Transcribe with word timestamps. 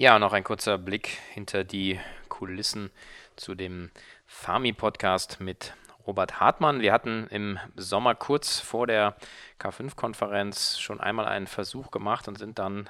Ja, 0.00 0.20
noch 0.20 0.32
ein 0.32 0.44
kurzer 0.44 0.78
Blick 0.78 1.08
hinter 1.34 1.64
die 1.64 1.98
Kulissen 2.28 2.92
zu 3.34 3.56
dem 3.56 3.90
Farmi-Podcast 4.26 5.40
mit 5.40 5.74
Robert 6.06 6.38
Hartmann. 6.38 6.80
Wir 6.80 6.92
hatten 6.92 7.26
im 7.30 7.58
Sommer 7.74 8.14
kurz 8.14 8.60
vor 8.60 8.86
der 8.86 9.16
K5-Konferenz 9.58 10.78
schon 10.78 11.00
einmal 11.00 11.26
einen 11.26 11.48
Versuch 11.48 11.90
gemacht 11.90 12.28
und 12.28 12.38
sind 12.38 12.60
dann 12.60 12.88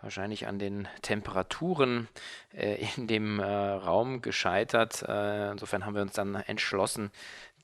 wahrscheinlich 0.00 0.46
an 0.46 0.58
den 0.58 0.88
Temperaturen 1.02 2.08
äh, 2.54 2.82
in 2.96 3.06
dem 3.06 3.38
äh, 3.38 3.44
Raum 3.44 4.22
gescheitert. 4.22 5.02
Äh, 5.02 5.50
insofern 5.50 5.84
haben 5.84 5.94
wir 5.94 6.00
uns 6.00 6.14
dann 6.14 6.36
entschlossen, 6.36 7.10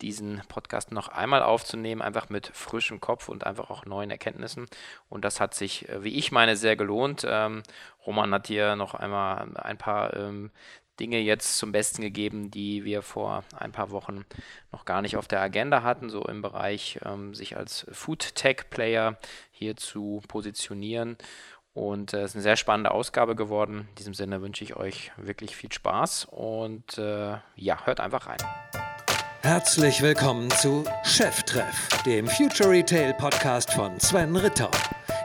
diesen 0.02 0.42
Podcast 0.48 0.92
noch 0.92 1.08
einmal 1.08 1.42
aufzunehmen, 1.42 2.02
einfach 2.02 2.28
mit 2.28 2.48
frischem 2.48 3.00
Kopf 3.00 3.28
und 3.28 3.46
einfach 3.46 3.70
auch 3.70 3.86
neuen 3.86 4.10
Erkenntnissen. 4.10 4.66
Und 5.08 5.24
das 5.24 5.40
hat 5.40 5.54
sich, 5.54 5.88
äh, 5.88 6.02
wie 6.04 6.16
ich 6.18 6.32
meine, 6.32 6.56
sehr 6.56 6.76
gelohnt. 6.76 7.24
Ähm, 7.26 7.62
Roman 8.06 8.34
hat 8.34 8.48
hier 8.48 8.76
noch 8.76 8.94
einmal 8.94 9.56
ein 9.56 9.78
paar 9.78 10.14
ähm, 10.16 10.50
Dinge 11.00 11.18
jetzt 11.18 11.58
zum 11.58 11.72
Besten 11.72 12.02
gegeben, 12.02 12.50
die 12.50 12.84
wir 12.84 13.02
vor 13.02 13.44
ein 13.56 13.72
paar 13.72 13.90
Wochen 13.90 14.24
noch 14.70 14.84
gar 14.84 15.02
nicht 15.02 15.16
auf 15.16 15.26
der 15.26 15.40
Agenda 15.40 15.82
hatten, 15.82 16.10
so 16.10 16.24
im 16.24 16.42
Bereich 16.42 16.98
ähm, 17.04 17.34
sich 17.34 17.56
als 17.56 17.86
Food 17.92 18.34
Tech 18.34 18.70
Player 18.70 19.16
hier 19.50 19.76
zu 19.76 20.22
positionieren. 20.28 21.16
Und 21.74 22.12
äh, 22.12 22.22
es 22.22 22.32
ist 22.32 22.36
eine 22.36 22.42
sehr 22.42 22.56
spannende 22.56 22.90
Ausgabe 22.90 23.34
geworden. 23.34 23.88
In 23.90 23.94
diesem 23.94 24.14
Sinne 24.14 24.42
wünsche 24.42 24.64
ich 24.64 24.76
euch 24.76 25.12
wirklich 25.16 25.56
viel 25.56 25.72
Spaß 25.72 26.26
und 26.26 26.98
äh, 26.98 27.38
ja, 27.56 27.86
hört 27.86 28.00
einfach 28.00 28.26
rein. 28.26 28.91
Herzlich 29.44 30.00
willkommen 30.02 30.48
zu 30.52 30.84
Cheftreff, 31.02 31.88
dem 32.06 32.28
Future 32.28 32.70
Retail 32.70 33.12
Podcast 33.14 33.72
von 33.72 33.98
Sven 33.98 34.36
Ritter. 34.36 34.70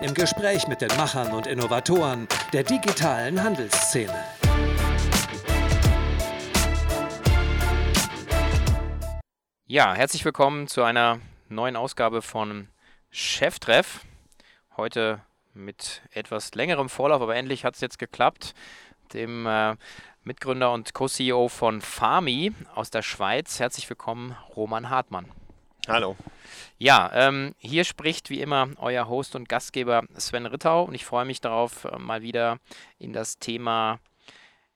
Im 0.01 0.15
Gespräch 0.15 0.67
mit 0.67 0.81
den 0.81 0.89
Machern 0.97 1.31
und 1.33 1.45
Innovatoren 1.45 2.27
der 2.51 2.63
digitalen 2.63 3.43
Handelsszene. 3.43 4.23
Ja, 9.67 9.93
herzlich 9.93 10.25
willkommen 10.25 10.67
zu 10.67 10.81
einer 10.81 11.19
neuen 11.49 11.75
Ausgabe 11.75 12.23
von 12.23 12.69
Cheftreff. 13.11 14.01
Heute 14.77 15.21
mit 15.53 16.01
etwas 16.09 16.55
längerem 16.55 16.89
Vorlauf, 16.89 17.21
aber 17.21 17.35
endlich 17.35 17.63
hat 17.63 17.75
es 17.75 17.81
jetzt 17.81 17.99
geklappt. 17.99 18.55
Dem 19.13 19.45
äh, 19.45 19.75
Mitgründer 20.27 20.73
und 20.73 20.93
Co-CEO 20.93 21.47
von 21.47 21.79
Farmi 21.79 22.51
aus 22.75 22.91
der 22.91 23.01
Schweiz. 23.01 23.61
Herzlich 23.61 23.89
willkommen, 23.89 24.35
Roman 24.57 24.89
Hartmann. 24.89 25.31
Hallo. 25.87 26.17
Ja, 26.77 27.09
ähm, 27.13 27.55
hier 27.59 27.85
spricht 27.85 28.29
wie 28.29 28.41
immer 28.41 28.67
euer 28.75 29.07
Host 29.07 29.37
und 29.37 29.47
Gastgeber 29.47 30.03
Sven 30.17 30.45
Rittau 30.45 30.83
und 30.83 30.95
ich 30.95 31.05
freue 31.05 31.23
mich 31.23 31.39
darauf, 31.39 31.85
äh, 31.85 31.97
mal 31.97 32.23
wieder 32.23 32.59
in 32.99 33.13
das 33.13 33.39
Thema 33.39 34.01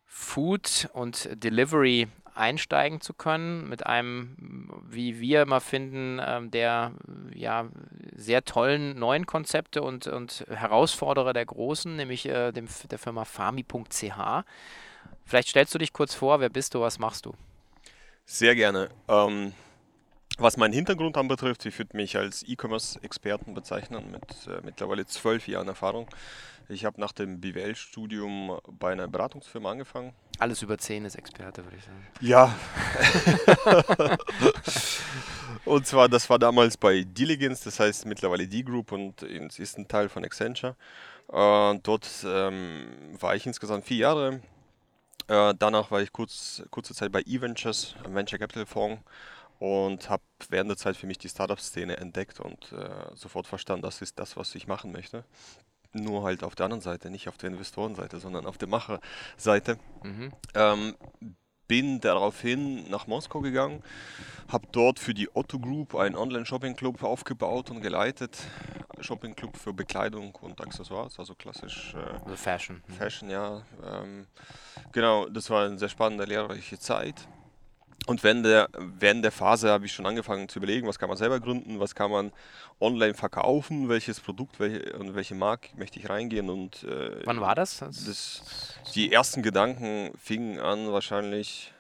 Food 0.06 0.90
und 0.94 1.28
Delivery 1.44 2.08
einsteigen 2.34 3.02
zu 3.02 3.14
können 3.14 3.68
mit 3.68 3.86
einem, 3.86 4.72
wie 4.88 5.20
wir 5.20 5.42
immer 5.42 5.60
finden, 5.60 6.22
ähm, 6.26 6.50
der 6.50 6.94
ja 7.36 7.68
sehr 8.16 8.46
tollen 8.46 8.98
neuen 8.98 9.26
Konzepte 9.26 9.82
und, 9.82 10.08
und 10.08 10.46
Herausforderer 10.50 11.34
der 11.34 11.46
Großen, 11.46 11.94
nämlich 11.94 12.26
äh, 12.26 12.54
dem, 12.54 12.70
der 12.90 13.00
Firma 13.00 13.26
Farmi.ch. 13.26 14.46
Vielleicht 15.26 15.50
stellst 15.50 15.74
du 15.74 15.78
dich 15.78 15.94
kurz 15.94 16.14
vor, 16.14 16.40
wer 16.40 16.50
bist 16.50 16.74
du, 16.74 16.82
was 16.82 17.00
machst 17.00 17.26
du? 17.26 17.34
Sehr 18.26 18.56
gerne. 18.56 18.90
Ähm, 19.08 19.54
was 20.38 20.58
meinen 20.58 20.74
Hintergrund 20.74 21.18
anbetrifft, 21.18 21.66
ich 21.66 21.78
würde 21.78 21.96
mich 21.98 22.18
als 22.18 22.44
E-Commerce-Experten 22.48 23.54
bezeichnen 23.54 24.12
mit 24.12 24.24
äh, 24.48 24.62
mittlerweile 24.64 25.06
zwölf 25.06 25.48
Jahren 25.48 25.68
Erfahrung. 25.68 26.08
Ich 26.70 26.86
habe 26.86 27.02
nach 27.02 27.12
dem 27.12 27.42
BWL-Studium 27.42 28.60
bei 28.80 28.94
einer 28.94 29.08
Beratungsfirma 29.08 29.72
angefangen. 29.72 30.14
Alles 30.40 30.62
über 30.62 30.78
zehn 30.78 31.04
ist 31.06 31.16
Experte, 31.16 31.64
würde 31.66 31.78
ich 31.78 31.84
sagen. 31.84 32.08
Ja. 32.22 32.56
und 35.66 35.86
zwar, 35.86 36.08
das 36.08 36.30
war 36.30 36.40
damals 36.40 36.78
bei 36.78 37.04
Diligence, 37.04 37.62
das 37.62 37.80
heißt 37.80 38.06
mittlerweile 38.06 38.48
D-Group 38.48 38.94
und 38.94 39.22
ist 39.22 39.78
ein 39.78 39.88
Teil 39.88 40.08
von 40.08 40.24
Accenture. 40.24 40.76
Äh, 41.32 41.80
dort 41.84 42.08
ähm, 42.26 43.18
war 43.20 43.36
ich 43.36 43.46
insgesamt 43.46 43.86
vier 43.86 43.98
Jahre 43.98 44.42
äh, 45.32 45.56
danach 45.58 45.92
war 45.92 46.02
ich 46.02 46.12
kurz, 46.12 46.62
kurze 46.72 46.94
Zeit 46.94 47.12
bei 47.12 47.22
eVentures, 47.22 47.96
einem 48.04 48.16
Venture 48.16 48.38
Capital 48.38 48.66
Fonds 48.66 49.02
und 49.60 50.10
habe 50.10 50.24
während 50.50 50.70
der 50.70 50.78
Zeit 50.78 50.98
für 50.98 51.08
mich 51.08 51.20
die 51.20 51.30
Startup-Szene 51.30 51.98
entdeckt 51.98 52.42
und 52.42 52.74
äh, 52.74 53.16
sofort 53.16 53.48
verstanden, 53.48 53.84
das 53.84 54.02
ist 54.02 54.20
das, 54.20 54.36
was 54.36 54.54
ich 54.56 54.68
machen 54.68 54.92
möchte. 54.92 55.24
Nur 55.94 56.24
halt 56.24 56.44
auf 56.44 56.56
der 56.56 56.66
anderen 56.66 56.82
Seite, 56.82 57.10
nicht 57.10 57.30
auf 57.30 57.38
der 57.38 57.50
Investorenseite, 57.50 58.20
sondern 58.20 58.46
auf 58.46 58.58
der 58.58 58.68
Macherseite. 58.68 59.78
Mhm. 60.04 60.34
Ähm, 60.54 60.96
bin 61.68 62.02
daraufhin 62.02 62.90
nach 62.90 63.08
Moskau 63.08 63.40
gegangen, 63.40 63.82
habe 64.50 64.68
dort 64.74 65.00
für 65.00 65.14
die 65.14 65.34
Otto 65.34 65.58
Group 65.60 65.96
einen 65.96 66.18
Online-Shopping-Club 66.18 67.02
aufgebaut 67.04 67.72
und 67.72 67.80
geleitet. 67.80 68.38
Shopping-Club 69.04 69.58
für 69.58 69.74
Bekleidung 69.74 70.36
und 70.42 70.60
Accessoires, 70.62 71.18
also 71.20 71.36
klassisch 71.36 71.94
äh, 71.96 72.24
also 72.24 72.36
Fashion. 72.36 72.84
Mhm. 72.88 72.94
Fashion, 72.94 73.30
ja. 73.30 73.62
Ähm, 73.86 74.28
genau, 74.92 75.28
das 75.28 75.50
war 75.50 75.66
eine 75.66 75.78
sehr 75.78 75.90
spannende, 75.90 76.26
lehrreiche 76.26 76.80
Zeit. 76.80 77.28
Und 78.08 78.24
während 78.24 78.46
der, 78.46 78.68
während 78.78 79.24
der 79.24 79.32
Phase 79.32 79.70
habe 79.70 79.86
ich 79.86 79.94
schon 79.94 80.08
angefangen 80.08 80.50
zu 80.50 80.58
überlegen, 80.58 80.88
was 80.88 80.98
kann 80.98 81.08
man 81.08 81.18
selber 81.18 81.40
gründen, 81.40 81.80
was 81.80 81.94
kann 81.94 82.10
man 82.10 82.32
online 82.80 83.14
verkaufen, 83.14 83.90
welches 83.90 84.20
Produkt 84.20 84.60
welche, 84.60 84.94
und 84.98 85.14
welche 85.14 85.36
Marke 85.36 85.70
möchte 85.78 86.00
ich 86.00 86.10
reingehen. 86.10 86.50
Und, 86.50 86.84
äh, 86.84 87.26
Wann 87.26 87.42
war 87.42 87.54
das? 87.54 87.78
das? 87.78 88.76
Die 88.96 89.14
ersten 89.14 89.44
Gedanken 89.44 90.12
fingen 90.18 90.60
an 90.60 90.92
wahrscheinlich 90.92 91.72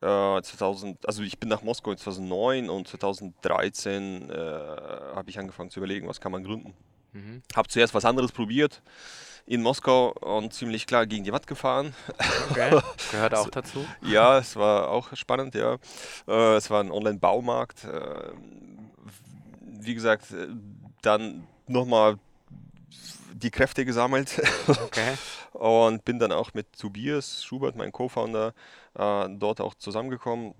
äh, 0.00 0.42
2000, 0.42 1.06
also 1.06 1.22
ich 1.22 1.38
bin 1.38 1.48
nach 1.48 1.62
Moskau 1.62 1.92
in 1.92 1.98
2009 1.98 2.68
und 2.70 2.88
2013 2.88 4.30
äh, 4.30 4.34
habe 4.34 5.30
ich 5.30 5.38
angefangen 5.38 5.70
zu 5.70 5.80
überlegen, 5.80 6.08
was 6.08 6.20
kann 6.20 6.32
man 6.32 6.44
gründen. 6.44 6.74
Mhm. 7.12 7.42
Habe 7.54 7.68
zuerst 7.68 7.94
was 7.94 8.04
anderes 8.04 8.32
probiert 8.32 8.82
in 9.46 9.62
Moskau 9.62 10.12
und 10.12 10.54
ziemlich 10.54 10.86
klar 10.86 11.06
gegen 11.06 11.24
die 11.24 11.32
Wand 11.32 11.46
gefahren. 11.46 11.94
Okay, 12.50 12.80
gehört 13.10 13.34
auch 13.34 13.50
dazu. 13.50 13.84
ja, 14.02 14.38
es 14.38 14.56
war 14.56 14.88
auch 14.88 15.14
spannend, 15.14 15.54
ja. 15.54 15.76
Äh, 16.26 16.56
es 16.56 16.70
war 16.70 16.80
ein 16.80 16.90
Online-Baumarkt. 16.90 17.84
Äh, 17.84 18.32
wie 19.62 19.94
gesagt, 19.94 20.30
äh, 20.30 20.48
dann 21.02 21.46
nochmal 21.66 22.18
die 23.34 23.50
Kräfte 23.50 23.84
gesammelt 23.84 24.40
okay. 24.68 25.14
und 25.52 26.04
bin 26.04 26.18
dann 26.18 26.32
auch 26.32 26.54
mit 26.54 26.72
Tobias 26.78 27.44
Schubert, 27.44 27.76
mein 27.76 27.92
Co-Founder, 27.92 28.54
dort 28.94 29.60
auch 29.60 29.74
zusammengekommen. 29.74 30.54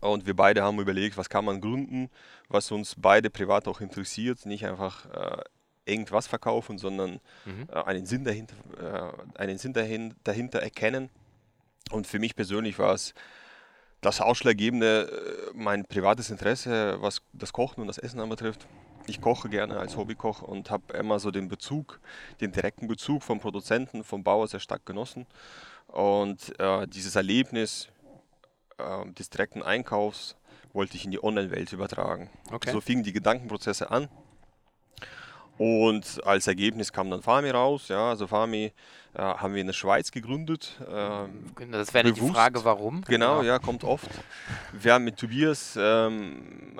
Und 0.00 0.26
wir 0.26 0.36
beide 0.36 0.62
haben 0.62 0.78
überlegt, 0.78 1.16
was 1.16 1.28
kann 1.28 1.44
man 1.44 1.60
gründen, 1.60 2.08
was 2.48 2.70
uns 2.70 2.94
beide 2.96 3.30
privat 3.30 3.66
auch 3.66 3.80
interessiert, 3.80 4.46
nicht 4.46 4.64
einfach 4.64 5.06
irgendwas 5.88 6.26
verkaufen, 6.26 6.78
sondern 6.78 7.20
mhm. 7.44 7.68
äh, 7.72 7.82
einen 7.82 8.06
Sinn, 8.06 8.24
dahinter, 8.24 8.54
äh, 9.34 9.38
einen 9.38 9.58
Sinn 9.58 9.72
dahin, 9.72 10.14
dahinter 10.22 10.60
erkennen. 10.60 11.08
Und 11.90 12.06
für 12.06 12.18
mich 12.18 12.36
persönlich 12.36 12.78
war 12.78 12.92
es 12.92 13.14
das 14.00 14.20
Ausschlaggebende, 14.20 15.50
äh, 15.50 15.50
mein 15.54 15.84
privates 15.86 16.30
Interesse, 16.30 16.98
was 17.00 17.22
das 17.32 17.52
Kochen 17.52 17.80
und 17.80 17.86
das 17.88 17.98
Essen 17.98 18.20
anbetrifft. 18.20 18.66
Ich 19.08 19.20
koche 19.20 19.48
gerne 19.48 19.78
als 19.78 19.96
Hobbykoch 19.96 20.42
und 20.42 20.70
habe 20.70 20.92
immer 20.92 21.18
so 21.18 21.30
den 21.30 21.48
Bezug, 21.48 22.00
den 22.40 22.52
direkten 22.52 22.88
Bezug 22.88 23.22
vom 23.22 23.40
Produzenten, 23.40 24.04
vom 24.04 24.22
Bauer 24.22 24.46
sehr 24.48 24.60
stark 24.60 24.84
genossen. 24.84 25.26
Und 25.86 26.58
äh, 26.60 26.86
dieses 26.86 27.16
Erlebnis 27.16 27.88
äh, 28.76 29.10
des 29.12 29.30
direkten 29.30 29.62
Einkaufs 29.62 30.36
wollte 30.72 30.96
ich 30.96 31.04
in 31.06 31.10
die 31.10 31.22
Online-Welt 31.22 31.72
übertragen. 31.72 32.30
Okay. 32.52 32.70
So 32.70 32.80
fingen 32.80 33.02
die 33.02 33.12
Gedankenprozesse 33.12 33.90
an. 33.90 34.08
Und 35.58 36.24
als 36.24 36.46
Ergebnis 36.46 36.92
kam 36.92 37.10
dann 37.10 37.22
Fami 37.22 37.50
raus. 37.50 37.88
Ja, 37.88 38.10
also 38.10 38.26
Fami 38.26 38.72
äh, 39.14 39.20
haben 39.20 39.54
wir 39.54 39.60
in 39.60 39.66
der 39.66 39.74
Schweiz 39.74 40.10
gegründet. 40.10 40.80
Ähm, 40.88 41.52
das 41.72 41.92
wäre 41.92 42.12
die 42.12 42.20
Frage, 42.20 42.64
warum? 42.64 43.02
Genau, 43.02 43.38
genau, 43.38 43.42
ja, 43.42 43.58
kommt 43.58 43.84
oft. 43.84 44.08
Wir 44.72 44.94
haben 44.94 45.04
mit 45.04 45.16
Tobias 45.16 45.76
ähm, 45.80 46.78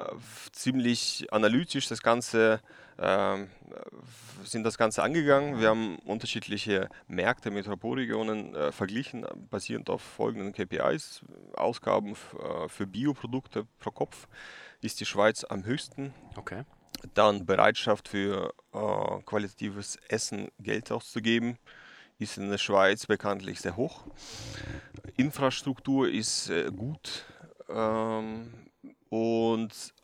ziemlich 0.52 1.26
analytisch 1.32 1.88
das 1.88 2.02
Ganze 2.02 2.60
ähm, 2.98 3.48
sind 4.44 4.64
das 4.64 4.78
Ganze 4.78 5.02
angegangen. 5.02 5.60
Wir 5.60 5.68
haben 5.68 5.98
unterschiedliche 6.00 6.88
Märkte, 7.06 7.50
Metropolregionen 7.50 8.54
äh, 8.54 8.72
verglichen, 8.72 9.26
basierend 9.50 9.90
auf 9.90 10.02
folgenden 10.02 10.52
KPIs. 10.52 11.22
Ausgaben 11.54 12.12
äh, 12.12 12.68
für 12.68 12.86
Bioprodukte 12.86 13.66
pro 13.78 13.90
Kopf 13.90 14.26
ist 14.80 15.00
die 15.00 15.06
Schweiz 15.06 15.44
am 15.44 15.64
höchsten. 15.64 16.12
Okay. 16.36 16.64
Dann 17.14 17.46
Bereitschaft 17.46 18.08
für 18.08 18.52
äh, 18.72 19.22
qualitatives 19.24 19.96
Essen 20.08 20.48
Geld 20.58 20.90
auszugeben, 20.90 21.58
ist 22.18 22.36
in 22.38 22.50
der 22.50 22.58
Schweiz 22.58 23.06
bekanntlich 23.06 23.60
sehr 23.60 23.76
hoch. 23.76 24.04
Infrastruktur 25.16 26.08
ist 26.08 26.50
äh, 26.50 26.70
gut 26.70 27.24
ähm, 27.68 28.52
und 29.08 29.94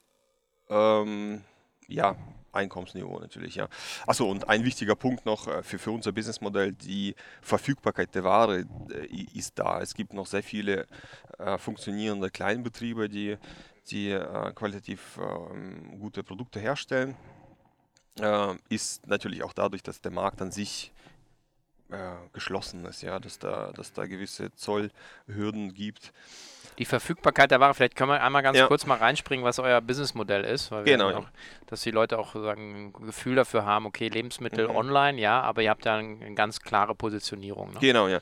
ähm, 0.68 1.42
ja, 1.88 2.16
Einkommensniveau 2.54 3.18
natürlich, 3.18 3.56
ja. 3.56 3.68
Achso, 4.06 4.30
und 4.30 4.48
ein 4.48 4.64
wichtiger 4.64 4.94
Punkt 4.94 5.26
noch 5.26 5.48
äh, 5.48 5.62
für, 5.62 5.78
für 5.78 5.90
unser 5.90 6.12
Businessmodell, 6.12 6.72
die 6.72 7.14
Verfügbarkeit 7.42 8.14
der 8.14 8.24
Ware 8.24 8.64
äh, 8.90 9.26
ist 9.34 9.58
da. 9.58 9.80
Es 9.80 9.94
gibt 9.94 10.12
noch 10.14 10.26
sehr 10.26 10.42
viele 10.42 10.86
äh, 11.38 11.58
funktionierende 11.58 12.30
Kleinbetriebe, 12.30 13.08
die, 13.08 13.36
die 13.90 14.10
äh, 14.10 14.52
qualitativ 14.54 15.18
ähm, 15.18 15.98
gute 16.00 16.22
Produkte 16.22 16.60
herstellen. 16.60 17.16
Äh, 18.20 18.54
ist 18.68 19.06
natürlich 19.06 19.42
auch 19.42 19.52
dadurch, 19.52 19.82
dass 19.82 20.00
der 20.00 20.12
Markt 20.12 20.40
an 20.40 20.52
sich 20.52 20.92
äh, 21.90 21.96
geschlossen 22.32 22.84
ist, 22.86 23.02
ja, 23.02 23.18
dass 23.18 23.38
da, 23.38 23.72
dass 23.72 23.92
da 23.92 24.06
gewisse 24.06 24.54
Zollhürden 24.54 25.74
gibt. 25.74 26.12
Die 26.78 26.84
Verfügbarkeit 26.86 27.50
der 27.52 27.60
Ware, 27.60 27.72
vielleicht 27.74 27.94
können 27.94 28.10
wir 28.10 28.22
einmal 28.22 28.42
ganz 28.42 28.58
Ja. 28.58 28.66
kurz 28.66 28.84
mal 28.86 28.96
reinspringen, 28.98 29.44
was 29.44 29.58
euer 29.60 29.80
Businessmodell 29.80 30.44
ist, 30.44 30.70
Genau, 30.84 31.10
ja. 31.10 31.18
auch, 31.18 31.26
dass 31.66 31.82
die 31.82 31.92
Leute 31.92 32.18
auch 32.18 32.34
sagen, 32.34 32.92
ein 32.96 33.06
Gefühl 33.06 33.36
dafür 33.36 33.64
haben, 33.64 33.86
okay, 33.86 34.08
Lebensmittel 34.08 34.66
Mhm. 34.68 34.74
online, 34.76 35.20
ja, 35.20 35.40
aber 35.40 35.62
ihr 35.62 35.70
habt 35.70 35.84
ja 35.84 35.96
eine, 35.96 36.24
eine 36.24 36.34
ganz 36.34 36.60
klare 36.60 36.94
Positionierung. 36.96 37.74
Ne? 37.74 37.78
Genau, 37.80 38.08
ja. 38.08 38.18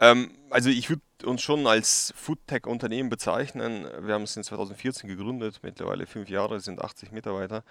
Ähm, 0.00 0.30
also 0.50 0.68
ich 0.68 0.88
würde 0.90 1.02
uns 1.24 1.42
schon 1.42 1.66
als 1.66 2.12
Foodtech-Unternehmen 2.16 3.08
bezeichnen. 3.08 3.86
Wir 4.00 4.14
haben 4.14 4.24
es 4.24 4.36
in 4.36 4.44
2014 4.44 5.08
gegründet, 5.08 5.60
mittlerweile 5.62 6.06
fünf 6.06 6.28
Jahre, 6.28 6.60
sind 6.60 6.80
80 6.82 7.12
Mitarbeiter. 7.12 7.64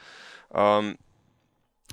Ähm, 0.54 0.98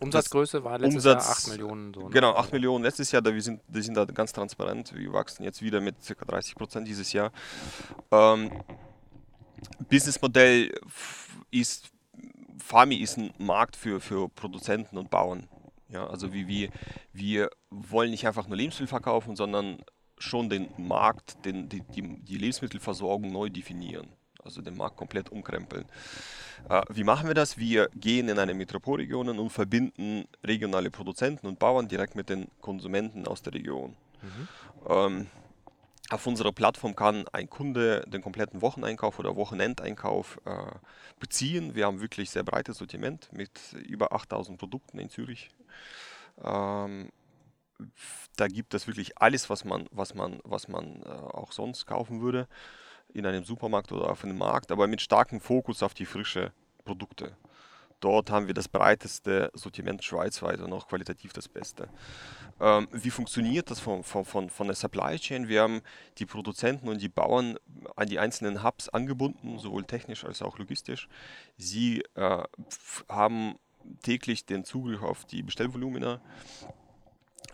Umsatzgröße 0.01 0.65
war 0.65 0.79
letztes 0.79 1.05
Umsatz- 1.05 1.27
Jahr 1.27 1.37
8 1.37 1.49
Millionen. 1.49 1.95
So, 1.95 2.01
ne? 2.05 2.11
Genau, 2.11 2.35
8 2.35 2.53
Millionen 2.53 2.83
letztes 2.83 3.13
Jahr, 3.13 3.23
da 3.23 3.33
wir 3.33 3.43
sind, 3.43 3.61
wir 3.69 3.83
sind 3.83 3.95
da 3.95 4.05
ganz 4.07 4.33
transparent. 4.33 4.93
Wir 4.95 5.13
wachsen 5.13 5.45
jetzt 5.45 5.63
wieder 5.63 5.81
mit 5.81 5.97
ca. 6.05 6.25
30 6.25 6.55
Prozent 6.55 6.89
dieses 6.89 7.13
Jahr. 7.13 7.31
Ähm, 8.11 8.51
Businessmodell 9.89 10.73
ist, 11.51 11.91
Fami 12.59 12.97
ist 12.97 13.19
ein 13.19 13.33
Markt 13.39 13.77
für, 13.77 14.01
für 14.01 14.29
Produzenten 14.29 14.99
und 14.99 15.11
Bauern. 15.11 15.49
Ja, 15.89 16.07
also 16.07 16.33
wie 16.33 16.49
wir, 16.49 16.71
wir 17.13 17.51
wollen 17.71 18.11
nicht 18.11 18.27
einfach 18.27 18.49
nur 18.49 18.57
Lebensmittel 18.57 18.89
verkaufen, 18.89 19.37
sondern 19.37 19.85
schon 20.23 20.49
den 20.49 20.69
Markt, 20.79 21.45
den, 21.45 21.69
die, 21.69 21.81
die, 21.81 22.03
die 22.23 22.39
Lebensmittelversorgung 22.39 23.31
neu 23.31 23.51
definieren. 23.51 24.09
Also 24.43 24.61
den 24.61 24.77
Markt 24.77 24.97
komplett 24.97 25.31
umkrempeln. 25.31 25.85
Äh, 26.69 26.83
wie 26.89 27.05
machen 27.05 27.29
wir 27.29 27.35
das? 27.35 27.59
Wir 27.59 27.89
gehen 27.95 28.29
in 28.29 28.39
eine 28.39 28.55
Metropolregionen 28.55 29.39
und 29.39 29.51
verbinden 29.51 30.27
regionale 30.43 30.91
Produzenten 30.91 31.47
und 31.47 31.59
Bauern 31.59 31.89
direkt 31.89 32.17
mit 32.17 32.29
den 32.29 32.49
Konsumenten 32.61 33.27
aus 33.27 33.43
der 33.43 33.55
Region. 33.55 33.97
Ähm, 34.89 35.27
auf 36.11 36.27
unserer 36.27 36.53
Plattform 36.53 36.95
kann 36.95 37.27
ein 37.33 37.49
Kunde 37.49 38.05
den 38.07 38.21
kompletten 38.21 38.61
Wocheneinkauf 38.61 39.19
oder 39.19 39.37
Wochenendeinkauf 39.37 40.41
äh, 40.45 40.51
beziehen. 41.19 41.75
Wir 41.75 41.87
haben 41.87 42.01
wirklich 42.01 42.31
sehr 42.31 42.43
breites 42.43 42.79
Sortiment 42.79 43.33
mit 43.33 43.51
über 43.87 44.13
8000 44.13 44.59
Produkten 44.59 44.99
in 44.99 45.09
Zürich. 45.09 45.51
Ähm, 46.45 47.11
da 48.37 48.49
gibt 48.49 48.75
es 48.75 48.87
wirklich 48.87 49.19
alles, 49.19 49.51
was 49.51 49.65
man, 49.65 49.89
was 49.91 50.15
man, 50.15 50.41
was 50.45 50.69
man 50.69 51.03
äh, 51.03 51.09
auch 51.09 51.53
sonst 51.53 51.87
kaufen 51.87 52.21
würde 52.21 52.49
in 53.15 53.27
einem 53.27 53.45
Supermarkt 53.45 53.93
oder 53.93 54.11
auf 54.11 54.25
einem 54.25 54.39
Markt, 54.39 54.73
aber 54.73 54.87
mit 54.87 55.01
starkem 55.01 55.41
Fokus 55.41 55.83
auf 55.83 55.95
die 55.95 56.07
frische 56.07 56.53
Produkte. 56.85 57.37
Dort 58.03 58.33
haben 58.33 58.49
wir 58.49 58.55
das 58.55 58.67
breiteste 58.67 59.53
Sortiment 59.55 60.03
schweizweit 60.03 60.61
und 60.61 60.73
auch 60.73 60.89
qualitativ 60.89 61.33
das 61.33 61.49
Beste. 61.49 61.89
Ähm, 62.61 62.89
wie 62.91 63.11
funktioniert 63.11 63.71
das 63.71 63.79
von, 63.79 64.03
von, 64.03 64.25
von, 64.25 64.51
von 64.51 64.67
der 64.67 64.75
Supply 64.75 65.17
Chain? 65.19 65.47
Wir 65.47 65.63
haben 65.63 65.83
die 66.19 66.27
Produzenten 66.27 66.89
und 66.89 67.01
die 67.01 67.09
Bauern 67.09 67.59
an 67.95 68.09
die 68.09 68.19
einzelnen 68.19 68.65
Hubs 68.65 68.89
angebunden, 68.89 69.61
sowohl 69.61 69.85
technisch 69.85 70.25
als 70.25 70.43
auch 70.43 70.59
logistisch. 70.59 71.09
Sie 71.57 72.03
äh, 72.17 72.43
haben 73.09 73.55
täglich 74.03 74.47
den 74.47 74.65
Zugriff 74.65 75.03
auf 75.03 75.25
die 75.25 75.45
Bestellvolumina 75.45 76.21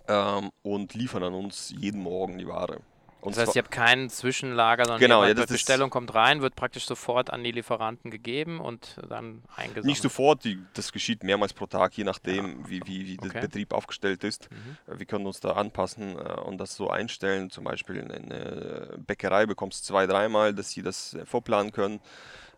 ähm, 0.09 0.51
und 0.63 0.95
liefern 0.95 1.23
an 1.23 1.35
uns 1.35 1.73
jeden 1.77 2.03
Morgen 2.03 2.39
die 2.39 2.47
Ware. 2.49 2.81
Und 3.21 3.37
Das 3.37 3.49
heißt, 3.49 3.57
ihr 3.57 3.63
habt 3.63 3.73
kein 3.73 4.09
Zwischenlager, 4.11 4.85
sondern 4.85 5.01
Genau, 5.01 5.23
jemand 5.25 5.39
ja, 5.39 5.45
ist- 5.45 5.51
Bestellung 5.51 5.91
kommt 5.91 6.15
rein, 6.15 6.41
wird 6.41 6.55
praktisch 6.55 6.87
sofort 6.87 7.31
an 7.31 7.43
die 7.43 7.51
Lieferanten 7.51 8.13
gegeben 8.13 8.61
und 8.61 8.97
dann 9.09 9.43
eingesammelt. 9.57 9.87
Nicht 9.87 10.03
sofort, 10.03 10.45
die, 10.45 10.61
das 10.75 10.93
geschieht 10.93 11.25
mehrmals 11.25 11.53
pro 11.53 11.67
Tag, 11.67 11.95
je 11.99 12.05
nachdem, 12.05 12.69
wie, 12.69 12.81
wie, 12.87 13.07
wie 13.09 13.17
der 13.17 13.31
Okay. 13.31 13.41
Betrieb 13.41 13.73
aufgestellt 13.73 14.23
ist. 14.23 14.49
Mhm. 14.53 14.77
Äh, 14.95 14.99
Wir 15.01 15.07
können 15.07 15.27
uns 15.27 15.41
da 15.41 15.53
anpassen 15.55 16.17
äh, 16.17 16.41
und 16.43 16.59
das 16.59 16.77
so 16.77 16.91
einstellen. 16.91 17.51
Zum 17.51 17.65
Beispiel 17.65 17.97
in 17.97 18.13
eine 18.13 18.95
Bäckerei 19.05 19.47
bekommst 19.47 19.83
du 19.83 19.87
zwei, 19.93 20.07
dreimal, 20.07 20.55
dass 20.55 20.71
sie 20.71 20.83
das 20.83 21.15
äh, 21.15 21.27
vorplanen 21.27 21.73
können. 21.73 22.01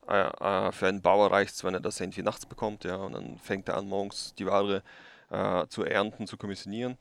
Für 0.06 0.86
einen 0.88 1.02
Bauer 1.02 1.30
reicht 1.30 1.54
es, 1.54 1.62
wenn 1.62 1.74
er 1.74 1.78
das 1.80 2.00
irgendwie 2.00 2.22
nachts 2.22 2.44
bekommt, 2.44 2.82
ja, 2.82 2.96
und 2.96 3.12
dann 3.12 3.38
fängt 3.38 3.68
er 3.68 3.76
an, 3.76 3.86
morgens 3.86 4.34
die 4.34 4.44
Ware 4.46 4.82
äh, 5.30 5.66
zu 5.68 5.84
ernten, 5.84 6.26
zu 6.26 6.36
kommissionieren. 6.36 6.96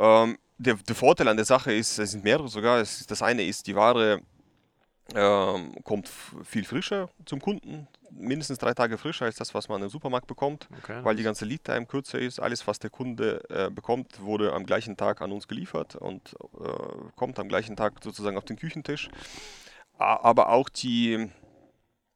Ähm, 0.00 0.38
der, 0.58 0.74
der 0.74 0.94
Vorteil 0.94 1.28
an 1.28 1.36
der 1.36 1.46
Sache 1.46 1.72
ist, 1.72 1.98
es 1.98 2.10
sind 2.12 2.24
mehrere 2.24 2.48
sogar. 2.48 2.80
Es 2.80 3.06
das 3.06 3.22
eine 3.22 3.42
ist, 3.44 3.66
die 3.66 3.74
Ware 3.76 4.20
ähm, 5.14 5.74
kommt 5.84 6.10
viel 6.44 6.64
frischer 6.64 7.08
zum 7.24 7.40
Kunden, 7.40 7.88
mindestens 8.10 8.58
drei 8.58 8.74
Tage 8.74 8.96
frischer 8.96 9.24
als 9.24 9.36
das, 9.36 9.54
was 9.54 9.68
man 9.68 9.82
im 9.82 9.88
Supermarkt 9.88 10.26
bekommt, 10.26 10.68
Okay. 10.82 11.00
weil 11.04 11.16
die 11.16 11.22
ganze 11.22 11.44
Lead-Time 11.44 11.86
kürzer 11.86 12.18
ist. 12.18 12.38
Alles, 12.40 12.66
was 12.66 12.78
der 12.78 12.90
Kunde 12.90 13.42
äh, 13.50 13.70
bekommt, 13.70 14.20
wurde 14.20 14.52
am 14.52 14.64
gleichen 14.66 14.96
Tag 14.96 15.20
an 15.20 15.32
uns 15.32 15.48
geliefert 15.48 15.96
und 15.96 16.34
äh, 16.60 17.10
kommt 17.16 17.38
am 17.38 17.48
gleichen 17.48 17.76
Tag 17.76 17.94
sozusagen 18.02 18.36
auf 18.38 18.44
den 18.44 18.56
Küchentisch. 18.56 19.08
Aber 19.98 20.48
auch 20.48 20.68
die, 20.70 21.28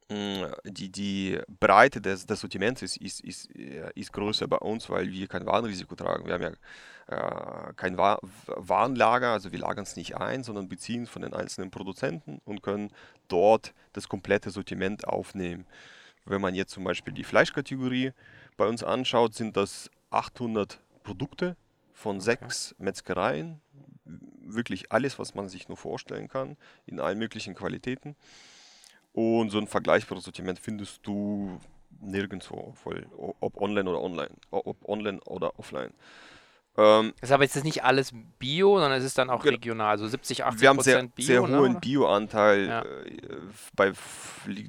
die, 0.09 0.91
die 0.91 1.39
Breite 1.59 1.99
des, 1.99 2.27
des 2.27 2.39
Sortiments 2.39 2.83
ist, 2.83 2.97
ist, 2.97 3.21
ist, 3.21 3.55
äh, 3.55 3.89
ist 3.95 4.13
größer 4.13 4.47
bei 4.47 4.57
uns, 4.57 4.89
weil 4.89 5.11
wir 5.11 5.27
kein 5.27 5.45
Warenrisiko 5.45 5.95
tragen. 5.95 6.27
Wir 6.27 6.35
haben 6.35 6.43
ja 6.43 7.69
äh, 7.69 7.73
kein 7.73 7.97
Wa 7.97 8.19
Warenlager, 8.45 9.31
also 9.31 9.51
wir 9.51 9.59
lagern 9.59 9.83
es 9.83 9.95
nicht 9.95 10.15
ein, 10.15 10.43
sondern 10.43 10.69
beziehen 10.69 11.03
es 11.03 11.09
von 11.09 11.23
den 11.23 11.33
einzelnen 11.33 11.71
Produzenten 11.71 12.39
und 12.45 12.61
können 12.61 12.91
dort 13.27 13.73
das 13.93 14.07
komplette 14.07 14.51
Sortiment 14.51 15.07
aufnehmen. 15.07 15.65
Wenn 16.25 16.41
man 16.41 16.53
jetzt 16.53 16.73
zum 16.73 16.83
Beispiel 16.83 17.13
die 17.13 17.23
Fleischkategorie 17.23 18.11
bei 18.57 18.67
uns 18.67 18.83
anschaut, 18.83 19.33
sind 19.33 19.57
das 19.57 19.89
800 20.11 20.79
Produkte 21.03 21.55
von 21.93 22.19
sechs 22.21 22.75
Metzgereien. 22.77 23.61
Wirklich 24.03 24.91
alles, 24.91 25.17
was 25.17 25.33
man 25.33 25.49
sich 25.49 25.67
nur 25.67 25.77
vorstellen 25.77 26.27
kann, 26.27 26.57
in 26.85 26.99
allen 26.99 27.17
möglichen 27.17 27.55
Qualitäten. 27.55 28.15
Und 29.15 29.49
so 29.49 29.59
ein 29.59 29.67
vergleichbares 29.67 30.25
Sortiment 30.25 30.59
findest 30.59 30.99
du 31.07 31.57
nirgendwo, 32.01 32.73
voll, 32.83 33.07
ob 33.39 33.61
online 33.61 33.89
oder 33.89 34.01
online, 34.01 34.31
ob 34.51 34.77
online 34.89 35.21
oder 35.21 35.57
offline. 35.57 35.93
Ähm, 36.77 37.13
ist 37.21 37.31
aber 37.31 37.43
jetzt 37.43 37.63
nicht 37.63 37.85
alles 37.85 38.11
Bio, 38.37 38.77
sondern 38.77 38.99
es 38.99 39.05
ist 39.05 39.17
dann 39.17 39.29
auch 39.29 39.41
Genau. 39.41 39.53
regional, 39.55 39.91
also 39.91 40.05
70, 40.05 40.43
80 40.43 40.61
wir 40.61 40.67
haben 40.67 40.81
sehr, 40.81 40.95
Prozent 40.95 41.15
Bio. 41.15 41.25
sehr 41.25 41.41
ne, 41.47 41.57
hohen? 41.57 41.79
Bioanteil. 41.79 42.67
Ja. 42.67 42.81
Äh, 42.81 43.93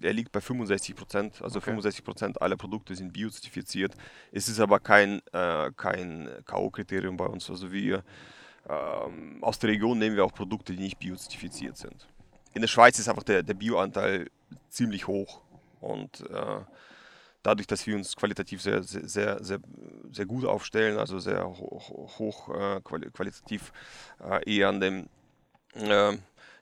er 0.02 0.12
liegt 0.12 0.30
bei 0.30 0.40
65 0.40 0.94
Prozent. 0.94 1.42
Also 1.42 1.58
Okay. 1.58 1.70
65 1.70 2.04
Prozent 2.04 2.40
aller 2.40 2.56
Produkte 2.56 2.94
sind 2.94 3.12
biozertifiziert. 3.12 3.94
Es 4.30 4.48
ist 4.48 4.60
aber 4.60 4.78
kein, 4.78 5.20
äh, 5.32 5.72
kein 5.76 6.28
K.O.-Kriterium 6.44 7.16
bei 7.16 7.26
uns. 7.26 7.50
Also 7.50 7.72
wir 7.72 8.04
ähm, 8.68 9.42
aus 9.42 9.58
der 9.58 9.70
Region 9.70 9.98
nehmen 9.98 10.14
wir 10.14 10.24
auch 10.24 10.32
Produkte, 10.32 10.74
die 10.74 10.82
nicht 10.84 11.00
biozertifiziert 11.00 11.76
sind. 11.76 12.06
In 12.54 12.60
der 12.62 12.68
Schweiz 12.68 13.00
ist 13.00 13.08
einfach 13.08 13.24
der, 13.24 13.42
der 13.42 13.54
Bioanteil 13.54 14.28
ziemlich 14.68 15.06
hoch. 15.06 15.40
Und 15.80 16.22
äh, 16.30 16.60
dadurch, 17.42 17.66
dass 17.66 17.86
wir 17.86 17.96
uns 17.96 18.16
qualitativ 18.16 18.62
sehr, 18.62 18.82
sehr, 18.82 19.08
sehr, 19.08 19.44
sehr, 19.44 19.60
sehr 20.10 20.26
gut 20.26 20.44
aufstellen, 20.44 20.98
also 20.98 21.18
sehr 21.18 21.46
hoch, 21.46 22.18
hoch 22.18 22.48
äh, 22.54 22.80
quali 22.82 23.10
qualitativ 23.10 23.72
äh, 24.20 24.56
eher 24.56 24.68
an 24.68 24.80
dem 24.80 25.08
äh, 25.74 26.16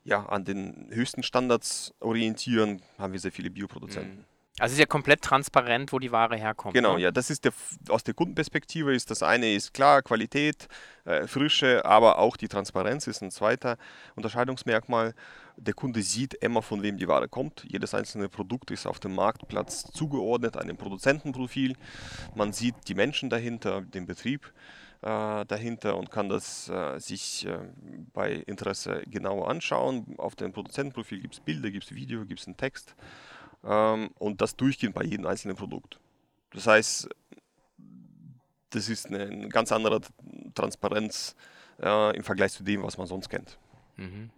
ja, 0.05 0.27
an 0.27 0.45
den 0.45 0.89
höchsten 0.91 1.23
Standards 1.23 1.95
orientieren, 2.01 2.83
haben 2.99 3.13
wir 3.13 3.21
sehr 3.21 3.33
viele 3.33 3.51
Bioproduzenten. 3.51 4.27
Also 4.61 4.71
es 4.71 4.75
ist 4.75 4.81
ja 4.81 4.87
komplett 4.87 5.21
transparent, 5.23 5.93
wo 5.93 5.99
die 5.99 6.13
Ware 6.13 6.37
herkommt. 6.37 6.75
Genau, 6.75 6.95
ne? 6.95 7.03
ja, 7.03 7.11
das 7.11 7.29
ist 7.29 7.45
der, 7.45 7.53
aus 7.89 8.05
der 8.05 8.15
Kundenperspektive 8.15 8.95
ist 8.95 9.11
das 9.11 9.25
eine 9.25 9.53
ist 9.53 9.75
klar, 9.75 10.01
Qualität, 10.03 10.69
äh, 11.05 11.27
Frische, 11.27 11.85
aber 11.85 12.19
auch 12.19 12.37
die 12.37 12.47
Transparenz 12.47 13.09
ist 13.09 13.21
ein 13.21 13.33
zweiter 13.33 13.79
Unterscheidungsmerkmal. 14.15 15.15
Der 15.57 15.75
Kunde 15.75 16.03
sieht 16.03 16.35
immer, 16.35 16.63
von 16.63 16.83
wem 16.83 16.97
die 16.99 17.09
Ware 17.09 17.29
kommt. 17.29 17.65
Jedes 17.69 17.95
einzelne 17.95 18.29
Produkt 18.29 18.71
ist 18.71 18.87
auf 18.87 18.99
dem 18.99 19.15
Marktplatz 19.15 19.85
zugeordnet 19.93 20.57
einem 20.57 20.77
Produzentenprofil. 20.77 21.77
Man 22.35 22.53
sieht 22.53 22.75
die 22.89 22.95
Menschen 22.95 23.31
dahinter, 23.31 23.81
den 23.81 24.07
Betrieb 24.07 24.53
äh, 25.03 25.45
dahinter 25.47 25.97
und 25.97 26.11
kann 26.11 26.29
das 26.29 26.69
äh, 26.69 26.99
sich 26.99 27.47
äh, 27.47 27.59
bei 28.13 28.33
Interesse 28.33 29.03
genauer 29.07 29.49
anschauen. 29.49 30.15
Auf 30.19 30.35
dem 30.35 30.53
Produzentenprofil 30.53 31.21
gibt 31.21 31.35
es 31.35 31.41
Bilder, 31.41 31.71
gibt 31.71 31.85
es 31.85 31.95
Video, 31.95 32.25
gibt 32.25 32.41
es 32.41 32.47
einen 32.47 32.57
Text 32.57 32.95
ähm, 33.65 34.11
und 34.19 34.41
das 34.41 34.57
durchgehend 34.57 34.95
bei 34.95 35.05
jedem 35.05 35.27
einzelnen 35.27 35.57
Produkt. 35.57 36.01
Das 36.53 36.67
heißt, 36.67 37.09
das 38.71 38.89
ist 38.89 39.07
eine, 39.07 39.25
eine 39.25 39.49
ganz 39.49 39.71
andere 39.73 40.01
Transparenz 40.55 41.37
äh, 41.81 42.17
im 42.17 42.25
Vergleich 42.25 42.53
zu 42.53 42.65
dem, 42.65 42.83
was 42.83 42.99
man 42.99 43.07
sonst 43.07 43.29
kennt. 43.29 43.59
Mhm. 43.97 44.31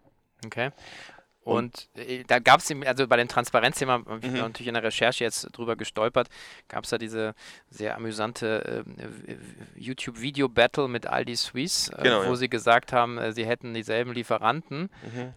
Okay. 0.45 0.71
Und 1.43 1.89
äh, 1.95 2.25
da 2.27 2.41
gab 2.41 2.59
es, 2.59 2.73
also 2.85 3.07
bei 3.07 3.17
dem 3.17 3.29
Transparenzthema, 3.29 3.93
habe 4.05 4.19
ich 4.21 4.33
Mhm. 4.33 4.39
natürlich 4.39 4.67
in 4.67 4.75
der 4.75 4.83
Recherche 4.83 5.23
jetzt 5.23 5.43
drüber 5.57 5.77
gestolpert, 5.77 6.29
gab 6.67 6.83
es 6.83 6.91
da 6.91 6.99
diese 6.99 7.35
sehr 7.71 7.95
amüsante 7.95 8.85
äh, 9.29 9.37
YouTube-Video-Battle 9.81 10.89
mit 10.89 11.07
Aldi 11.07 11.37
Suisse, 11.37 11.93
äh, 11.97 12.03
Genau, 12.03 12.23
wo 12.25 12.31
ja. 12.31 12.35
sie 12.37 12.49
gesagt 12.49 12.93
haben, 12.93 13.17
äh, 13.19 13.33
sie 13.33 13.47
hätten 13.47 13.75
dieselben 13.75 14.13
Lieferanten. 14.13 14.91
Mhm. 15.05 15.35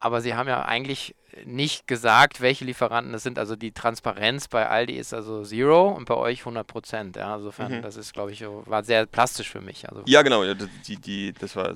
Aber 0.00 0.20
sie 0.20 0.34
haben 0.34 0.48
ja 0.48 0.62
eigentlich 0.62 1.14
nicht 1.44 1.86
gesagt, 1.86 2.40
welche 2.40 2.64
Lieferanten 2.64 3.12
es 3.14 3.22
sind. 3.22 3.38
Also 3.38 3.56
die 3.56 3.72
Transparenz 3.72 4.48
bei 4.48 4.68
Aldi 4.68 4.94
ist 4.96 5.12
also 5.12 5.42
Zero 5.44 5.88
und 5.88 6.04
bei 6.06 6.14
euch 6.14 6.40
100 6.40 6.66
Prozent. 6.66 7.16
Ja, 7.16 7.36
insofern, 7.36 7.78
Mhm. 7.78 7.82
das 7.82 7.96
ist, 7.96 8.12
glaube 8.12 8.32
ich, 8.32 8.44
war 8.44 8.82
sehr 8.84 9.06
plastisch 9.06 9.50
für 9.50 9.60
mich. 9.60 9.88
Also, 9.88 10.02
Ja, 10.06 10.22
genau. 10.22 10.42
Ja, 10.44 10.54
die, 10.54 10.96
die, 10.96 11.32
das 11.32 11.54
war 11.56 11.74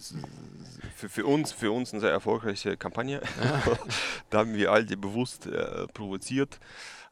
für, 0.96 1.08
für, 1.08 1.26
uns, 1.26 1.52
für 1.52 1.70
uns 1.72 1.92
eine 1.92 2.00
sehr 2.00 2.10
erfolgreiche 2.10 2.76
Kampagne. 2.76 3.20
da 4.30 4.38
haben 4.38 4.54
wir 4.54 4.70
Aldi 4.72 4.96
bewusst 4.96 5.46
äh, 5.46 5.86
provoziert. 5.88 6.58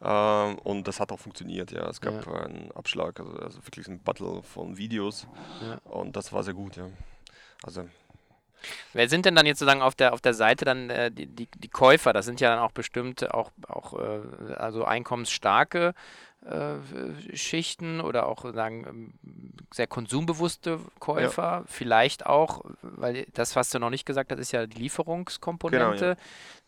Ähm, 0.03 0.59
und 0.61 0.89
das 0.89 0.99
hat 1.01 1.13
auch 1.13 1.19
funktioniert. 1.21 1.73
Ja, 1.73 1.89
es 1.89 2.01
gab 2.01 2.25
Ja. 2.27 2.33
einen 2.45 2.73
Abschlag, 2.73 3.21
also, 3.21 3.33
also 3.37 3.65
wirklich 3.67 3.87
ein 3.89 4.01
Battle 4.03 4.43
von 4.43 4.77
Videos. 4.77 5.27
Ja. 5.63 5.79
Und 5.91 6.17
das 6.17 6.33
war 6.33 6.43
sehr 6.43 6.55
gut. 6.55 6.77
Ja. 6.77 6.89
Also 7.63 7.85
Wer 8.93 9.09
sind 9.09 9.27
denn 9.27 9.35
dann 9.35 9.47
jetzt 9.47 9.59
sozusagen 9.59 9.83
auf 9.83 9.95
der 9.95 10.13
auf 10.13 10.21
der 10.21 10.35
Seite 10.35 10.65
dann 10.65 10.91
äh, 10.91 11.11
die, 11.11 11.27
die, 11.27 11.49
die 11.57 11.69
Käufer? 11.69 12.13
Das 12.13 12.27
sind 12.27 12.41
ja 12.41 12.51
dann 12.51 12.59
auch 12.59 12.73
bestimmt 12.73 13.33
auch, 13.33 13.51
auch 13.69 13.95
äh, 13.99 14.55
also 14.55 14.85
einkommensstarke 14.85 15.95
äh, 16.45 17.37
Schichten 17.37 18.01
oder 18.01 18.27
auch 18.27 18.51
sagen 18.55 18.87
ähm, 18.89 19.13
sehr 19.73 19.87
konsumbewusste 19.87 20.81
Käufer. 20.99 21.65
Vielleicht 21.67 22.25
auch, 22.25 22.65
weil 22.81 23.27
das, 23.35 23.57
was 23.57 23.71
du 23.71 23.79
noch 23.79 23.91
nicht 23.91 24.07
gesagt 24.07 24.33
hast, 24.33 24.39
ist 24.39 24.53
ja 24.53 24.67
die 24.67 24.79
Lieferungskomponente, 24.79 25.99
Genau, 25.99 26.11
ja. 26.13 26.17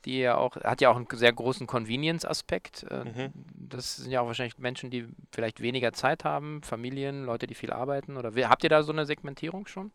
die 0.04 0.18
ja 0.18 0.36
auch, 0.36 0.56
hat 0.56 0.82
ja 0.82 0.90
auch 0.90 0.96
einen 0.96 1.06
sehr 1.12 1.32
großen 1.32 1.66
Convenience-Aspekt. 1.66 2.84
Äh, 2.90 3.04
Mhm. 3.04 3.32
Das 3.54 3.96
sind 3.96 4.12
ja 4.12 4.20
auch 4.20 4.26
wahrscheinlich 4.26 4.58
Menschen, 4.58 4.90
die 4.90 5.06
vielleicht 5.32 5.60
weniger 5.62 5.92
Zeit 5.94 6.24
haben, 6.24 6.62
Familien, 6.62 7.24
Leute, 7.24 7.46
die 7.46 7.54
viel 7.54 7.72
arbeiten. 7.72 8.18
Oder 8.18 8.32
habt 8.48 8.64
ihr 8.64 8.70
da 8.70 8.82
so 8.82 8.92
eine 8.92 9.06
Segmentierung 9.06 9.66
schon? 9.66 9.90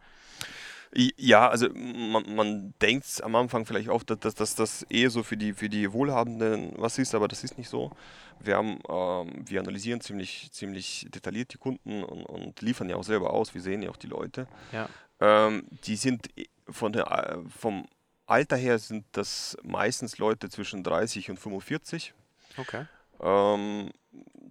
Ja, 0.93 1.49
also 1.49 1.67
man, 1.73 2.35
man 2.35 2.73
denkt 2.81 3.21
am 3.21 3.35
Anfang 3.35 3.65
vielleicht 3.65 3.89
oft, 3.89 4.09
dass, 4.09 4.35
dass, 4.35 4.55
das 4.55 4.83
eher 4.83 5.09
so 5.09 5.21
für 5.21 5.37
die, 5.37 5.53
für 5.53 5.69
die 5.69 5.91
Wohlhabenden 5.91 6.73
was 6.77 6.97
ist, 6.97 7.13
aber 7.13 7.27
das 7.27 7.43
ist 7.43 7.57
nicht 7.57 7.69
so. 7.69 7.91
Wir, 8.39 8.55
haben, 8.55 8.79
ähm, 8.89 9.43
wir 9.45 9.59
analysieren 9.59 9.99
ziemlich, 10.01 10.49
ziemlich 10.51 11.07
detailliert 11.09 11.53
die 11.53 11.57
Kunden 11.57 12.03
und, 12.03 12.25
und 12.25 12.61
liefern 12.61 12.89
ja 12.89 12.95
auch 12.95 13.03
selber 13.03 13.33
aus. 13.33 13.53
Wir 13.53 13.61
sehen 13.61 13.81
ja 13.81 13.89
auch 13.89 13.97
die 13.97 14.07
Leute. 14.07 14.47
Ja. 14.71 14.87
Ähm, 15.19 15.67
die 15.83 15.95
sind 15.95 16.29
von 16.69 16.93
der, 16.93 17.11
äh, 17.11 17.37
vom 17.49 17.87
Alter 18.25 18.57
her 18.57 18.77
sind 18.77 19.05
das 19.13 19.57
meistens 19.63 20.17
Leute 20.17 20.49
zwischen 20.49 20.83
30 20.83 21.29
und 21.29 21.39
45. 21.39 22.13
Okay. 22.57 22.85
Ähm, 23.21 23.91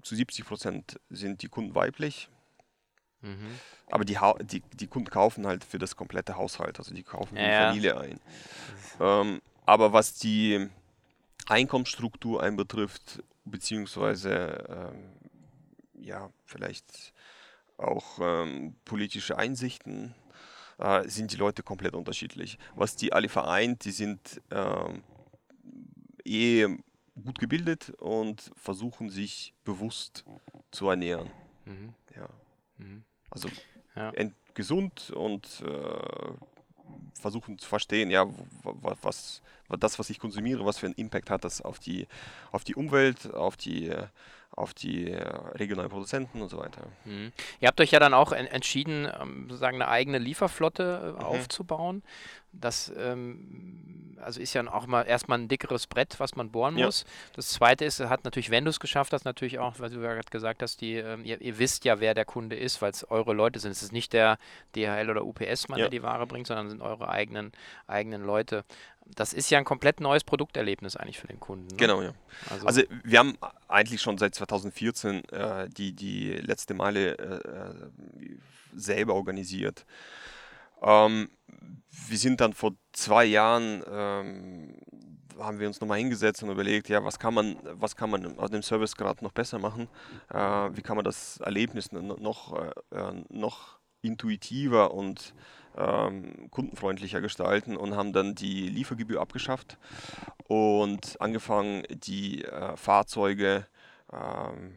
zu 0.02 0.14
70 0.14 0.44
Prozent 0.44 1.00
sind 1.10 1.42
die 1.42 1.48
Kunden 1.48 1.74
weiblich. 1.74 2.28
Mhm. 3.22 3.58
Aber 3.90 4.04
die, 4.04 4.18
die, 4.42 4.62
die 4.72 4.86
Kunden 4.86 5.10
kaufen 5.10 5.46
halt 5.46 5.64
für 5.64 5.78
das 5.78 5.96
komplette 5.96 6.36
Haushalt, 6.36 6.78
also 6.78 6.94
die 6.94 7.02
kaufen 7.02 7.36
für 7.36 7.42
die 7.42 7.48
Ja. 7.48 7.68
Familie 7.68 8.00
ein. 8.00 8.20
Ähm, 9.00 9.42
aber 9.64 9.92
was 9.92 10.14
die 10.14 10.68
Einkommensstruktur 11.48 12.42
einbetrifft, 12.42 13.22
beziehungsweise 13.44 14.64
ähm, 14.68 16.04
ja, 16.04 16.30
vielleicht 16.44 17.12
auch 17.78 18.18
ähm, 18.20 18.74
politische 18.84 19.38
Einsichten, 19.38 20.14
äh, 20.78 21.08
sind 21.08 21.32
die 21.32 21.36
Leute 21.36 21.62
komplett 21.62 21.94
unterschiedlich. 21.94 22.58
Was 22.74 22.96
die 22.96 23.12
alle 23.12 23.28
vereint, 23.28 23.84
die 23.84 23.92
sind 23.92 24.40
ähm, 24.50 25.02
eh 26.24 26.66
gut 27.24 27.38
gebildet 27.38 27.90
und 27.98 28.50
versuchen 28.56 29.10
sich 29.10 29.54
bewusst 29.64 30.24
zu 30.70 30.88
ernähren. 30.88 31.30
Mhm. 31.64 31.94
Ja. 32.14 32.28
Mhm. 32.78 33.04
Also 33.30 33.48
Ja. 33.94 34.12
gesund 34.54 35.10
und 35.10 35.62
äh, 35.66 36.34
versuchen 37.14 37.58
zu 37.58 37.68
verstehen, 37.68 38.10
ja, 38.10 38.26
was, 38.62 39.42
was 39.68 39.80
das, 39.80 39.98
was 39.98 40.10
ich 40.10 40.18
konsumiere, 40.18 40.64
was 40.64 40.78
für 40.78 40.86
einen 40.86 40.94
Impact 40.94 41.30
hat 41.30 41.44
das 41.44 41.60
auf 41.60 41.78
die, 41.78 42.06
auf 42.52 42.64
die 42.64 42.74
Umwelt, 42.74 43.34
auf 43.34 43.56
die, 43.56 43.88
äh, 43.88 44.06
auf 44.56 44.72
die 44.74 45.10
äh, 45.10 45.22
regionalen 45.54 45.90
Produzenten 45.90 46.40
und 46.42 46.48
so 46.48 46.56
weiter. 46.58 46.80
Mhm. 47.04 47.30
Ihr 47.60 47.68
habt 47.68 47.80
euch 47.80 47.90
ja 47.90 48.00
dann 48.00 48.14
auch 48.14 48.32
en 48.32 48.46
entschieden, 48.46 49.06
ähm, 49.20 49.44
sozusagen 49.48 49.76
eine 49.76 49.88
eigene 49.88 50.18
Lieferflotte 50.18 51.14
Mhm. 51.16 51.20
äh, 51.20 51.24
aufzubauen. 51.24 52.02
Das 52.52 52.90
ähm, 52.96 54.16
also 54.22 54.40
ist 54.40 54.54
ja 54.54 54.66
auch 54.72 54.86
mal 54.86 55.02
erstmal 55.02 55.38
ein 55.38 55.46
dickeres 55.48 55.86
Brett, 55.86 56.18
was 56.18 56.36
man 56.36 56.50
bohren 56.50 56.78
Ja. 56.78 56.86
muss. 56.86 57.04
Das 57.34 57.50
zweite 57.50 57.84
ist, 57.84 58.00
hat 58.00 58.24
natürlich, 58.24 58.50
wenn 58.50 58.64
du 58.64 58.70
es 58.70 58.80
geschafft 58.80 59.12
hast, 59.12 59.24
natürlich 59.26 59.58
auch, 59.58 59.78
weil 59.78 59.90
du 59.90 60.00
ja 60.00 60.14
gerade 60.14 60.30
gesagt 60.30 60.62
hast, 60.62 60.80
die, 60.80 60.94
ähm, 60.94 61.24
ihr, 61.26 61.38
ihr 61.42 61.58
wisst 61.58 61.84
ja, 61.84 62.00
wer 62.00 62.14
der 62.14 62.24
Kunde 62.24 62.56
ist, 62.56 62.80
weil 62.80 62.90
es 62.92 63.08
eure 63.10 63.34
Leute 63.34 63.58
sind. 63.58 63.72
Es 63.72 63.82
ist 63.82 63.92
nicht 63.92 64.14
der 64.14 64.38
DHL 64.74 65.10
oder 65.10 65.24
UPS-Mann, 65.24 65.78
Ja. 65.78 65.84
der 65.84 65.90
die 65.90 66.02
Ware 66.02 66.26
bringt, 66.26 66.46
sondern 66.46 66.70
sind 66.70 66.80
eure 66.80 67.08
eigenen, 67.10 67.52
eigenen 67.86 68.24
Leute. 68.24 68.64
Das 69.14 69.32
ist 69.32 69.48
ja 69.50 69.58
ein 69.58 69.64
komplett 69.64 70.00
neues 70.00 70.24
Produkterlebnis 70.24 70.96
eigentlich 70.96 71.18
für 71.18 71.26
den 71.28 71.40
Kunden. 71.40 71.68
Ne? 71.68 71.76
Genau, 71.76 72.02
ja. 72.02 72.12
Also, 72.50 72.66
Also 72.66 72.82
wir 73.04 73.18
haben 73.18 73.38
eigentlich 73.68 74.02
schon 74.02 74.18
seit 74.18 74.34
2014 74.34 75.24
äh, 75.30 75.68
die, 75.70 75.92
die 75.94 76.32
letzte 76.32 76.74
Meile 76.74 77.16
äh, 77.18 77.88
selber 78.74 79.14
organisiert. 79.14 79.86
Ähm, 80.82 81.30
wir 82.08 82.18
sind 82.18 82.40
dann 82.40 82.52
vor 82.52 82.72
zwei 82.92 83.24
Jahren, 83.24 83.82
ähm, 83.90 84.76
haben 85.38 85.58
wir 85.58 85.66
uns 85.66 85.80
nochmal 85.80 85.98
hingesetzt 85.98 86.42
und 86.42 86.50
überlegt, 86.50 86.88
ja, 86.88 87.02
was 87.04 87.18
kann 87.18 87.32
man, 87.34 87.56
was 87.72 87.96
kann 87.96 88.10
man 88.10 88.38
aus 88.38 88.50
dem 88.50 88.62
Servicegrad 88.62 89.22
noch 89.22 89.32
besser 89.32 89.58
machen? 89.58 89.88
Äh, 90.30 90.36
wie 90.76 90.82
kann 90.82 90.96
man 90.96 91.04
das 91.04 91.38
Erlebnis 91.40 91.92
no- 91.92 92.16
noch, 92.18 92.54
äh, 92.90 93.12
noch 93.30 93.75
intuitiver 94.06 94.94
und 94.94 95.34
ähm, 95.76 96.50
kundenfreundlicher 96.50 97.20
gestalten 97.20 97.76
und 97.76 97.96
haben 97.96 98.12
dann 98.12 98.34
die 98.34 98.68
Liefergebühr 98.68 99.20
abgeschafft 99.20 99.78
und 100.48 101.20
angefangen, 101.20 101.82
die 101.90 102.44
äh, 102.44 102.76
Fahrzeuge 102.76 103.66
ähm, 104.12 104.76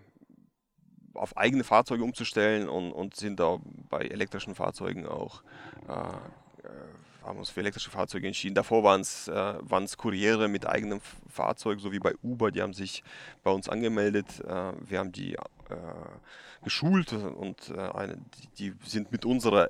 auf 1.13 1.35
eigene 1.37 1.63
Fahrzeuge 1.63 2.03
umzustellen 2.03 2.69
und, 2.69 2.91
und 2.91 3.15
sind 3.15 3.39
da 3.39 3.57
bei 3.89 4.01
elektrischen 4.01 4.55
Fahrzeugen 4.55 5.05
auch, 5.05 5.43
äh, 5.87 5.91
äh, 5.91 7.25
haben 7.25 7.39
uns 7.39 7.49
für 7.49 7.59
elektrische 7.59 7.89
Fahrzeuge 7.89 8.27
entschieden. 8.27 8.55
Davor 8.55 8.83
waren 8.83 9.01
es 9.01 9.27
äh, 9.27 9.97
Kuriere 9.97 10.47
mit 10.47 10.65
eigenem 10.65 11.01
Fahrzeug, 11.29 11.79
so 11.79 11.91
wie 11.91 11.99
bei 11.99 12.13
Uber, 12.23 12.51
die 12.51 12.61
haben 12.61 12.73
sich 12.73 13.03
bei 13.43 13.51
uns 13.51 13.67
angemeldet. 13.69 14.27
Äh, 14.45 14.73
wir 14.87 14.99
haben 14.99 15.11
die 15.11 15.37
äh, 15.69 16.63
geschult 16.63 17.13
und 17.13 17.69
äh, 17.69 17.79
eine, 17.79 18.17
die, 18.57 18.71
die 18.71 18.89
sind 18.89 19.11
mit 19.11 19.25
unserer 19.25 19.69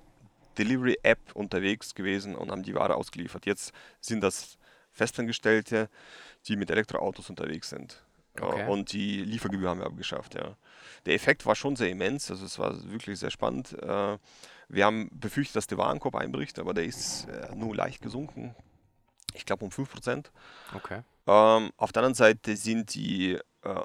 Delivery-App 0.58 1.20
unterwegs 1.36 1.96
gewesen 1.96 2.36
und 2.36 2.52
haben 2.52 2.64
die 2.64 2.76
Ware 2.76 2.96
ausgeliefert. 2.96 3.46
Jetzt 3.46 3.72
sind 4.02 4.22
das 4.22 4.58
Festangestellte, 4.92 5.90
die 6.48 6.56
mit 6.56 6.70
Elektroautos 6.70 7.30
unterwegs 7.30 7.70
sind. 7.70 7.94
Äh, 7.94 8.42
Okay. 8.42 8.70
Und 8.70 8.94
die 8.94 9.22
Liefergebühr 9.24 9.70
haben 9.70 9.80
wir 9.80 9.88
abgeschafft, 9.88 10.36
ja. 10.36 10.56
Der 11.06 11.14
Effekt 11.14 11.46
war 11.46 11.56
schon 11.56 11.76
sehr 11.76 11.90
immens, 11.90 12.30
also 12.32 12.46
es 12.46 12.58
war 12.60 12.74
wirklich 12.90 13.20
sehr 13.20 13.32
spannend. 13.32 13.74
Äh, 13.82 14.18
Wir 14.70 14.86
haben 14.86 15.10
befürchtet, 15.12 15.56
dass 15.56 15.68
der 15.68 15.78
Warenkorb 15.78 16.16
einbricht, 16.16 16.60
aber 16.60 16.74
der 16.74 16.86
ist 16.86 17.28
äh, 17.28 17.54
nur 17.56 17.76
leicht 17.76 18.02
gesunken. 18.02 18.56
Ich 19.34 19.46
glaube 19.46 19.66
um 19.66 19.72
5%. 19.72 20.26
okay. 20.76 21.02
Ähm, 21.28 21.72
auf 21.78 21.92
der 21.92 22.02
anderen 22.02 22.16
Seite 22.16 22.56
sind 22.56 22.94
die 22.96 23.38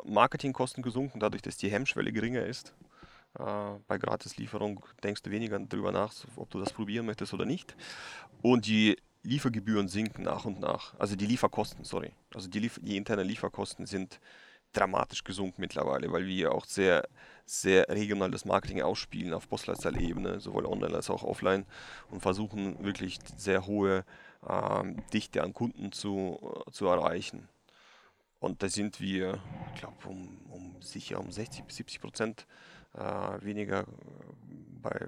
Marketingkosten 0.05 0.83
gesunken, 0.83 1.21
dadurch, 1.21 1.43
dass 1.43 1.57
die 1.57 1.71
Hemmschwelle 1.71 2.13
geringer 2.13 2.45
ist. 2.45 2.75
Äh, 3.39 3.43
bei 3.89 3.99
Gratislieferung 3.99 4.85
denkst 5.03 5.23
du 5.23 5.31
weniger 5.31 5.59
darüber 5.59 5.93
nach, 5.93 6.13
ob 6.37 6.51
du 6.51 6.61
das 6.61 6.73
probieren 6.73 7.07
möchtest 7.07 7.35
oder 7.35 7.45
nicht. 7.45 7.77
Und 8.43 8.67
die 8.67 8.97
Liefergebühren 9.23 9.89
sinken 9.89 10.23
nach 10.23 10.45
und 10.45 10.61
nach. 10.61 10.95
Also 10.99 11.17
die 11.17 11.27
Lieferkosten, 11.27 11.85
sorry. 11.85 12.13
Also 12.35 12.49
die, 12.49 12.61
Lief 12.61 12.79
die 12.83 12.97
internen 12.97 13.27
Lieferkosten 13.27 13.87
sind 13.87 14.21
dramatisch 14.73 15.25
gesunken 15.25 15.61
mittlerweile, 15.61 16.13
weil 16.13 16.27
wir 16.27 16.53
auch 16.53 16.67
sehr, 16.67 17.09
sehr 17.47 17.89
regionales 17.89 18.45
Marketing 18.45 18.83
ausspielen 18.83 19.33
auf 19.33 19.49
Postleitzahlebene, 19.49 20.41
sowohl 20.41 20.67
online 20.67 20.95
als 20.95 21.11
auch 21.11 21.23
offline 21.23 21.65
und 22.11 22.21
versuchen 22.21 22.85
wirklich 22.85 23.19
sehr 23.37 23.67
hohe 23.67 24.05
ähm, 24.49 25.03
Dichte 25.13 25.43
an 25.43 25.55
Kunden 25.55 25.93
zu, 25.93 26.39
äh, 26.67 26.71
zu 26.71 26.87
erreichen. 26.87 27.49
Und 28.45 28.63
da 28.63 28.69
sind 28.69 29.01
wir, 29.01 29.41
ich 29.75 29.81
glaube, 29.81 30.07
um, 30.07 30.39
um 30.51 30.77
sicher 30.83 31.19
um 31.19 31.33
60 31.33 31.65
bis 31.65 31.77
70 31.77 31.99
Prozent 32.03 32.47
weniger 33.41 33.85
bei, 34.85 35.07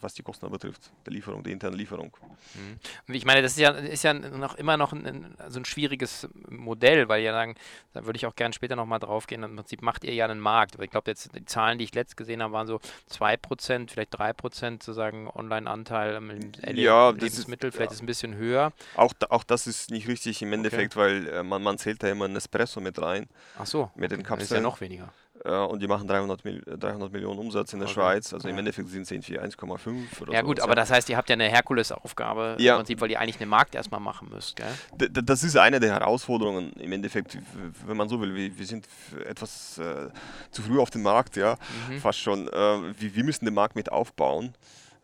was 0.00 0.14
die 0.14 0.22
Kosten 0.22 0.50
betrifft, 0.50 0.90
der 1.06 1.12
Lieferung, 1.12 1.42
der 1.44 1.52
internen 1.52 1.76
Lieferung. 1.76 2.14
Mhm. 2.54 3.14
Ich 3.14 3.24
meine, 3.24 3.40
das 3.40 3.52
ist 3.52 3.58
ja, 3.58 3.70
ist 3.70 4.02
ja 4.02 4.12
noch 4.12 4.56
immer 4.56 4.76
noch 4.76 4.92
ein, 4.92 5.34
also 5.38 5.60
ein 5.60 5.64
schwieriges 5.64 6.28
Modell, 6.48 7.08
weil 7.08 7.22
ja 7.22 7.32
sagen, 7.32 7.54
da 7.92 8.04
würde 8.04 8.16
ich 8.16 8.26
auch 8.26 8.34
gerne 8.34 8.52
später 8.52 8.74
nochmal 8.74 8.98
drauf 8.98 9.26
gehen. 9.26 9.44
Im 9.44 9.56
Prinzip 9.56 9.80
macht 9.80 10.04
ihr 10.04 10.12
ja 10.12 10.24
einen 10.24 10.40
Markt. 10.40 10.74
Aber 10.74 10.84
ich 10.84 10.90
glaube, 10.90 11.10
jetzt 11.10 11.34
die 11.34 11.44
Zahlen, 11.44 11.78
die 11.78 11.84
ich 11.84 11.94
letzt 11.94 12.16
gesehen 12.16 12.42
habe, 12.42 12.52
waren 12.52 12.66
so 12.66 12.80
2%, 13.12 13.90
vielleicht 13.90 14.14
3% 14.18 14.70
sozusagen 14.72 15.28
Online-Anteil 15.28 16.16
im 16.16 16.52
ja, 16.76 17.10
Lebensmittel, 17.10 17.68
ist, 17.68 17.76
vielleicht 17.76 17.90
ja. 17.90 17.92
ist 17.92 17.98
es 17.98 18.02
ein 18.02 18.06
bisschen 18.06 18.34
höher. 18.34 18.72
Auch, 18.96 19.14
auch 19.28 19.44
das 19.44 19.68
ist 19.68 19.90
nicht 19.90 20.08
richtig 20.08 20.42
im 20.42 20.52
Endeffekt, 20.52 20.96
okay. 20.96 21.00
weil 21.00 21.28
äh, 21.28 21.42
man, 21.44 21.62
man 21.62 21.78
zählt 21.78 22.02
da 22.02 22.08
immer 22.08 22.24
ein 22.24 22.34
Espresso 22.34 22.80
mit 22.80 23.00
rein. 23.00 23.28
Ach 23.56 23.66
so. 23.66 23.90
Mit 23.94 24.10
den 24.10 24.24
Kapseln. 24.24 24.40
Das 24.40 24.50
ist 24.50 24.56
ja 24.56 24.60
noch 24.60 24.80
weniger. 24.80 25.12
Äh, 25.44 25.50
und 25.50 25.80
die 25.82 25.88
machen 25.88 26.06
300, 26.06 26.44
Mil 26.44 26.62
300 26.64 27.12
Millionen 27.12 27.38
Umsatz 27.38 27.72
in 27.72 27.80
der 27.80 27.88
okay. 27.88 27.94
Schweiz. 27.94 28.32
Also 28.32 28.48
ja. 28.48 28.52
im 28.52 28.58
Endeffekt 28.58 28.88
sind 28.88 29.02
es 29.02 29.10
irgendwie 29.10 29.38
1,5 29.38 30.20
oder 30.20 30.32
Ja, 30.32 30.42
gut, 30.42 30.60
aber 30.60 30.74
das 30.74 30.90
heißt, 30.90 31.08
ihr 31.08 31.16
habt 31.16 31.28
ja 31.28 31.34
eine 31.34 31.48
Herkulesaufgabe 31.48 32.56
ja. 32.58 32.74
im 32.74 32.78
Prinzip, 32.78 33.00
weil 33.00 33.10
ihr 33.10 33.20
eigentlich 33.20 33.38
den 33.38 33.48
Markt 33.48 33.74
erstmal 33.74 34.00
machen 34.00 34.28
müsst. 34.30 34.60
Das 34.96 35.42
ist 35.42 35.56
eine 35.56 35.80
der 35.80 35.92
Herausforderungen 35.92 36.72
im 36.74 36.92
Endeffekt, 36.92 37.38
wenn 37.86 37.96
man 37.96 38.08
so 38.08 38.20
will. 38.20 38.34
Wir, 38.34 38.56
wir 38.56 38.66
sind 38.66 38.86
etwas 39.26 39.78
äh, 39.78 40.08
zu 40.50 40.62
früh 40.62 40.78
auf 40.78 40.90
dem 40.90 41.02
Markt, 41.02 41.36
ja, 41.36 41.56
mhm. 41.88 41.98
fast 41.98 42.18
schon. 42.18 42.48
Äh, 42.48 42.52
wir, 42.52 43.14
wir 43.14 43.24
müssen 43.24 43.44
den 43.44 43.54
Markt 43.54 43.76
mit 43.76 43.90
aufbauen. 43.90 44.54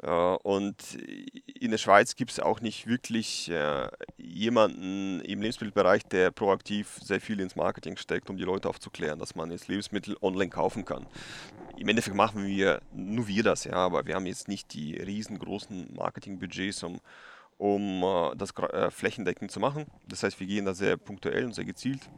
Und 0.01 0.77
in 1.61 1.73
der 1.73 1.79
Schweiz 1.79 2.15
gibt 2.15 2.31
es 2.31 2.39
auch 2.39 2.61
nicht 2.61 2.87
wirklich 2.87 3.51
äh, 3.51 3.89
jemanden 4.17 5.21
im 5.23 5.41
Lebensmittelbereich, 5.41 6.05
der 6.05 6.31
proaktiv 6.31 7.01
sehr 7.03 7.21
viel 7.21 7.41
ins 7.41 7.57
Marketing 7.57 7.97
steckt, 7.97 8.31
um 8.31 8.37
die 8.37 8.45
Leute 8.45 8.69
aufzuklären, 8.69 9.19
dass 9.19 9.35
man 9.35 9.51
jetzt 9.51 9.67
Lebensmittel 9.67 10.17
online 10.23 10.51
kaufen 10.51 10.85
kann. 10.85 11.07
Im 11.77 11.89
Endeffekt 11.89 12.17
machen 12.17 12.47
wir 12.47 12.81
nur 12.93 13.27
wir 13.27 13.43
das, 13.43 13.65
ja, 13.65 13.75
aber 13.75 14.07
wir 14.07 14.15
haben 14.15 14.27
jetzt 14.27 14.47
nicht 14.47 14.73
die 14.73 14.95
riesengroßen 14.97 15.95
Marketingbudgets, 15.95 16.85
um, 16.85 17.01
um 17.57 18.03
äh, 18.05 18.37
das 18.37 18.51
äh, 18.57 18.91
flächendeckend 18.93 19.51
zu 19.51 19.59
machen. 19.59 19.87
Das 20.07 20.23
heißt, 20.23 20.39
wir 20.39 20.47
gehen 20.47 20.65
da 20.65 20.75
sehr 20.75 20.97
punktuell 20.97 21.45
und 21.45 21.55
sehr 21.55 21.65
gezielt 21.65 22.09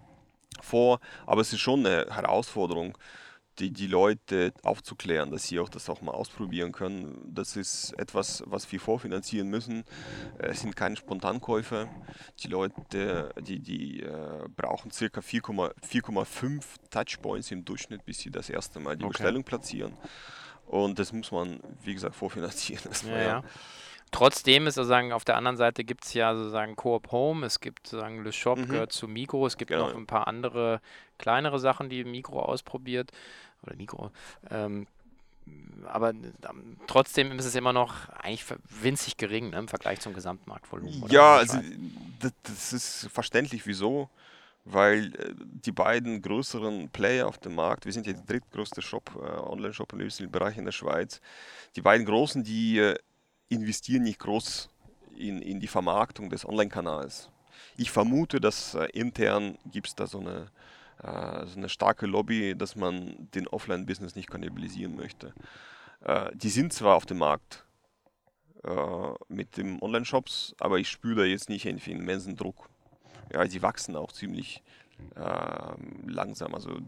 vor, 0.60 1.00
aber 1.24 1.40
es 1.40 1.52
ist 1.52 1.60
schon 1.60 1.86
eine 1.86 2.06
Herausforderung, 2.14 2.98
die, 3.60 3.70
die 3.72 3.86
Leute 3.86 4.52
aufzuklären, 4.62 5.30
dass 5.30 5.44
sie 5.44 5.60
auch 5.60 5.68
das 5.68 5.88
auch 5.90 6.00
mal 6.00 6.12
ausprobieren 6.12 6.72
können. 6.72 7.18
Das 7.26 7.56
ist 7.56 7.92
etwas, 7.98 8.42
was 8.46 8.70
wir 8.72 8.80
vorfinanzieren 8.80 9.48
müssen. 9.48 9.84
Es 10.38 10.60
sind 10.60 10.74
keine 10.76 10.96
Spontankäufe. 10.96 11.88
Die 12.40 12.48
Leute, 12.48 13.32
die, 13.40 13.60
die 13.60 14.00
äh, 14.00 14.48
brauchen 14.56 14.90
circa 14.90 15.20
4,5 15.20 16.64
Touchpoints 16.90 17.50
im 17.50 17.64
Durchschnitt, 17.64 18.04
bis 18.04 18.18
sie 18.18 18.30
das 18.30 18.48
erste 18.48 18.80
Mal 18.80 18.96
die 18.96 19.04
okay. 19.04 19.12
Bestellung 19.12 19.44
platzieren. 19.44 19.96
Und 20.66 20.98
das 20.98 21.12
muss 21.12 21.30
man, 21.30 21.60
wie 21.82 21.94
gesagt, 21.94 22.14
vorfinanzieren. 22.14 22.90
Ja, 23.06 23.22
ja. 23.22 23.44
Trotzdem 24.12 24.66
ist 24.66 24.74
sozusagen 24.74 25.12
auf 25.12 25.24
der 25.24 25.36
anderen 25.36 25.56
Seite 25.56 25.84
gibt 25.84 26.04
es 26.04 26.14
ja 26.14 26.34
sozusagen 26.34 26.74
Coop 26.74 27.12
Home, 27.12 27.46
es 27.46 27.60
gibt 27.60 27.86
sozusagen 27.86 28.24
Le 28.24 28.32
Shop, 28.32 28.58
mhm. 28.58 28.66
gehört 28.66 28.92
zu 28.92 29.06
Migro, 29.06 29.46
es 29.46 29.56
gibt 29.56 29.70
genau. 29.70 29.88
noch 29.88 29.96
ein 29.96 30.06
paar 30.06 30.26
andere 30.26 30.80
kleinere 31.16 31.60
Sachen, 31.60 31.88
die 31.88 32.02
Migro 32.02 32.40
ausprobiert 32.40 33.12
oder 33.62 33.76
Mikro. 33.76 34.10
Ähm, 34.50 34.86
aber 35.86 36.10
ähm, 36.10 36.76
trotzdem 36.86 37.32
ist 37.38 37.46
es 37.46 37.54
immer 37.54 37.72
noch 37.72 38.08
eigentlich 38.10 38.44
winzig 38.82 39.16
gering 39.16 39.50
ne, 39.50 39.58
im 39.58 39.68
Vergleich 39.68 40.00
zum 40.00 40.12
Gesamtmarktvolumen. 40.12 41.08
Ja, 41.10 41.36
also 41.36 41.58
das, 42.42 42.72
ist 42.72 43.08
verständlich, 43.12 43.66
wieso. 43.66 44.10
Weil 44.66 45.14
äh, 45.14 45.34
die 45.64 45.72
beiden 45.72 46.20
größeren 46.20 46.90
Player 46.90 47.26
auf 47.26 47.38
dem 47.38 47.54
Markt, 47.54 47.86
wir 47.86 47.92
sind 47.92 48.06
ja 48.06 48.12
der 48.12 48.22
drittgrößte 48.22 48.82
Shop, 48.82 49.10
äh, 49.16 49.18
Online-Shop 49.20 49.92
im 49.94 50.00
Lebensmittelbereich 50.00 50.58
in 50.58 50.66
der 50.66 50.72
Schweiz, 50.72 51.20
die 51.76 51.80
beiden 51.80 52.04
großen, 52.04 52.44
die 52.44 52.78
äh, 52.78 52.96
investieren 53.48 54.02
nicht 54.02 54.18
groß 54.18 54.68
in, 55.16 55.40
in 55.40 55.60
die 55.60 55.66
Vermarktung 55.66 56.28
des 56.28 56.46
Online-Kanals. 56.46 57.30
Ich 57.76 57.90
vermute, 57.90 58.40
dass 58.40 58.76
intern 58.92 59.56
gibt 59.64 59.88
es 59.88 59.94
da 59.94 60.06
so 60.06 60.20
eine 60.20 60.50
äh, 61.02 61.46
so 61.46 61.56
eine 61.56 61.68
starke 61.68 62.06
Lobby, 62.06 62.54
dass 62.56 62.76
man 62.76 63.28
den 63.34 63.48
Offline-Business 63.48 64.16
nicht 64.16 64.30
kannibalisieren 64.30 64.96
möchte. 64.96 65.32
Äh, 66.02 66.30
die 66.34 66.50
sind 66.50 66.72
zwar 66.72 66.96
auf 66.96 67.06
dem 67.06 67.18
Markt 67.18 67.64
äh, 68.64 68.72
mit 69.28 69.56
den 69.56 69.80
Online-Shops, 69.80 70.54
aber 70.58 70.78
ich 70.78 70.88
spüre 70.88 71.20
da 71.20 71.24
jetzt 71.24 71.48
nicht 71.48 71.66
einen 71.66 71.78
immensen 71.78 72.36
Druck. 72.36 72.68
Ja, 73.32 73.46
sie 73.46 73.62
wachsen 73.62 73.96
auch 73.96 74.12
ziemlich 74.12 74.62
ähm, 75.16 76.08
langsam. 76.08 76.54
Also 76.54 76.78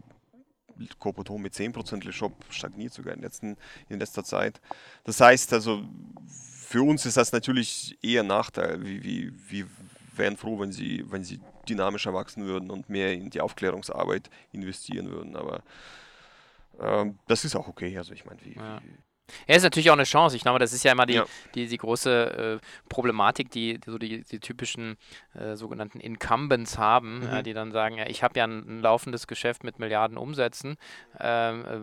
Copoton 0.99 1.41
mit 1.41 1.53
10% 1.53 2.03
Le 2.03 2.11
Shop 2.11 2.33
stagniert 2.49 2.93
sogar 2.93 3.13
in, 3.13 3.21
letzten, 3.21 3.57
in 3.89 3.99
letzter 3.99 4.23
Zeit. 4.23 4.59
Das 5.03 5.21
heißt 5.21 5.53
also, 5.53 5.83
für 6.27 6.81
uns 6.81 7.05
ist 7.05 7.17
das 7.17 7.31
natürlich 7.31 7.97
eher 8.01 8.23
ein 8.23 8.27
Nachteil. 8.27 8.83
Wie, 8.83 9.03
wie, 9.03 9.33
wie 9.49 9.65
wären 10.15 10.37
froh, 10.37 10.59
wenn 10.59 10.71
sie, 10.71 11.05
wenn 11.09 11.23
sie 11.23 11.39
dynamischer 11.69 12.13
wachsen 12.13 12.45
würden 12.45 12.71
und 12.71 12.89
mehr 12.89 13.13
in 13.13 13.29
die 13.29 13.41
Aufklärungsarbeit 13.41 14.29
investieren 14.51 15.09
würden. 15.09 15.35
Aber 15.35 15.61
ähm, 16.79 17.19
das 17.27 17.45
ist 17.45 17.55
auch 17.55 17.67
okay. 17.67 17.97
Also 17.97 18.13
ich 18.13 18.25
meine, 18.25 18.43
wie, 18.43 18.55
ja. 18.55 18.81
wie 18.83 18.97
ja, 19.47 19.55
ist 19.55 19.63
natürlich 19.63 19.89
auch 19.89 19.95
eine 19.95 20.03
Chance. 20.03 20.35
Ich 20.35 20.41
glaube, 20.41 20.59
das 20.59 20.73
ist 20.73 20.83
ja 20.83 20.91
immer 20.91 21.05
die, 21.05 21.13
ja. 21.13 21.25
die, 21.55 21.67
die, 21.67 21.77
große 21.77 22.59
äh, 22.61 22.65
Problematik, 22.89 23.49
die, 23.51 23.79
so 23.85 23.97
die, 23.97 24.23
die 24.23 24.39
typischen 24.39 24.97
äh, 25.33 25.55
sogenannten 25.55 25.99
Incumbents 25.99 26.77
haben, 26.77 27.19
mhm. 27.19 27.33
äh, 27.33 27.43
die 27.43 27.53
dann 27.53 27.71
sagen, 27.71 27.97
ja, 27.97 28.07
ich 28.07 28.21
habe 28.21 28.37
ja 28.37 28.45
ein, 28.45 28.59
ein, 28.67 28.81
laufendes 28.81 29.27
Geschäft 29.27 29.63
mit 29.63 29.79
Milliarden 29.79 30.17
Umsätzen. 30.17 30.75
Ähm, 31.19 31.65
äh, 31.65 31.77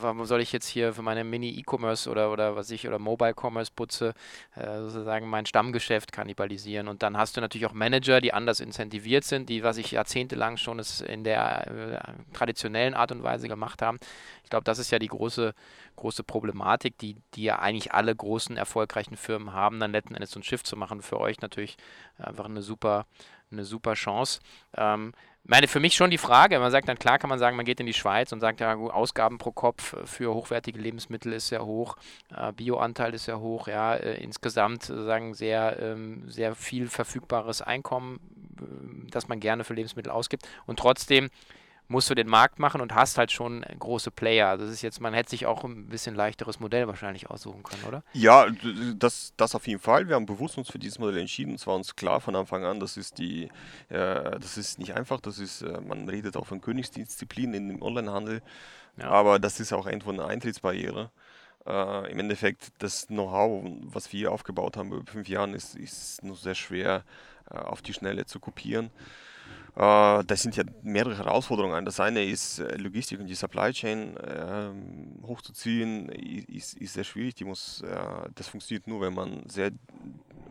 warum 0.00 0.24
soll 0.24 0.40
ich 0.40 0.52
jetzt 0.52 0.68
hier 0.68 0.94
für 0.94 1.02
meine 1.02 1.24
Mini-E-Commerce 1.24 2.08
oder, 2.08 2.30
oder 2.30 2.54
was 2.54 2.70
ich 2.70 2.86
oder 2.86 3.00
Mobile-Commerce 3.00 3.72
putze, 3.74 4.14
äh, 4.54 4.78
sozusagen 4.78 5.28
mein 5.28 5.46
Stammgeschäft 5.46 6.12
kannibalisieren? 6.12 6.86
Und 6.86 7.02
dann 7.02 7.16
hast 7.16 7.36
du 7.36 7.40
natürlich 7.40 7.66
auch 7.66 7.74
Manager, 7.74 8.20
die 8.20 8.32
anders 8.32 8.60
incentiviert 8.60 9.24
sind, 9.24 9.48
die, 9.48 9.64
was 9.64 9.78
ich 9.78 9.90
jahrzehntelang 9.90 10.56
schon 10.56 10.80
in 11.06 11.24
der 11.24 11.66
äh, 11.66 12.34
traditionellen 12.34 12.94
Art 12.94 13.10
und 13.10 13.24
Weise 13.24 13.48
gemacht 13.48 13.82
haben. 13.82 13.98
Ich 14.44 14.50
glaube, 14.50 14.64
das 14.64 14.78
ist 14.78 14.90
ja 14.90 14.98
die 14.98 15.08
große 15.08 15.54
große 15.98 16.24
Problematik, 16.24 16.98
die, 16.98 17.16
die 17.34 17.44
ja 17.44 17.58
eigentlich 17.58 17.92
alle 17.92 18.14
großen 18.14 18.56
erfolgreichen 18.56 19.16
Firmen 19.16 19.52
haben, 19.52 19.80
dann 19.80 19.92
letzten 19.92 20.14
Endes 20.14 20.30
so 20.30 20.40
ein 20.40 20.44
Schiff 20.44 20.62
zu 20.62 20.76
machen. 20.76 21.02
Für 21.02 21.20
euch 21.20 21.40
natürlich 21.40 21.76
einfach 22.16 22.46
eine 22.46 22.62
super, 22.62 23.06
eine 23.50 23.64
super 23.64 23.94
Chance. 23.94 24.40
Ähm, 24.76 25.12
meine, 25.44 25.66
für 25.66 25.80
mich 25.80 25.94
schon 25.94 26.10
die 26.10 26.18
Frage, 26.18 26.58
man 26.58 26.70
sagt 26.70 26.88
dann, 26.88 26.98
klar 26.98 27.18
kann 27.18 27.30
man 27.30 27.38
sagen, 27.38 27.56
man 27.56 27.64
geht 27.64 27.80
in 27.80 27.86
die 27.86 27.94
Schweiz 27.94 28.32
und 28.32 28.40
sagt, 28.40 28.60
ja, 28.60 28.74
Ausgaben 28.74 29.38
pro 29.38 29.50
Kopf 29.50 29.96
für 30.04 30.34
hochwertige 30.34 30.78
Lebensmittel 30.78 31.32
ist 31.32 31.48
sehr 31.48 31.64
hoch, 31.64 31.96
äh, 32.36 32.52
Bioanteil 32.52 33.14
ist 33.14 33.24
sehr 33.24 33.40
hoch, 33.40 33.66
ja, 33.66 33.94
äh, 33.94 34.22
insgesamt 34.22 34.82
sagen 34.82 35.32
sehr, 35.32 35.78
ähm, 35.80 36.28
sehr 36.28 36.54
viel 36.54 36.88
verfügbares 36.88 37.62
Einkommen, 37.62 38.20
äh, 38.60 39.10
das 39.10 39.28
man 39.28 39.40
gerne 39.40 39.64
für 39.64 39.72
Lebensmittel 39.72 40.12
ausgibt. 40.12 40.46
Und 40.66 40.78
trotzdem 40.78 41.30
musst 41.88 42.10
du 42.10 42.14
den 42.14 42.28
Markt 42.28 42.58
machen 42.58 42.80
und 42.80 42.94
hast 42.94 43.16
halt 43.16 43.32
schon 43.32 43.62
große 43.62 44.10
Player. 44.10 44.58
Das 44.58 44.70
ist 44.70 44.82
jetzt, 44.82 45.00
man 45.00 45.14
hätte 45.14 45.30
sich 45.30 45.46
auch 45.46 45.64
ein 45.64 45.86
bisschen 45.86 46.14
leichteres 46.14 46.60
Modell 46.60 46.86
wahrscheinlich 46.86 47.30
aussuchen 47.30 47.62
können, 47.62 47.82
oder? 47.84 48.02
Ja, 48.12 48.46
das, 48.98 49.32
das 49.36 49.54
auf 49.54 49.66
jeden 49.66 49.80
Fall. 49.80 50.06
Wir 50.06 50.14
haben 50.14 50.26
bewusst 50.26 50.58
uns 50.58 50.70
für 50.70 50.78
dieses 50.78 50.98
Modell 50.98 51.18
entschieden. 51.18 51.54
Es 51.54 51.66
war 51.66 51.74
uns 51.74 51.96
klar 51.96 52.20
von 52.20 52.36
Anfang 52.36 52.64
an, 52.64 52.78
das 52.78 52.98
ist 52.98 53.18
die, 53.18 53.44
äh, 53.88 54.38
das 54.38 54.58
ist 54.58 54.78
nicht 54.78 54.94
einfach. 54.94 55.20
Das 55.20 55.38
ist, 55.38 55.62
äh, 55.62 55.80
man 55.80 56.08
redet 56.08 56.36
auch 56.36 56.46
von 56.46 56.60
Königsdisziplin 56.60 57.54
in 57.54 57.68
dem 57.68 57.82
Onlinehandel, 57.82 58.42
ja. 58.98 59.08
aber 59.08 59.38
das 59.38 59.58
ist 59.58 59.72
auch 59.72 59.86
irgendwo 59.86 60.10
eine 60.10 60.26
Eintrittsbarriere. 60.26 61.10
Äh, 61.66 62.12
Im 62.12 62.18
Endeffekt, 62.18 62.68
das 62.78 63.06
Know-how, 63.06 63.64
was 63.82 64.12
wir 64.12 64.30
aufgebaut 64.30 64.76
haben 64.76 64.92
über 64.92 65.10
fünf 65.10 65.28
Jahren, 65.28 65.54
ist, 65.54 65.74
ist 65.74 66.22
nur 66.22 66.36
sehr 66.36 66.54
schwer 66.54 67.04
äh, 67.50 67.56
auf 67.56 67.80
die 67.80 67.94
Schnelle 67.94 68.26
zu 68.26 68.40
kopieren. 68.40 68.90
Äh, 69.78 70.24
das 70.24 70.42
sind 70.42 70.56
ja 70.56 70.64
mehrere 70.82 71.16
Herausforderungen. 71.16 71.84
Das 71.84 72.00
eine 72.00 72.24
ist 72.24 72.58
äh, 72.58 72.76
Logistik 72.76 73.20
und 73.20 73.26
die 73.26 73.36
Supply 73.36 73.72
Chain 73.72 74.16
äh, 74.16 74.70
hochzuziehen, 75.24 76.08
ist, 76.08 76.74
ist, 76.74 76.94
sehr 76.94 77.04
schwierig. 77.04 77.36
Die 77.36 77.44
muss, 77.44 77.82
äh, 77.82 78.28
das 78.34 78.48
funktioniert 78.48 78.88
nur, 78.88 79.00
wenn 79.00 79.14
man 79.14 79.48
sehr 79.48 79.70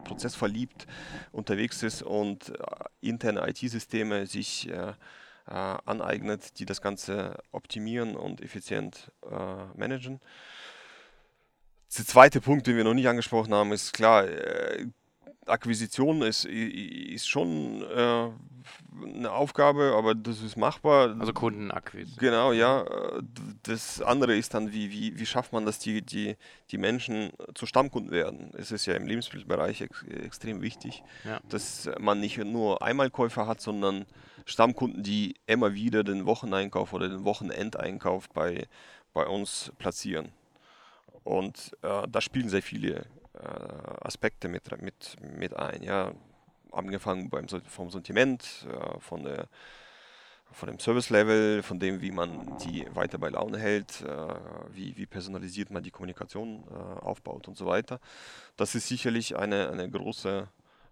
prozessverliebt 0.06 0.88
unterwegs 1.34 1.84
ist 1.84 2.04
und 2.04 2.50
äh, 2.50 2.54
interne 3.02 3.46
IT-Systeme 3.50 4.28
sich 4.28 4.70
äh, 4.70 4.94
aneignet, 5.46 6.60
die 6.60 6.66
das 6.66 6.82
Ganze 6.82 7.38
optimieren 7.54 8.18
und 8.18 8.42
effizient 8.42 9.14
managen. 9.78 10.20
Der 11.98 12.06
zweite 12.06 12.42
Punkt, 12.42 12.68
den 12.68 12.76
wir 12.76 12.84
noch 12.84 12.94
nicht 12.94 13.08
angesprochen 13.08 13.54
haben, 13.54 13.72
ist 13.72 13.94
klar, 13.94 14.26
Akquisition 15.48 16.22
ist, 16.22 16.46
ist 16.46 17.28
schon 17.28 17.82
äh, 17.84 18.30
eine 19.16 19.32
Aufgabe, 19.32 19.94
aber 19.96 20.16
das 20.16 20.42
ist 20.42 20.58
machbar. 20.58 21.16
Also 21.20 21.34
Kundenakquise. 21.34 22.16
Genau, 22.20 22.52
ja. 22.52 22.86
Das 23.64 24.02
andere 24.02 24.36
ist 24.36 24.54
dann, 24.54 24.72
wie, 24.72 24.92
wie, 24.92 25.20
wie 25.20 25.26
schafft 25.26 25.54
man, 25.54 25.66
dass 25.66 25.80
die, 25.80 26.02
die, 26.02 26.36
die 26.72 26.78
Menschen 26.78 27.32
zu 27.54 27.66
Stammkunden 27.66 28.12
werden. 28.12 28.52
Es 28.58 28.72
ist 28.72 28.86
ja 28.86 28.96
im 28.96 29.08
Lebensmittelbereich 29.08 29.82
ex 29.82 30.04
extrem 30.04 30.62
wichtig, 30.62 31.04
ja. 31.24 31.40
dass 31.50 31.90
man 32.00 32.20
nicht 32.20 32.38
nur 32.38 32.82
Einmalkäufer 32.82 33.48
hat, 33.48 33.62
sondern 33.62 34.06
Stammkunden, 34.46 35.04
die 35.04 35.36
immer 35.46 35.74
wieder 35.74 36.04
den 36.04 36.26
Wocheneinkauf 36.26 36.94
oder 36.94 37.10
den 37.10 37.24
Wochenendeinkauf 37.24 38.30
bei, 38.30 38.68
bei 39.14 39.26
uns 39.26 39.72
platzieren. 39.78 40.30
Und 41.24 41.76
äh, 41.82 42.08
da 42.08 42.22
spielen 42.22 42.50
sehr 42.50 42.62
viele 42.62 43.06
Aspekte 44.02 44.48
mit, 44.48 44.82
mit, 44.82 45.16
mit 45.22 45.56
ein. 45.56 45.84
Ja. 45.84 46.14
Angefangen 46.72 47.30
beim, 47.30 47.48
vom 47.48 47.90
Sentiment, 47.90 48.68
äh, 48.70 49.00
von, 49.00 49.24
der, 49.24 49.48
von 50.52 50.68
dem 50.68 50.80
Service-Level, 50.80 51.64
von 51.64 51.80
dem, 51.80 52.02
wie 52.02 52.12
man 52.12 52.58
die 52.60 52.86
weiter 52.94 53.18
bei 53.18 53.30
Laune 53.30 53.58
hält, 53.58 54.02
äh, 54.02 54.36
wie, 54.74 54.96
wie 54.98 55.06
personalisiert 55.06 55.72
man 55.72 55.82
die 55.82 55.92
Kommunikation 55.92 56.64
äh, 56.70 57.00
aufbaut 57.06 57.48
und 57.48 57.58
so 57.58 57.66
weiter. 57.66 58.00
Das 58.58 58.76
ist 58.76 58.88
sicherlich 58.88 59.38
eine, 59.38 59.70
eine 59.70 59.90
große 59.90 60.50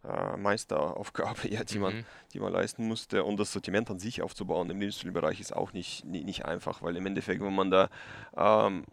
äh, 0.08 0.38
Meisteraufgabe, 0.38 1.48
ja, 1.50 1.64
die, 1.64 1.76
mhm. 1.76 1.82
man, 1.82 2.06
die 2.34 2.40
man 2.40 2.54
leisten 2.54 2.88
musste. 2.88 3.24
Und 3.24 3.40
das 3.40 3.52
Sortiment 3.52 3.90
an 3.90 4.00
sich 4.00 4.22
aufzubauen 4.22 4.70
im 4.70 4.80
Lebensmittelbereich 4.80 5.40
ist 5.40 5.56
auch 5.56 5.74
nicht, 5.74 6.06
nicht, 6.06 6.26
nicht 6.26 6.46
einfach, 6.46 6.82
weil 6.82 6.96
im 6.98 7.06
Endeffekt, 7.06 7.42
wenn 7.42 7.56
man 7.56 7.72
da, 7.72 7.90
ähm, 8.36 8.86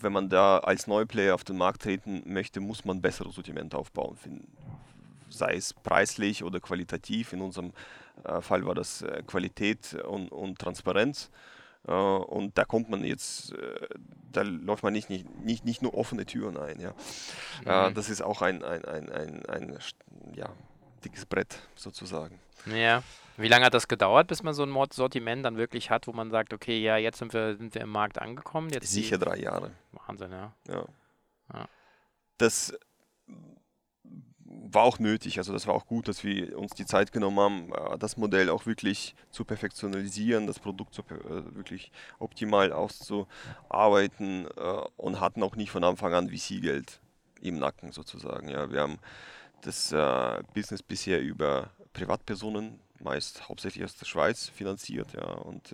wenn 0.00 0.12
man 0.12 0.28
da 0.28 0.58
als 0.58 0.86
Neuplayer 0.86 1.34
auf 1.34 1.44
den 1.44 1.56
Markt 1.56 1.82
treten 1.82 2.22
möchte, 2.26 2.60
muss 2.60 2.84
man 2.84 3.00
besseres 3.00 3.34
Sortiment 3.34 3.74
aufbauen. 3.74 4.16
Sei 5.28 5.54
es 5.54 5.72
preislich 5.72 6.44
oder 6.44 6.60
qualitativ. 6.60 7.32
In 7.32 7.40
unserem 7.40 7.72
äh, 8.24 8.40
Fall 8.40 8.66
war 8.66 8.74
das 8.74 9.02
äh, 9.02 9.22
Qualität 9.26 9.94
und, 9.94 10.30
und 10.30 10.58
Transparenz. 10.58 11.30
Äh, 11.86 11.92
und 11.92 12.56
da 12.58 12.64
kommt 12.64 12.88
man 12.90 13.04
jetzt, 13.04 13.52
äh, 13.52 13.88
da 14.30 14.42
läuft 14.42 14.82
man 14.82 14.92
nicht, 14.92 15.10
nicht, 15.10 15.28
nicht, 15.44 15.64
nicht 15.64 15.82
nur 15.82 15.94
offene 15.94 16.26
Türen 16.26 16.56
ein. 16.56 16.80
Ja. 16.80 16.94
Äh, 17.64 17.90
mhm. 17.90 17.94
das 17.94 18.08
ist 18.08 18.22
auch 18.22 18.42
ein, 18.42 18.62
ein, 18.62 18.84
ein, 18.84 19.10
ein, 19.10 19.46
ein 19.48 19.78
ja, 20.34 20.48
dickes 21.04 21.26
Brett 21.26 21.58
sozusagen. 21.74 22.38
Ja. 22.66 23.02
Wie 23.38 23.48
lange 23.48 23.64
hat 23.64 23.74
das 23.74 23.88
gedauert, 23.88 24.28
bis 24.28 24.42
man 24.42 24.52
so 24.52 24.62
ein 24.62 24.90
Sortiment 24.92 25.44
dann 25.44 25.56
wirklich 25.56 25.90
hat, 25.90 26.06
wo 26.06 26.12
man 26.12 26.30
sagt, 26.30 26.52
okay, 26.52 26.78
ja, 26.80 26.98
jetzt 26.98 27.18
sind 27.18 27.32
wir, 27.32 27.56
sind 27.56 27.74
wir 27.74 27.82
im 27.82 27.88
Markt 27.88 28.20
angekommen? 28.20 28.70
Sicher 28.82 29.18
drei 29.18 29.38
Jahre. 29.38 29.70
Wahnsinn, 29.92 30.32
ja. 30.32 30.54
ja. 30.68 30.84
ja. 31.54 31.68
Das 32.36 32.74
war 34.70 34.82
auch 34.82 34.98
nötig. 34.98 35.38
Also 35.38 35.52
das 35.52 35.66
war 35.66 35.74
auch 35.74 35.86
gut, 35.86 36.08
dass 36.08 36.24
wir 36.24 36.58
uns 36.58 36.72
die 36.72 36.86
Zeit 36.86 37.12
genommen 37.12 37.38
haben, 37.38 37.72
äh, 37.72 37.98
das 37.98 38.16
Modell 38.16 38.50
auch 38.50 38.66
wirklich 38.66 39.14
zu 39.30 39.44
perfektionalisieren, 39.44 40.46
das 40.46 40.58
Produkt 40.58 40.94
zu, 40.94 41.02
äh, 41.02 41.54
wirklich 41.54 41.90
optimal 42.18 42.72
auszuarbeiten 42.72 44.46
äh, 44.56 44.60
und 44.96 45.20
hatten 45.20 45.42
auch 45.42 45.56
nicht 45.56 45.70
von 45.70 45.84
Anfang 45.84 46.12
an 46.14 46.28
VC-Geld 46.28 47.00
im 47.40 47.58
Nacken 47.58 47.92
sozusagen. 47.92 48.48
Ja, 48.48 48.70
wir 48.70 48.80
haben 48.80 48.98
das 49.62 49.94
Business 50.54 50.82
bisher 50.82 51.20
über 51.20 51.70
Privatpersonen, 51.92 52.80
meist 52.98 53.48
hauptsächlich 53.48 53.84
aus 53.84 53.96
der 53.96 54.06
Schweiz, 54.06 54.48
finanziert. 54.48 55.12
Ja, 55.12 55.26
und 55.26 55.72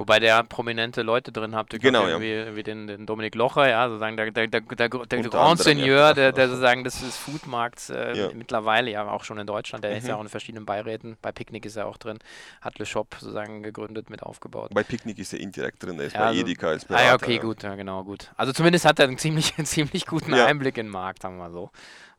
Wobei 0.00 0.18
der 0.18 0.42
prominente 0.44 1.02
Leute 1.02 1.30
drin 1.30 1.54
habt, 1.54 1.78
genau, 1.78 2.08
ja. 2.08 2.18
wie, 2.18 2.56
wie 2.56 2.62
den, 2.62 2.86
den 2.86 3.04
Dominik 3.04 3.34
Locher, 3.34 3.68
ja, 3.68 3.86
sozusagen 3.86 4.16
der, 4.16 4.30
der, 4.30 4.46
der, 4.46 4.62
der, 4.62 4.88
der 4.88 5.22
Grand 5.24 5.60
Seigneur, 5.60 5.98
ja. 5.98 6.14
der, 6.14 6.32
der 6.32 6.48
sozusagen 6.48 6.84
des, 6.84 7.00
des 7.00 7.18
Foodmarkts 7.18 7.90
äh, 7.90 8.16
ja. 8.16 8.30
mittlerweile 8.32 8.90
ja 8.90 9.06
auch 9.10 9.24
schon 9.24 9.38
in 9.38 9.46
Deutschland, 9.46 9.84
der 9.84 9.90
mhm. 9.90 9.98
ist 9.98 10.08
ja 10.08 10.16
auch 10.16 10.22
in 10.22 10.30
verschiedenen 10.30 10.64
Beiräten, 10.64 11.18
bei 11.20 11.32
Picknick 11.32 11.66
ist 11.66 11.76
er 11.76 11.86
auch 11.86 11.98
drin, 11.98 12.18
hat 12.62 12.78
Le 12.78 12.86
Shop 12.86 13.14
sozusagen 13.20 13.62
gegründet, 13.62 14.08
mit 14.08 14.22
aufgebaut. 14.22 14.70
Bei 14.72 14.84
Picknick 14.84 15.18
ist 15.18 15.34
er 15.34 15.40
indirekt 15.40 15.84
drin, 15.84 16.00
er 16.00 16.06
ist 16.06 16.14
bei 16.14 16.20
also, 16.20 16.40
Edeka 16.40 16.68
als 16.68 16.86
Berater. 16.86 17.04
Ah 17.04 17.08
ja, 17.08 17.14
okay, 17.14 17.36
gut, 17.36 17.62
ja 17.62 17.74
genau, 17.74 18.02
gut. 18.02 18.30
Also 18.38 18.54
zumindest 18.54 18.86
hat 18.86 19.00
er 19.00 19.06
einen 19.06 19.18
ziemlich, 19.18 19.52
einen 19.58 19.66
ziemlich 19.66 20.06
guten 20.06 20.32
Einblick 20.32 20.78
in 20.78 20.86
den 20.86 20.92
Markt, 20.92 21.20
sagen 21.20 21.36
wir 21.36 21.48
mal 21.48 21.52
so. 21.52 21.70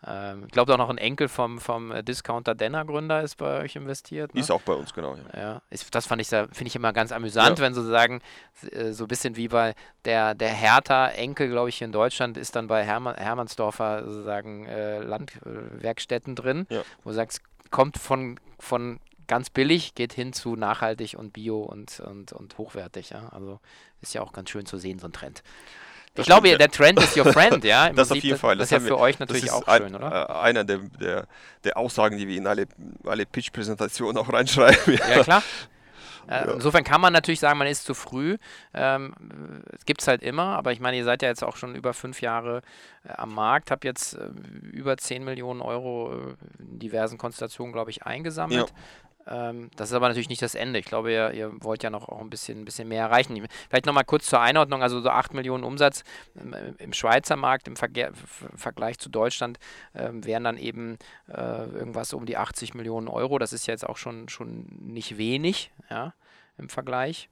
Ähm, 0.06 0.46
ich 0.46 0.52
glaube 0.52 0.74
auch 0.74 0.78
noch 0.78 0.90
ein 0.90 0.98
Enkel 0.98 1.28
vom, 1.28 1.60
vom 1.60 1.94
Discounter 2.04 2.56
Denner 2.56 2.86
Gründer 2.86 3.22
ist 3.22 3.38
bei 3.38 3.62
euch 3.62 3.76
investiert. 3.76 4.34
Ne? 4.34 4.42
Ist 4.42 4.52
auch 4.52 4.62
bei 4.62 4.74
uns, 4.74 4.94
genau. 4.94 5.16
Ja, 5.34 5.40
ja 5.40 5.62
ist, 5.70 5.94
das 5.94 6.08
fand 6.08 6.22
ich, 6.22 6.28
finde 6.28 6.66
ich 6.66 6.76
immer 6.76 6.94
ganz 6.94 7.12
amüsant, 7.12 7.60
ja. 7.60 7.66
wenn 7.66 7.74
sozusagen 7.74 8.22
äh, 8.72 8.92
so 8.92 9.06
ein 9.06 9.08
bisschen 9.08 9.36
wie 9.36 9.48
bei 9.48 9.76
der, 10.06 10.34
der 10.34 10.50
Hertha-Enkel, 10.50 11.50
glaube 11.50 11.70
ich, 11.70 11.78
hier 11.78 11.86
in 11.86 11.92
Deutschland, 11.92 12.38
ist 12.38 12.56
dann 12.56 12.68
bei 12.68 12.84
Hermann, 12.84 13.16
Hermannsdorfer 13.16 14.06
sozusagen 14.06 14.66
äh, 14.66 15.00
Landwerkstätten 15.00 16.36
drin, 16.36 16.66
ja. 16.70 16.82
wo 17.04 17.12
du 17.12 17.16
sagst, 17.16 17.42
kommt 17.70 17.98
von, 17.98 18.40
von 18.60 19.00
ganz 19.28 19.50
billig, 19.50 19.94
geht 19.94 20.14
hin 20.14 20.34
zu 20.34 20.56
nachhaltig 20.56 21.16
und 21.18 21.32
bio 21.32 21.62
und, 21.62 22.00
und, 22.00 22.34
und 22.34 22.58
hochwertig. 22.58 23.12
Ja? 23.12 23.30
Also 23.30 23.60
ist 24.02 24.14
ja 24.14 24.22
auch 24.22 24.34
ganz 24.34 24.50
schön 24.50 24.66
zu 24.66 24.78
sehen, 24.78 24.98
so 24.98 25.08
ein 25.08 25.14
Trend 25.14 25.44
ich 26.16 26.26
glaube, 26.26 26.50
ja. 26.50 26.58
der 26.58 26.70
Trend 26.70 27.00
ist 27.02 27.16
your 27.18 27.32
friend, 27.32 27.64
ja. 27.64 27.88
Im 27.88 27.96
das 27.96 28.10
Prinzip, 28.10 28.20
auf 28.20 28.24
jeden 28.24 28.40
Fall. 28.40 28.58
Das, 28.58 28.70
das 28.70 28.78
ist 28.80 28.84
ja 28.84 28.96
für 28.96 29.00
wir, 29.00 29.04
euch 29.04 29.20
natürlich 29.20 29.52
auch 29.52 29.66
ein, 29.68 29.84
schön, 29.84 29.96
oder? 29.96 30.30
Äh, 30.30 30.34
einer 30.34 30.64
der, 30.64 30.80
der, 31.00 31.28
der, 31.64 31.78
Aussagen, 31.78 32.18
die 32.18 32.28
wir 32.28 32.38
in 32.38 32.48
alle, 32.48 32.68
alle 33.06 33.26
Pitch-Präsentationen 33.26 34.18
auch 34.18 34.32
reinschreiben. 34.32 34.96
Ja, 34.98 35.18
ja 35.18 35.24
klar. 35.24 35.44
Äh, 36.28 36.46
ja. 36.48 36.54
Insofern 36.54 36.84
kann 36.84 37.02
man 37.02 37.14
natürlich 37.14 37.40
sagen, 37.40 37.58
man 37.58 37.68
ist 37.68 37.86
zu 37.86 37.94
früh. 37.94 38.38
Ähm, 38.74 39.14
gibt 39.86 40.02
es 40.02 40.08
halt 40.08 40.22
immer, 40.22 40.58
aber 40.58 40.72
ich 40.72 40.80
meine, 40.80 40.98
ihr 40.98 41.04
seid 41.04 41.22
ja 41.22 41.30
jetzt 41.30 41.44
auch 41.44 41.56
schon 41.56 41.76
über 41.76 41.94
fünf 41.94 42.22
Jahre 42.22 42.62
äh, 43.04 43.14
am 43.14 43.34
Markt, 43.34 43.72
habt 43.72 43.86
jetzt 43.86 44.16
äh, 44.16 44.28
über 44.72 44.98
10 44.98 45.24
Millionen 45.24 45.62
Euro 45.62 46.14
äh, 46.14 46.36
in 46.60 46.80
diversen 46.80 47.18
Konstellationen, 47.18 47.74
glaube 47.74 47.92
ich, 47.92 48.04
eingesammelt. 48.04 48.74
Ja. 49.26 49.50
Ähm, 49.50 49.70
das 49.76 49.90
ist 49.90 49.96
aber 49.96 50.08
natürlich 50.08 50.30
nicht 50.30 50.42
das 50.42 50.56
Ende. 50.56 50.80
Ich 50.80 50.86
glaube, 50.86 51.12
ihr, 51.12 51.32
ihr 51.32 51.64
wollt 51.64 51.84
ja 51.84 51.90
noch 51.90 52.10
auch 52.10 52.22
ein 52.22 52.30
bisschen, 52.30 52.60
ein 52.60 52.66
bisschen 52.66 52.88
mehr 52.88 53.04
erreichen. 53.04 53.46
Vielleicht 53.70 53.86
nochmal 53.86 54.06
kurz 54.06 54.26
zur 54.26 54.42
Einordnung, 54.42 54.82
also 54.82 55.02
so 55.02 55.10
8 55.10 55.34
Millionen 55.34 55.64
Umsatz 55.64 56.04
im, 56.36 56.56
im 56.78 56.94
Schweizer 56.94 57.36
Markt 57.36 57.68
im 57.68 57.76
Verge 57.76 58.12
Vergleich 58.56 59.00
zu 59.00 59.10
Deutschland 59.10 59.60
ähm, 59.96 60.26
wären 60.26 60.44
dann 60.44 60.58
eben 60.58 60.98
äh, 61.28 61.66
irgendwas 61.66 62.14
um 62.14 62.26
die 62.26 62.38
80 62.38 62.74
Millionen 62.74 63.08
Euro. 63.08 63.40
Das 63.40 63.54
ist 63.54 63.68
ja 63.68 63.74
jetzt 63.74 63.88
auch 63.88 63.98
schon, 63.98 64.30
schon 64.30 64.66
nicht 64.80 65.18
wenig 65.18 65.72
ja, 65.90 66.14
im 66.58 66.70
Vergleich. 66.70 67.30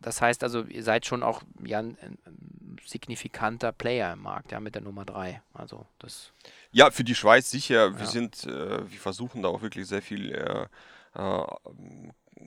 Das 0.00 0.20
heißt 0.20 0.42
also, 0.42 0.62
ihr 0.64 0.82
seid 0.82 1.06
schon 1.06 1.22
auch 1.22 1.42
ja, 1.64 1.78
ein, 1.78 1.96
ein 2.00 2.76
signifikanter 2.84 3.72
Player 3.72 4.12
im 4.12 4.22
Markt, 4.22 4.52
ja, 4.52 4.60
mit 4.60 4.74
der 4.74 4.82
Nummer 4.82 5.04
3. 5.04 5.40
Also 5.52 5.86
das 5.98 6.32
ja, 6.72 6.90
für 6.90 7.04
die 7.04 7.14
Schweiz 7.14 7.50
sicher. 7.50 7.98
Wir 7.98 8.06
sind, 8.06 8.44
äh, 8.44 8.90
wir 8.90 8.98
versuchen 8.98 9.42
da 9.42 9.48
auch 9.48 9.62
wirklich 9.62 9.86
sehr 9.86 10.02
viel 10.02 10.32
äh, 10.32 10.66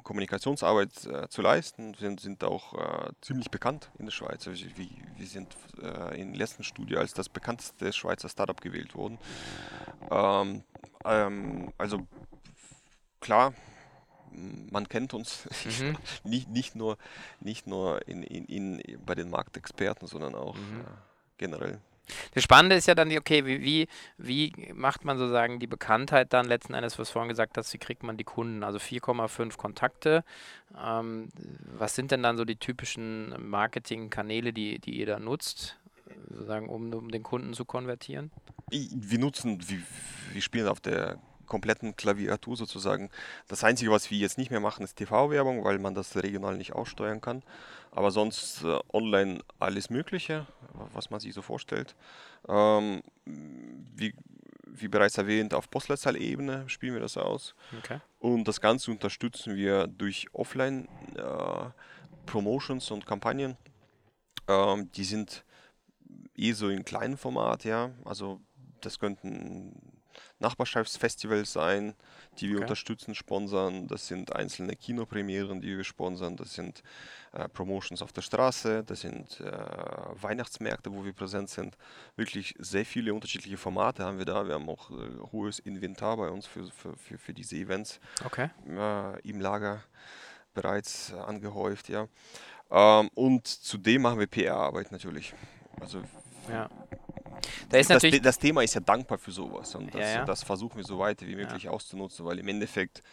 Kommunikationsarbeit 0.03 1.05
äh, 1.05 1.29
zu 1.29 1.41
leisten. 1.41 1.93
Wir 1.93 1.99
sind, 1.99 2.19
sind 2.19 2.43
auch 2.43 2.73
äh, 2.73 3.11
ziemlich 3.21 3.49
bekannt 3.49 3.89
in 3.97 4.05
der 4.05 4.11
Schweiz. 4.11 4.47
Also 4.47 4.65
wir, 4.75 4.87
wir 5.15 5.27
sind 5.27 5.55
äh, 5.81 6.19
in 6.19 6.31
der 6.31 6.39
letzten 6.39 6.63
Studie 6.63 6.97
als 6.97 7.13
das 7.13 7.29
bekannteste 7.29 7.91
Schweizer 7.93 8.29
Startup 8.29 8.59
gewählt 8.59 8.95
worden. 8.95 9.17
Ähm, 10.11 10.63
ähm, 11.05 11.73
also 11.77 12.05
klar, 13.19 13.53
man 14.31 14.87
kennt 14.87 15.13
uns 15.13 15.47
mhm. 15.79 15.97
nicht, 16.23 16.49
nicht 16.49 16.75
nur, 16.75 16.97
nicht 17.39 17.67
nur 17.67 18.07
in, 18.07 18.23
in, 18.23 18.45
in, 18.79 19.05
bei 19.05 19.15
den 19.15 19.29
Marktexperten, 19.29 20.07
sondern 20.07 20.35
auch 20.35 20.55
mhm. 20.55 20.81
äh, 20.81 20.83
generell. 21.37 21.79
Das 22.33 22.43
Spannende 22.43 22.75
ist 22.75 22.87
ja 22.87 22.95
dann, 22.95 23.15
okay, 23.17 23.45
wie, 23.45 23.61
wie, 23.63 23.87
wie 24.17 24.73
macht 24.73 25.05
man 25.05 25.17
sozusagen 25.17 25.59
die 25.59 25.67
Bekanntheit 25.67 26.33
dann 26.33 26.45
letzten 26.45 26.73
Endes, 26.73 26.97
was 26.99 27.09
vorhin 27.09 27.29
gesagt 27.29 27.57
hast, 27.57 27.73
wie 27.73 27.77
kriegt 27.77 28.03
man 28.03 28.17
die 28.17 28.23
Kunden? 28.23 28.63
Also 28.63 28.77
4,5 28.77 29.57
Kontakte. 29.57 30.23
Ähm, 30.77 31.29
was 31.77 31.95
sind 31.95 32.11
denn 32.11 32.23
dann 32.23 32.37
so 32.37 32.45
die 32.45 32.57
typischen 32.57 33.49
Marketingkanäle, 33.49 34.53
die, 34.53 34.79
die 34.79 34.97
ihr 34.97 35.05
da 35.05 35.19
nutzt, 35.19 35.77
sozusagen, 36.29 36.69
um, 36.69 36.93
um 36.93 37.09
den 37.09 37.23
Kunden 37.23 37.53
zu 37.53 37.65
konvertieren? 37.65 38.31
Wir 38.69 39.19
nutzen, 39.19 39.59
wir, 39.69 39.81
wir 40.33 40.41
spielen 40.41 40.67
auf 40.67 40.79
der 40.79 41.19
kompletten 41.47 41.95
Klaviatur 41.95 42.55
sozusagen. 42.55 43.09
Das 43.47 43.63
Einzige, 43.63 43.89
was 43.91 44.11
wir 44.11 44.17
jetzt 44.17 44.37
nicht 44.37 44.51
mehr 44.51 44.59
machen, 44.59 44.83
ist 44.83 44.97
TV-Werbung, 44.97 45.63
weil 45.63 45.79
man 45.79 45.95
das 45.95 46.15
regional 46.15 46.57
nicht 46.57 46.73
aussteuern 46.73 47.21
kann. 47.21 47.41
Aber 47.91 48.11
sonst 48.11 48.63
äh, 48.63 48.77
online 48.93 49.39
alles 49.59 49.89
Mögliche, 49.89 50.45
was 50.93 51.09
man 51.09 51.19
sich 51.19 51.33
so 51.33 51.41
vorstellt. 51.41 51.95
Ähm, 52.47 53.01
wie, 53.25 54.13
wie 54.65 54.87
bereits 54.87 55.17
erwähnt, 55.17 55.53
auf 55.53 55.69
Postleitzahlebene 55.69 56.69
spielen 56.69 56.93
wir 56.93 57.01
das 57.01 57.17
aus. 57.17 57.55
Okay. 57.79 57.99
Und 58.19 58.47
das 58.47 58.61
Ganze 58.61 58.91
unterstützen 58.91 59.55
wir 59.55 59.87
durch 59.87 60.27
Offline-Promotions 60.33 62.89
äh, 62.89 62.93
und 62.93 63.05
Kampagnen. 63.07 63.57
Ähm, 64.47 64.91
die 64.91 65.03
sind 65.03 65.43
eh 66.35 66.53
so 66.53 66.69
in 66.69 66.85
kleinem 66.85 67.17
Format, 67.17 67.63
ja. 67.63 67.89
Also 68.05 68.39
das 68.81 68.99
könnten 68.99 69.96
Nachbarschaftsfestivals 70.39 71.53
sein, 71.53 71.95
die 72.39 72.49
wir 72.49 72.57
okay. 72.57 72.63
unterstützen, 72.63 73.15
sponsern. 73.15 73.87
Das 73.87 74.07
sind 74.07 74.35
einzelne 74.35 74.75
Kinopremieren, 74.75 75.61
die 75.61 75.77
wir 75.77 75.83
sponsern. 75.83 76.37
Das 76.37 76.53
sind 76.53 76.83
äh, 77.33 77.47
Promotions 77.49 78.01
auf 78.01 78.13
der 78.13 78.21
Straße. 78.21 78.83
Das 78.83 79.01
sind 79.01 79.39
äh, 79.39 79.51
Weihnachtsmärkte, 80.21 80.93
wo 80.93 81.03
wir 81.05 81.13
präsent 81.13 81.49
sind. 81.49 81.77
Wirklich 82.15 82.55
sehr 82.59 82.85
viele 82.85 83.13
unterschiedliche 83.13 83.57
Formate 83.57 84.03
haben 84.03 84.17
wir 84.17 84.25
da. 84.25 84.47
Wir 84.47 84.55
haben 84.55 84.69
auch 84.69 84.91
äh, 84.91 84.95
hohes 85.31 85.59
Inventar 85.59 86.17
bei 86.17 86.29
uns 86.29 86.45
für, 86.45 86.65
für, 86.67 86.95
für, 86.95 87.17
für 87.17 87.33
diese 87.33 87.55
Events 87.55 87.99
okay. 88.25 88.49
Äh, 88.67 89.21
im 89.27 89.41
Lager 89.41 89.83
bereits 90.53 91.13
angehäuft. 91.13 91.89
Ja. 91.89 92.07
Ähm, 92.69 93.09
und 93.13 93.47
zudem 93.47 94.03
machen 94.03 94.19
wir 94.19 94.27
PR-Arbeit 94.27 94.91
natürlich. 94.91 95.33
Also 95.79 96.01
ja. 96.49 96.69
Da 97.69 97.81
das, 97.81 98.03
das, 98.21 98.39
Thema 98.39 98.63
ist 98.63 98.75
ja 98.75 98.81
dankbar 98.81 99.17
für 99.17 99.31
sowas 99.31 99.75
und 99.75 99.93
das, 99.93 100.01
ja, 100.01 100.09
ja. 100.09 100.25
das 100.25 100.43
versuchen 100.43 100.77
wir 100.77 100.85
so 100.85 100.99
weit 100.99 101.21
wie 101.25 101.35
möglich 101.35 101.63
ja. 101.63 101.71
auszunutzen, 101.71 102.25
weil 102.25 102.39
im 102.39 102.47
Endeffekt 102.47 103.03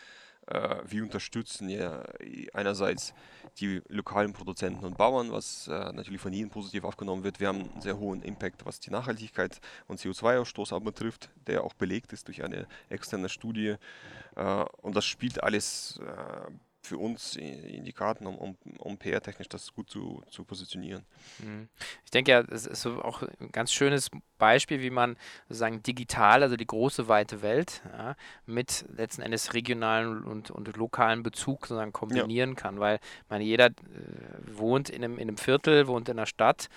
Äh, 0.46 0.76
wir 0.86 1.02
unterstützen 1.02 1.68
ja 1.68 2.04
einerseits 2.52 3.14
die 3.60 3.80
lokalen 3.88 4.32
Produzenten 4.32 4.84
und 4.84 4.98
Bauern, 4.98 5.32
was 5.32 5.68
äh, 5.68 5.92
natürlich 5.92 6.20
von 6.20 6.32
ihnen 6.32 6.50
positiv 6.50 6.84
aufgenommen 6.84 7.24
wird. 7.24 7.40
Wir 7.40 7.48
haben 7.48 7.70
einen 7.70 7.80
sehr 7.80 7.98
hohen 7.98 8.22
Impact, 8.22 8.66
was 8.66 8.80
die 8.80 8.90
Nachhaltigkeit 8.90 9.60
und 9.86 10.00
CO2-Ausstoß 10.00 10.78
betrifft, 10.80 11.30
der 11.46 11.64
auch 11.64 11.74
belegt 11.74 12.12
ist 12.12 12.28
durch 12.28 12.44
eine 12.44 12.66
externe 12.88 13.28
Studie. 13.28 13.76
Äh, 14.36 14.64
und 14.82 14.96
das 14.96 15.06
spielt 15.06 15.42
alles 15.42 16.00
für 16.84 16.98
uns 16.98 17.36
in 17.36 17.84
die 17.84 17.92
Karten, 17.92 18.26
um, 18.26 18.36
um, 18.36 18.56
um 18.78 18.98
PR-technisch 18.98 19.48
das 19.48 19.72
gut 19.72 19.88
zu, 19.88 20.22
zu 20.30 20.44
positionieren. 20.44 21.04
Mhm. 21.38 21.68
Ich 22.04 22.10
denke 22.10 22.30
ja, 22.30 22.40
es 22.40 22.66
ist 22.66 22.86
auch 22.86 23.22
ein 23.40 23.50
ganz 23.52 23.72
schönes 23.72 24.10
Beispiel, 24.38 24.82
wie 24.82 24.90
man 24.90 25.16
sozusagen 25.48 25.82
digital, 25.82 26.42
also 26.42 26.56
die 26.56 26.66
große 26.66 27.08
weite 27.08 27.40
Welt, 27.42 27.82
ja, 27.96 28.16
mit 28.46 28.84
letzten 28.94 29.22
Endes 29.22 29.54
regionalen 29.54 30.24
und, 30.24 30.50
und 30.50 30.76
lokalen 30.76 31.22
Bezug 31.22 31.66
sozusagen 31.66 31.92
kombinieren 31.92 32.50
ja. 32.50 32.56
kann, 32.56 32.80
weil 32.80 33.00
meine, 33.28 33.44
jeder 33.44 33.66
äh, 33.66 33.72
wohnt 34.46 34.90
in 34.90 35.02
einem, 35.02 35.14
in 35.14 35.28
einem 35.28 35.38
Viertel, 35.38 35.86
wohnt 35.86 36.08
in 36.08 36.18
einer 36.18 36.26
Stadt 36.26 36.68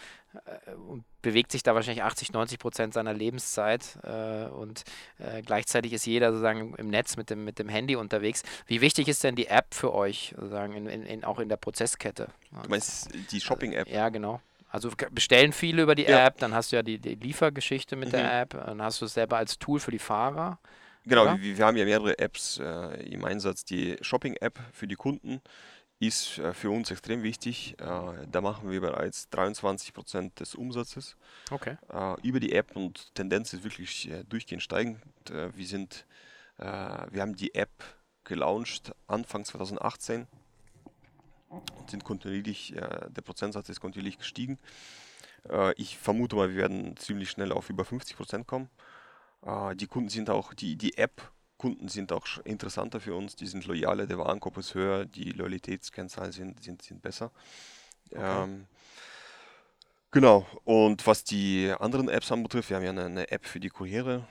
und 0.88 1.04
bewegt 1.22 1.52
sich 1.52 1.64
da 1.64 1.76
wahrscheinlich 1.76 2.04
80, 2.04 2.34
90 2.34 2.60
Prozent 2.60 2.94
seiner 2.94 3.14
Lebenszeit 3.14 3.98
äh, 4.04 4.46
und 4.46 4.84
äh, 5.20 5.42
gleichzeitig 5.42 5.94
ist 5.94 6.06
jeder 6.06 6.32
sozusagen 6.32 6.76
im 6.76 6.90
Netz 6.90 7.18
mit 7.18 7.30
dem, 7.30 7.44
mit 7.44 7.60
dem 7.60 7.70
Handy 7.70 7.96
unterwegs. 7.96 8.44
Wie 8.66 8.82
wichtig 8.82 9.08
ist 9.08 9.24
denn 9.24 9.36
die 9.36 9.48
App 9.48 9.74
für 9.74 9.94
euch, 9.94 10.34
sozusagen 10.36 10.74
in, 10.74 10.88
in, 10.88 11.04
in 11.04 11.24
auch 11.24 11.40
in 11.40 11.50
der 11.50 11.58
Prozesskette? 11.58 12.28
Du 12.52 12.70
meinst 12.70 13.10
die 13.32 13.42
Shopping-App? 13.42 13.88
Ja, 13.90 14.10
genau. 14.10 14.42
Also 14.70 14.92
bestellen 15.12 15.54
viele 15.54 15.84
über 15.84 15.96
die 15.96 16.04
ja. 16.04 16.28
App, 16.28 16.38
dann 16.40 16.54
hast 16.54 16.72
du 16.72 16.76
ja 16.76 16.84
die, 16.84 17.00
die 17.00 17.16
Liefergeschichte 17.16 17.96
mit 17.96 18.10
mhm. 18.10 18.14
der 18.14 18.42
App, 18.42 18.50
dann 18.50 18.82
hast 18.82 19.02
du 19.02 19.06
es 19.06 19.14
selber 19.14 19.38
als 19.38 19.58
Tool 19.60 19.80
für 19.80 19.92
die 19.92 20.00
Fahrer. 20.00 20.60
Genau, 21.06 21.26
wir, 21.40 21.58
wir, 21.58 21.66
haben 21.66 21.78
ja 21.78 21.86
mehrere 21.86 22.20
Apps 22.20 22.60
äh, 22.60 23.02
im 23.06 23.24
Einsatz. 23.24 23.64
Die 23.64 23.96
Shopping-App 24.02 24.60
für 24.74 24.88
die 24.88 24.96
Kunden, 24.96 25.42
ist 26.00 26.38
äh, 26.38 26.54
für 26.54 26.70
uns 26.70 26.92
extrem 26.92 27.24
wichtig. 27.24 27.76
Äh, 27.80 28.28
da 28.30 28.42
machen 28.42 28.70
wir 28.70 28.82
bereits 28.82 29.30
23 29.30 29.94
Prozent 29.94 30.40
des 30.40 30.56
Umsatzes 30.56 31.18
okay. 31.52 31.78
Äh, 31.92 32.22
über 32.22 32.40
die 32.40 32.54
App 32.54 32.76
und 32.76 33.14
Tendenz 33.16 33.54
ist 33.54 33.64
wirklich 33.64 34.10
durchgehend 34.30 34.64
steigend. 34.64 35.02
wir 35.30 35.66
sind, 35.66 36.06
wir 36.58 37.22
haben 37.22 37.36
die 37.36 37.54
App 37.54 37.72
gelauncht 38.24 38.94
Anfang 39.08 39.46
2018 39.46 40.28
und 41.50 41.90
sind 41.90 42.04
kontinuierlich, 42.04 42.74
der 42.76 43.22
Prozentsatz 43.22 43.70
ist 43.70 43.80
kontinuierlich 43.80 44.18
gestiegen. 44.18 44.58
ich 45.76 45.98
vermute 45.98 46.36
mal, 46.36 46.50
wir 46.50 46.58
werden 46.58 46.98
ziemlich 46.98 47.30
schnell 47.30 47.52
auf 47.52 47.70
über 47.70 47.86
50 47.86 48.18
Prozent 48.18 48.48
kommen. 48.48 48.70
die 49.76 49.88
Kunden 49.88 50.10
sind 50.10 50.30
auch, 50.30 50.54
die, 50.54 50.76
die 50.76 50.98
App 50.98 51.32
Kunden 51.58 51.88
sind 51.88 52.12
auch 52.12 52.26
interessanter 52.44 53.00
für 53.00 53.16
uns, 53.16 53.36
die 53.36 53.48
sind 53.48 53.66
loyaler, 53.66 54.06
der 54.06 54.18
Warenkorb 54.18 54.58
ist 54.58 54.76
höher, 54.76 55.06
die 55.06 55.32
Loyalitätskennzahlen 55.32 56.32
sind, 56.32 56.64
sind, 56.64 56.82
sind 56.82 57.02
besser. 57.02 57.32
Okay. 58.12 58.44
Ähm, 58.44 58.68
genau, 60.12 60.46
und 60.64 61.06
was 61.08 61.24
die 61.24 61.74
anderen 61.80 62.10
Apps 62.10 62.32
anbetrifft, 62.32 62.70
wir 62.70 62.78
haben 62.78 62.84
ja 62.84 62.92
eine, 62.92 63.06
eine 63.06 63.32
App 63.32 63.46
für 63.46 63.60
die 63.60 63.70
Kuriere, 63.70 64.28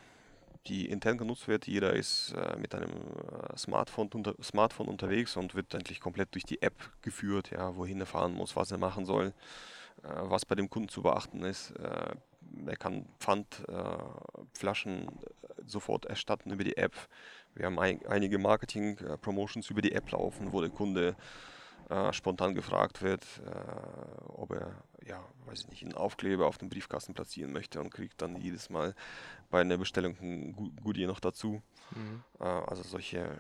die 0.67 0.87
intern 0.87 1.19
genutzt 1.19 1.49
wird. 1.49 1.67
Jeder 1.67 1.93
ist 1.93 2.33
äh, 2.33 2.57
mit 2.57 2.75
einem 2.75 2.91
äh, 2.91 3.57
Smartphone, 3.57 4.09
unter, 4.12 4.35
Smartphone 4.43 4.89
unterwegs 4.89 5.37
und 5.37 5.55
wird 5.55 5.75
eigentlich 5.75 6.01
komplett 6.01 6.35
durch 6.35 6.45
die 6.45 6.62
App 6.62 6.75
geführt, 7.03 7.51
ja, 7.51 7.77
wohin 7.77 8.01
er 8.01 8.07
fahren 8.07 8.35
muss, 8.35 8.57
was 8.57 8.71
er 8.71 8.79
machen 8.79 9.05
soll, 9.05 9.33
äh, 10.03 10.09
was 10.23 10.45
bei 10.45 10.55
dem 10.55 10.71
Kunden 10.71 10.89
zu 10.89 11.03
beachten 11.03 11.43
ist. 11.43 11.73
Äh, 12.66 12.70
er 12.70 12.76
kann 12.76 13.06
Pfandflaschen 13.18 15.09
sofort 15.66 16.06
erstatten 16.06 16.50
über 16.50 16.64
die 16.64 16.76
App. 16.76 16.94
Wir 17.54 17.66
haben 17.66 17.78
ein, 17.78 18.04
einige 18.06 18.38
Marketing-Promotions 18.38 19.70
über 19.70 19.82
die 19.82 19.92
App 19.92 20.11
laufen, 20.11 20.52
wo 20.52 20.61
der 20.61 20.70
Kunde 20.70 21.16
äh, 21.88 22.12
spontan 22.12 22.54
gefragt 22.54 23.02
wird, 23.02 23.24
äh, 23.46 24.28
ob 24.28 24.52
er, 24.52 24.82
ja, 25.04 25.22
weiß 25.46 25.61
ich 25.61 25.68
nicht, 25.68 25.82
einen 25.85 25.94
Aufkleber 25.94 26.46
auf 26.46 26.59
dem 26.59 26.68
Briefkasten 26.68 27.14
platzieren 27.14 27.52
möchte 27.52 27.80
und 27.80 27.90
kriegt 27.90 28.20
dann 28.20 28.37
jedes 28.37 28.70
Mal 28.70 28.94
bei 29.50 29.61
einer 29.61 29.78
Bestellung 29.78 30.16
ein 30.20 30.76
Goodie 30.82 31.06
noch 31.06 31.20
dazu. 31.20 31.62
Mhm. 31.92 32.24
Äh, 32.40 32.44
also 32.44 32.82
solche 32.82 33.38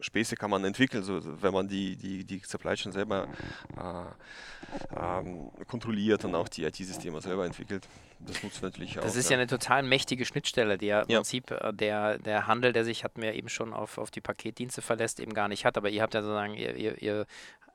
Späße 0.00 0.36
kann 0.36 0.50
man 0.50 0.64
entwickeln, 0.64 1.02
so, 1.02 1.20
wenn 1.42 1.52
man 1.52 1.68
die, 1.68 1.96
die, 1.96 2.24
die 2.24 2.40
Supply 2.44 2.74
Chain 2.74 2.92
selber 2.92 3.28
äh, 3.76 4.98
ähm, 4.98 5.50
kontrolliert 5.66 6.24
und 6.24 6.34
auch 6.34 6.48
die 6.48 6.64
IT-Systeme 6.64 7.20
selber 7.20 7.46
entwickelt. 7.46 7.88
Das 8.20 8.42
nutzt 8.42 8.62
natürlich 8.62 8.98
auch. 8.98 9.02
Das 9.02 9.16
ist 9.16 9.30
ja, 9.30 9.36
ja 9.36 9.42
eine 9.42 9.46
total 9.46 9.82
mächtige 9.82 10.24
Schnittstelle, 10.24 10.78
die 10.78 10.86
ja 10.86 11.02
im 11.02 11.10
ja. 11.10 11.18
Prinzip 11.18 11.50
äh, 11.50 11.72
der, 11.72 12.18
der 12.18 12.46
Handel, 12.46 12.72
der 12.72 12.84
sich, 12.84 13.04
hatten 13.04 13.22
wir 13.22 13.34
eben 13.34 13.48
schon 13.48 13.72
auf, 13.72 13.98
auf 13.98 14.10
die 14.10 14.20
Paketdienste 14.20 14.82
verlässt, 14.82 15.20
eben 15.20 15.34
gar 15.34 15.48
nicht 15.48 15.64
hat. 15.64 15.76
Aber 15.76 15.88
ihr 15.88 16.02
habt 16.02 16.14
ja 16.14 16.22
sozusagen, 16.22 16.54
ihr, 16.54 16.74
ihr, 16.76 17.02
ihr 17.02 17.26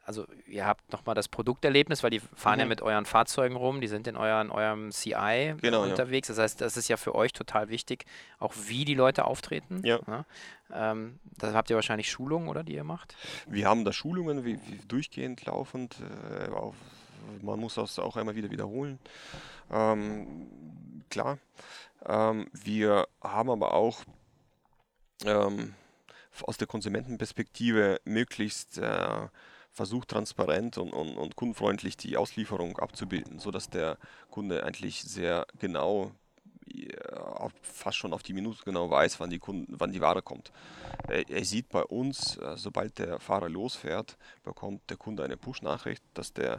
also 0.05 0.25
ihr 0.47 0.65
habt 0.65 0.91
nochmal 0.91 1.15
das 1.15 1.27
Produkterlebnis, 1.27 2.03
weil 2.03 2.09
die 2.09 2.19
fahren 2.19 2.55
mhm. 2.55 2.59
ja 2.61 2.65
mit 2.65 2.81
euren 2.81 3.05
Fahrzeugen 3.05 3.55
rum, 3.55 3.81
die 3.81 3.87
sind 3.87 4.07
in 4.07 4.17
euren, 4.17 4.51
eurem 4.51 4.91
CI 4.91 5.55
genau, 5.61 5.83
unterwegs. 5.83 6.27
Ja. 6.27 6.35
Das 6.35 6.43
heißt, 6.43 6.61
das 6.61 6.77
ist 6.77 6.87
ja 6.89 6.97
für 6.97 7.15
euch 7.15 7.33
total 7.33 7.69
wichtig, 7.69 8.05
auch 8.39 8.53
wie 8.67 8.85
die 8.85 8.95
Leute 8.95 9.25
auftreten. 9.25 9.81
Ja. 9.83 9.99
ja. 10.07 10.25
Ähm, 10.71 11.19
da 11.37 11.53
habt 11.53 11.69
ihr 11.69 11.75
wahrscheinlich 11.75 12.11
Schulungen, 12.11 12.49
oder, 12.49 12.63
die 12.63 12.73
ihr 12.73 12.83
macht? 12.83 13.15
Wir 13.47 13.67
haben 13.67 13.85
da 13.85 13.93
Schulungen, 13.93 14.43
wie, 14.43 14.59
wie 14.67 14.79
durchgehend 14.87 15.45
laufend. 15.45 15.97
Äh, 16.29 16.49
auf, 16.49 16.75
man 17.41 17.59
muss 17.59 17.75
das 17.75 17.99
auch 17.99 18.17
einmal 18.17 18.35
wieder 18.35 18.51
wiederholen. 18.51 18.99
Ähm, 19.71 21.03
klar. 21.09 21.37
Ähm, 22.05 22.49
wir 22.51 23.07
haben 23.21 23.49
aber 23.49 23.73
auch 23.73 24.03
ähm, 25.25 25.75
aus 26.41 26.57
der 26.57 26.67
Konsumentenperspektive 26.67 28.01
möglichst 28.03 28.77
äh, 28.79 29.27
versucht 29.73 30.09
transparent 30.09 30.77
und, 30.77 30.93
und, 30.93 31.17
und 31.17 31.35
kundenfreundlich 31.35 31.97
die 31.97 32.15
Auslieferung 32.15 32.77
abzubilden, 32.77 33.39
sodass 33.39 33.69
der 33.69 33.97
Kunde 34.29 34.63
eigentlich 34.63 35.01
sehr 35.01 35.45
genau 35.59 36.11
fast 37.61 37.97
schon 37.97 38.13
auf 38.13 38.23
die 38.23 38.33
Minute 38.33 38.63
genau 38.63 38.89
weiß, 38.89 39.19
wann 39.19 39.29
die, 39.29 39.39
Kunden, 39.39 39.73
wann 39.77 39.91
die 39.91 40.01
Ware 40.01 40.21
kommt. 40.21 40.51
Er, 41.07 41.29
er 41.29 41.45
sieht 41.45 41.69
bei 41.69 41.83
uns, 41.83 42.37
äh, 42.37 42.57
sobald 42.57 42.99
der 42.99 43.19
Fahrer 43.19 43.49
losfährt, 43.49 44.17
bekommt 44.43 44.89
der 44.89 44.97
Kunde 44.97 45.23
eine 45.23 45.37
Push-Nachricht, 45.37 46.03
dass 46.13 46.33
der, 46.33 46.55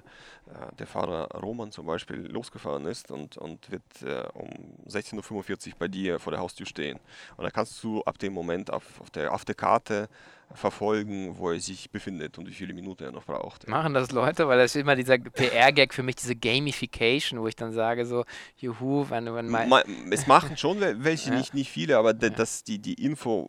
äh, 0.46 0.74
der 0.78 0.86
Fahrer 0.86 1.28
Roman 1.40 1.72
zum 1.72 1.86
Beispiel 1.86 2.26
losgefahren 2.26 2.86
ist 2.86 3.10
und, 3.10 3.36
und 3.36 3.70
wird 3.70 3.82
äh, 4.02 4.28
um 4.34 4.48
16.45 4.86 5.68
Uhr 5.68 5.74
bei 5.78 5.88
dir 5.88 6.18
vor 6.18 6.32
der 6.32 6.40
Haustür 6.40 6.66
stehen. 6.66 6.98
Und 7.36 7.44
da 7.44 7.50
kannst 7.50 7.82
du 7.82 8.02
ab 8.02 8.18
dem 8.18 8.32
Moment 8.32 8.70
auf, 8.72 9.00
auf, 9.00 9.10
der, 9.10 9.32
auf 9.32 9.44
der 9.44 9.54
Karte 9.54 10.08
verfolgen, 10.52 11.36
wo 11.38 11.50
er 11.50 11.60
sich 11.60 11.90
befindet 11.90 12.38
und 12.38 12.48
wie 12.48 12.52
viele 12.52 12.74
Minuten 12.74 13.04
er 13.04 13.12
noch 13.12 13.24
braucht. 13.24 13.66
Machen 13.68 13.94
das 13.94 14.12
Leute, 14.12 14.46
weil 14.48 14.58
das 14.58 14.74
ist 14.74 14.80
immer 14.80 14.96
dieser 14.96 15.18
PR-Gag 15.18 15.94
für 15.94 16.02
mich, 16.02 16.16
diese 16.16 16.36
Gamification, 16.36 17.40
wo 17.40 17.48
ich 17.48 17.56
dann 17.56 17.72
sage 17.72 18.06
so, 18.06 18.24
juhu, 18.56 19.06
wenn, 19.10 19.34
wenn 19.34 19.48
mein... 19.48 19.68
Ma 19.68 19.82
es 20.10 20.26
machen 20.26 20.56
schon 20.56 20.80
welche, 20.80 21.30
ja. 21.30 21.36
nicht, 21.36 21.54
nicht 21.54 21.70
viele, 21.70 21.98
aber 21.98 22.14
ja. 22.14 22.30
dass 22.30 22.64
die, 22.64 22.78
die 22.78 22.94
Info 22.94 23.48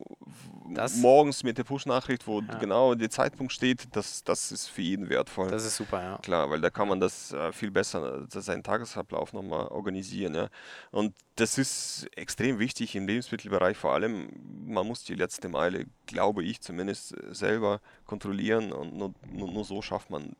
das? 0.73 0.97
morgens 0.97 1.43
mit 1.43 1.58
der 1.58 1.63
Push-Nachricht, 1.63 2.25
wo 2.27 2.41
ja. 2.41 2.55
genau 2.55 2.95
der 2.95 3.10
Zeitpunkt 3.10 3.53
steht, 3.53 3.88
das, 3.95 4.23
das 4.23 4.51
ist 4.51 4.67
für 4.67 4.81
jeden 4.81 5.10
wertvoll. 5.10 5.49
Das 5.49 5.65
ist 5.65 5.75
super, 5.75 6.01
ja. 6.01 6.17
Klar, 6.19 6.49
weil 6.49 6.62
da 6.62 6.69
kann 6.69 6.88
man 6.88 6.99
das 6.99 7.31
äh, 7.34 7.51
viel 7.51 7.71
besser, 7.71 8.25
seinen 8.29 8.63
Tagesablauf 8.63 9.34
nochmal 9.34 9.67
organisieren. 9.67 10.36
Ja. 10.36 10.49
Und 10.91 11.13
das 11.36 11.58
ist 11.58 12.08
extrem 12.15 12.60
wichtig 12.60 12.95
im 12.95 13.08
Lebensmittelbereich 13.08 13.77
vor 13.77 13.93
allem. 13.93 14.29
Man 14.65 14.88
muss 14.88 15.03
die 15.03 15.15
letzte 15.15 15.49
Meile, 15.49 15.86
glaube 16.05 16.43
ich 16.43 16.62
zumindest, 16.62 16.94
selber 16.95 17.79
kontrollieren 18.05 18.71
und 18.71 18.95
nur, 18.95 19.13
nur, 19.31 19.51
nur 19.51 19.65
so 19.65 19.81
schafft 19.81 20.10
man, 20.10 20.36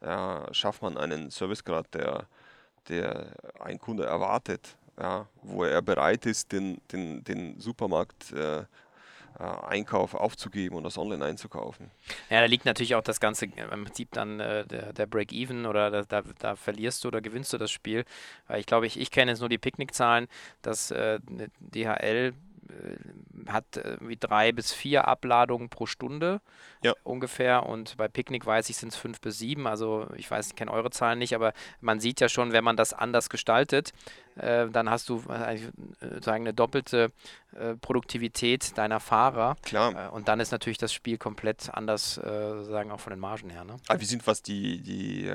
ja, 0.00 0.46
schafft 0.52 0.82
man 0.82 0.96
einen 0.96 1.30
Servicegrad, 1.30 1.92
der, 1.94 2.26
der 2.88 3.26
ein 3.60 3.78
Kunde 3.78 4.04
erwartet. 4.04 4.76
Ja, 4.96 5.26
wo 5.42 5.64
er 5.64 5.82
bereit 5.82 6.24
ist, 6.24 6.52
den, 6.52 6.80
den, 6.92 7.24
den 7.24 7.58
Supermarkt 7.58 8.30
äh, 8.30 8.64
äh, 9.38 9.42
Einkauf 9.42 10.14
aufzugeben 10.14 10.76
und 10.76 10.84
das 10.84 10.96
online 10.96 11.24
einzukaufen. 11.24 11.90
Ja, 12.30 12.40
da 12.40 12.46
liegt 12.46 12.64
natürlich 12.64 12.94
auch 12.94 13.02
das 13.02 13.18
Ganze 13.18 13.46
im 13.46 13.84
Prinzip 13.84 14.12
dann 14.12 14.38
äh, 14.38 14.64
der, 14.64 14.92
der 14.92 15.06
Break-Even 15.06 15.66
oder 15.66 15.90
da, 15.90 16.02
da, 16.02 16.22
da, 16.38 16.54
verlierst 16.54 17.02
du 17.02 17.08
oder 17.08 17.20
gewinnst 17.20 17.52
du 17.52 17.58
das 17.58 17.72
Spiel. 17.72 18.04
Weil 18.46 18.60
ich 18.60 18.66
glaube, 18.66 18.86
ich, 18.86 18.96
ich 18.96 19.10
kenne 19.10 19.32
jetzt 19.32 19.40
nur 19.40 19.48
die 19.48 19.58
Picknickzahlen, 19.58 20.28
dass 20.62 20.92
äh, 20.92 21.18
DHL 21.58 22.32
äh, 22.32 22.32
hat 23.48 23.76
irgendwie 23.76 24.16
drei 24.16 24.52
bis 24.52 24.72
vier 24.72 25.06
Abladungen 25.08 25.68
pro 25.68 25.86
Stunde 25.86 26.40
ja. 26.82 26.94
ungefähr 27.02 27.66
und 27.66 27.96
bei 27.96 28.08
Picknick 28.08 28.46
weiß 28.46 28.68
ich, 28.68 28.76
sind 28.76 28.92
es 28.92 28.96
fünf 28.96 29.20
bis 29.20 29.38
sieben. 29.38 29.66
Also 29.66 30.06
ich 30.16 30.30
weiß, 30.30 30.48
ich 30.48 30.54
kenne 30.54 30.70
eure 30.70 30.90
Zahlen 30.90 31.18
nicht, 31.18 31.34
aber 31.34 31.52
man 31.80 32.00
sieht 32.00 32.20
ja 32.20 32.28
schon, 32.28 32.52
wenn 32.52 32.64
man 32.64 32.76
das 32.76 32.92
anders 32.92 33.28
gestaltet, 33.28 33.92
äh, 34.36 34.68
dann 34.68 34.90
hast 34.90 35.08
du 35.08 35.22
äh, 35.28 35.58
sagen 36.20 36.44
eine 36.44 36.54
doppelte 36.54 37.12
äh, 37.52 37.74
Produktivität 37.74 38.76
deiner 38.78 39.00
Fahrer. 39.00 39.56
Klar. 39.62 40.08
Äh, 40.08 40.10
und 40.10 40.28
dann 40.28 40.40
ist 40.40 40.52
natürlich 40.52 40.78
das 40.78 40.92
Spiel 40.92 41.18
komplett 41.18 41.70
anders, 41.72 42.18
äh, 42.18 42.64
sagen 42.64 42.90
auch 42.90 43.00
von 43.00 43.10
den 43.10 43.20
Margen 43.20 43.50
her. 43.50 43.64
Ne? 43.64 43.76
Aber 43.88 44.00
wir 44.00 44.06
sind, 44.06 44.26
was 44.26 44.42
die, 44.42 44.80
die, 44.82 45.32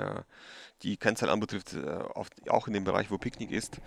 die 0.83 0.97
Kennzahl 0.97 1.29
anbetrifft, 1.29 1.75
auch 2.47 2.67
in 2.67 2.73
dem 2.73 2.83
Bereich, 2.83 3.11
wo 3.11 3.17
Picknick 3.17 3.51
ist. 3.51 3.81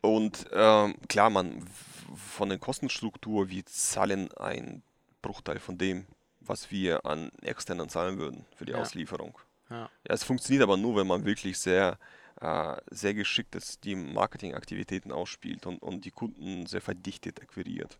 Und 0.00 0.46
ähm, 0.52 0.94
klar, 1.08 1.30
man 1.30 1.66
von 2.14 2.48
der 2.48 2.58
Kostenstruktur, 2.58 3.48
wir 3.48 3.64
zahlen 3.66 4.32
einen 4.34 4.82
Bruchteil 5.22 5.58
von 5.58 5.78
dem, 5.78 6.06
was 6.40 6.70
wir 6.70 7.06
an 7.06 7.30
externen 7.42 7.88
zahlen 7.88 8.18
würden 8.18 8.44
für 8.56 8.64
die 8.66 8.72
Ja. 8.72 8.78
Auslieferung. 8.78 9.38
Ja. 9.70 9.90
Es 10.04 10.24
funktioniert 10.24 10.62
aber 10.62 10.76
nur, 10.76 10.96
wenn 10.96 11.06
man 11.06 11.24
wirklich 11.24 11.58
sehr, 11.58 11.98
äh, 12.40 12.76
sehr 12.90 13.14
geschickt 13.14 13.54
ist, 13.54 13.84
die 13.84 13.94
Marketingaktivitäten 13.96 15.10
ausspielt 15.12 15.66
und, 15.66 15.78
und 15.82 16.04
die 16.04 16.10
Kunden 16.10 16.66
sehr 16.66 16.82
verdichtet 16.82 17.40
akquiriert. 17.40 17.98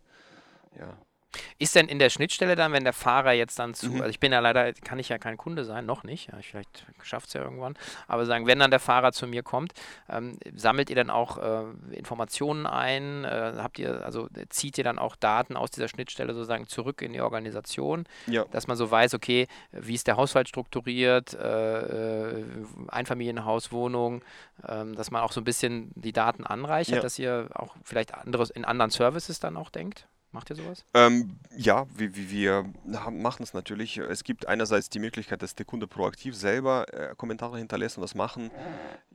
Ja. 0.77 0.97
Ist 1.59 1.75
denn 1.75 1.87
in 1.87 1.99
der 1.99 2.09
Schnittstelle 2.09 2.55
dann, 2.55 2.71
wenn 2.73 2.83
der 2.83 2.93
Fahrer 2.93 3.31
jetzt 3.33 3.59
dann 3.59 3.73
zu, 3.73 3.87
Mhm. 3.87 4.01
also 4.01 4.09
ich 4.09 4.19
bin 4.19 4.31
ja 4.31 4.39
leider, 4.39 4.73
kann 4.73 4.99
ich 4.99 5.09
ja 5.09 5.17
kein 5.17 5.37
Kunde 5.37 5.65
sein, 5.65 5.85
noch 5.85 6.03
nicht, 6.03 6.31
ja, 6.31 6.39
ich 6.39 6.47
vielleicht 6.49 6.85
schafft 7.03 7.27
es 7.27 7.33
ja 7.33 7.41
irgendwann, 7.41 7.75
aber 8.07 8.25
sagen, 8.25 8.47
wenn 8.47 8.59
dann 8.59 8.71
der 8.71 8.79
Fahrer 8.79 9.11
zu 9.11 9.27
mir 9.27 9.43
kommt, 9.43 9.73
ähm, 10.09 10.37
sammelt 10.55 10.89
ihr 10.89 10.95
dann 10.95 11.09
auch 11.09 11.37
äh, 11.37 11.63
Informationen 11.95 12.65
ein, 12.65 13.23
äh, 13.25 13.53
habt 13.57 13.79
ihr, 13.79 14.03
also 14.05 14.27
zieht 14.49 14.77
ihr 14.77 14.83
dann 14.83 14.99
auch 14.99 15.15
Daten 15.15 15.55
aus 15.55 15.71
dieser 15.71 15.87
Schnittstelle 15.87 16.33
sozusagen 16.33 16.67
zurück 16.67 17.01
in 17.01 17.13
die 17.13 17.21
Organisation, 17.21 18.05
ja. 18.27 18.45
dass 18.51 18.67
man 18.67 18.77
so 18.77 18.89
weiß, 18.89 19.13
okay, 19.13 19.47
wie 19.71 19.93
ist 19.95 20.07
der 20.07 20.17
Haushalt 20.17 20.47
strukturiert, 20.49 21.33
äh, 21.33 22.39
äh, 22.39 22.45
Einfamilienhaus, 22.87 23.71
Wohnung, 23.71 24.23
ähm, 24.67 24.95
dass 24.95 25.11
man 25.11 25.21
auch 25.21 25.31
so 25.31 25.41
ein 25.41 25.43
bisschen 25.43 25.91
die 25.95 26.13
Daten 26.13 26.45
anreichert, 26.45 26.95
Ja. 26.95 27.01
dass 27.01 27.19
ihr 27.19 27.49
auch 27.53 27.75
vielleicht 27.83 28.13
anderes 28.13 28.49
in 28.49 28.65
anderen 28.65 28.91
Services 28.91 29.39
dann 29.39 29.57
auch 29.57 29.69
denkt. 29.69 30.07
Macht 30.35 30.49
ihr 30.49 30.57
sowas? 30.57 30.83
Ähm, 30.93 31.39
ja, 31.55 31.87
wir, 31.95 32.13
wir, 32.13 32.65
machen 33.09 33.41
es 33.41 33.53
natürlich. 33.53 33.99
Es 33.99 34.25
gibt 34.25 34.49
einerseits 34.49 34.89
die 34.89 34.99
Möglichkeit, 34.99 35.41
dass 35.41 35.55
der 35.55 35.65
Kunde 35.65 35.87
proaktiv 35.87 36.35
selber 36.35 36.93
äh, 36.93 37.15
Kommentare 37.15 37.57
hinterlässt 37.57 37.97
und 37.97 38.01
das 38.01 38.15
machen, 38.15 38.51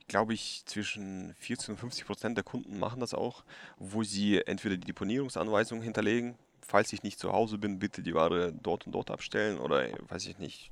glaube 0.08 0.32
ich, 0.32 0.62
zwischen 0.64 1.34
40 1.34 1.68
und 1.68 1.76
50 1.76 2.06
Prozent 2.06 2.36
der 2.38 2.44
Kunden 2.44 2.78
machen 2.78 3.00
das 3.00 3.12
auch, 3.12 3.44
wo 3.76 4.02
sie 4.02 4.40
entweder 4.46 4.78
die 4.78 4.86
Deponierungsanweisung 4.86 5.82
hinterlegen, 5.82 6.36
falls 6.62 6.90
ich 6.94 7.02
nicht 7.02 7.18
zu 7.18 7.34
Hause 7.34 7.58
bin, 7.58 7.78
bitte 7.78 8.02
die 8.02 8.14
Ware 8.14 8.54
dort 8.54 8.86
und 8.86 8.92
dort 8.92 9.10
abstellen 9.10 9.58
oder 9.58 9.88
weiß 10.08 10.26
ich 10.26 10.38
nicht, 10.38 10.70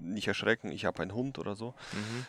nicht 0.00 0.28
erschrecken, 0.28 0.70
ich 0.72 0.84
habe 0.84 1.02
einen 1.02 1.14
Hund 1.14 1.38
oder 1.38 1.54
so. 1.54 1.74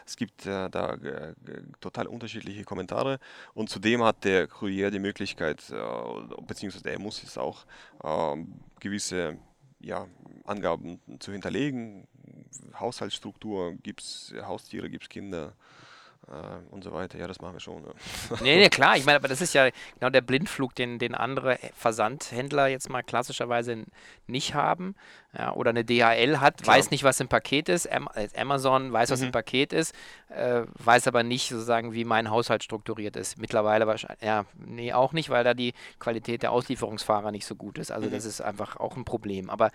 Es 0.06 0.16
gibt 0.16 0.46
äh, 0.46 0.70
da 0.70 0.94
äh, 0.94 1.34
g- 1.46 1.62
total 1.80 2.08
unterschiedliche 2.08 2.64
Kommentare 2.64 3.20
und 3.54 3.70
zudem 3.70 4.04
hat 4.04 4.24
der 4.24 4.48
Kurier 4.48 4.92
die 4.92 5.00
Möglichkeit, 5.00 5.64
äh, 5.70 6.42
beziehungsweise 6.46 6.90
er 6.90 7.00
muss 7.00 7.24
es 7.24 7.38
auch, 7.38 7.66
ähm, 8.04 8.54
gewisse 8.80 9.38
ja, 9.80 10.08
Angaben 10.46 11.00
zu 11.20 11.32
hinterlegen. 11.32 12.08
Haushaltsstruktur, 12.80 13.74
gibt 13.84 14.02
es 14.02 14.34
Haustiere, 14.42 14.90
gibt 14.90 15.04
es 15.04 15.10
Kinder 15.10 15.54
äh, 16.28 16.74
und 16.74 16.84
so 16.84 16.92
weiter. 16.92 17.18
Ja, 17.18 17.28
das 17.28 17.40
machen 17.40 17.54
wir 17.54 17.60
schon. 17.60 17.84
Ja. 17.84 17.92
Nee, 18.42 18.58
nee, 18.58 18.70
klar. 18.70 18.98
Ich 18.98 19.06
meine, 19.06 19.18
aber 19.18 19.28
das 19.28 19.42
ist 19.42 19.54
ja 19.54 19.70
genau 20.00 20.10
der 20.10 20.22
Blindflug, 20.22 20.74
den, 20.76 21.00
den 21.00 21.16
andere 21.16 21.60
Versandhändler 21.76 22.68
jetzt 22.68 22.90
mal 22.90 23.04
klassischerweise 23.04 23.86
nicht 24.28 24.54
haben. 24.54 24.96
Ja, 25.38 25.54
oder 25.54 25.70
eine 25.70 25.86
DHL 25.86 26.40
hat, 26.40 26.64
Klar. 26.64 26.76
weiß 26.78 26.90
nicht, 26.90 27.04
was 27.04 27.20
im 27.20 27.28
Paket 27.28 27.70
ist. 27.70 27.86
Äh, 27.86 28.00
Amazon 28.36 28.92
weiß, 28.92 29.12
was 29.12 29.22
im 29.22 29.28
Mhm. 29.28 29.32
Paket 29.34 29.74
ist, 29.74 29.94
äh, 30.30 30.64
weiß 30.74 31.08
aber 31.08 31.22
nicht 31.22 31.50
sozusagen, 31.50 31.94
wie 31.94 32.04
mein 32.04 32.32
Haushalt 32.32 32.64
strukturiert 32.64 33.16
ist. 33.16 33.38
Mittlerweile 33.38 33.86
wahrscheinlich, 33.86 34.24
ja, 34.24 34.46
nee, 34.66 34.92
auch 34.92 35.14
nicht, 35.14 35.30
weil 35.30 35.44
da 35.44 35.54
die 35.54 35.74
Qualität 36.00 36.42
der 36.42 36.52
Auslieferungsfahrer 36.52 37.32
nicht 37.32 37.46
so 37.46 37.56
gut 37.56 37.78
ist. 37.78 37.92
Also 37.92 38.08
Mhm. 38.08 38.12
das 38.14 38.26
ist 38.26 38.42
einfach 38.42 38.78
auch 38.78 38.98
ein 38.98 39.06
Problem. 39.06 39.52
Aber 39.52 39.70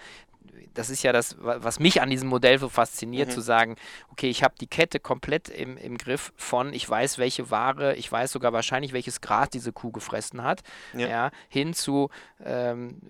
das 0.75 0.91
ist 0.91 1.03
ja 1.05 1.13
das, 1.13 1.37
wa- 1.43 1.59
was 1.61 1.79
mich 1.79 2.03
an 2.03 2.11
diesem 2.11 2.29
Modell 2.29 2.59
so 2.59 2.69
fasziniert, 2.69 3.29
Mhm. 3.29 3.33
zu 3.33 3.41
sagen, 3.41 3.77
okay, 4.11 4.29
ich 4.29 4.43
habe 4.43 4.55
die 4.61 4.67
Kette 4.67 4.99
komplett 5.01 5.49
im, 5.49 5.77
im 5.77 5.97
Griff 5.99 6.33
von, 6.37 6.73
ich 6.73 6.89
weiß, 6.89 7.19
welche 7.19 7.51
Ware, 7.51 7.95
ich 7.95 8.11
weiß 8.11 8.33
sogar 8.33 8.53
wahrscheinlich, 8.53 8.93
welches 8.93 9.21
Gras 9.21 9.51
diese 9.51 9.73
Kuh 9.73 9.93
gefressen 9.93 10.43
hat, 10.43 10.63
ja. 10.93 11.07
Ja. 11.09 11.31
hin 11.49 11.75
zu, 11.75 12.11
ähm, 12.45 13.01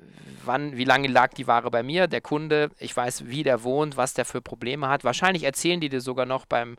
wann, 0.44 0.76
wie 0.76 0.85
lange 0.85 1.09
lag 1.09 1.33
die 1.35 1.46
Ware 1.46 1.70
bei 1.70 1.83
mir, 1.83 2.07
der 2.07 2.20
Kunde, 2.20 2.34
ich 2.79 2.97
weiß, 2.97 3.27
wie 3.27 3.42
der 3.42 3.62
wohnt, 3.62 3.97
was 3.97 4.14
der 4.14 4.25
für 4.25 4.40
Probleme 4.40 4.88
hat. 4.88 5.05
Wahrscheinlich 5.05 5.44
erzählen 5.44 5.81
die 5.81 5.88
dir 5.88 6.01
sogar 6.01 6.27
noch 6.27 6.47
beim 6.47 6.77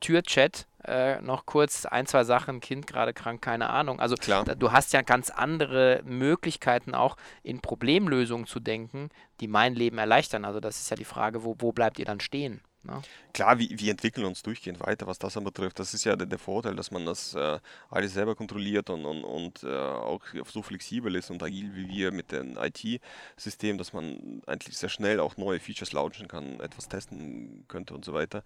Türchat 0.00 0.66
äh, 0.84 1.20
noch 1.20 1.46
kurz 1.46 1.86
ein, 1.86 2.06
zwei 2.06 2.24
Sachen, 2.24 2.60
Kind 2.60 2.86
gerade 2.86 3.14
krank, 3.14 3.40
keine 3.40 3.70
Ahnung. 3.70 4.00
Also 4.00 4.16
Klar. 4.16 4.44
du 4.44 4.72
hast 4.72 4.92
ja 4.92 5.02
ganz 5.02 5.30
andere 5.30 6.02
Möglichkeiten 6.04 6.94
auch 6.94 7.16
in 7.42 7.60
Problemlösungen 7.60 8.46
zu 8.46 8.58
denken, 8.58 9.10
die 9.40 9.48
mein 9.48 9.74
Leben 9.74 9.98
erleichtern. 9.98 10.44
Also 10.44 10.60
das 10.60 10.80
ist 10.80 10.90
ja 10.90 10.96
die 10.96 11.04
Frage, 11.04 11.44
wo, 11.44 11.56
wo 11.58 11.72
bleibt 11.72 11.98
ihr 11.98 12.04
dann 12.04 12.20
stehen? 12.20 12.60
Ne? 12.84 13.00
Klar, 13.32 13.58
wir, 13.58 13.68
wir 13.70 13.90
entwickeln 13.90 14.26
uns 14.26 14.42
durchgehend 14.42 14.80
weiter, 14.80 15.06
was 15.06 15.18
das 15.18 15.36
anbetrifft. 15.36 15.78
Das 15.78 15.94
ist 15.94 16.04
ja 16.04 16.16
der, 16.16 16.26
der 16.26 16.38
Vorteil, 16.38 16.74
dass 16.74 16.90
man 16.90 17.06
das 17.06 17.34
äh, 17.34 17.58
alles 17.90 18.14
selber 18.14 18.34
kontrolliert 18.34 18.90
und, 18.90 19.04
und, 19.04 19.24
und 19.24 19.62
äh, 19.62 19.76
auch 19.76 20.22
so 20.46 20.62
flexibel 20.62 21.14
ist 21.14 21.30
und 21.30 21.42
agil 21.42 21.74
wie 21.74 21.88
wir 21.88 22.12
mit 22.12 22.32
dem 22.32 22.56
IT-System, 22.58 23.78
dass 23.78 23.92
man 23.92 24.42
eigentlich 24.46 24.76
sehr 24.76 24.88
schnell 24.88 25.20
auch 25.20 25.36
neue 25.36 25.60
Features 25.60 25.92
launchen 25.92 26.26
kann, 26.26 26.60
etwas 26.60 26.88
testen 26.88 27.64
könnte 27.68 27.94
und 27.94 28.04
so 28.04 28.12
weiter. 28.12 28.42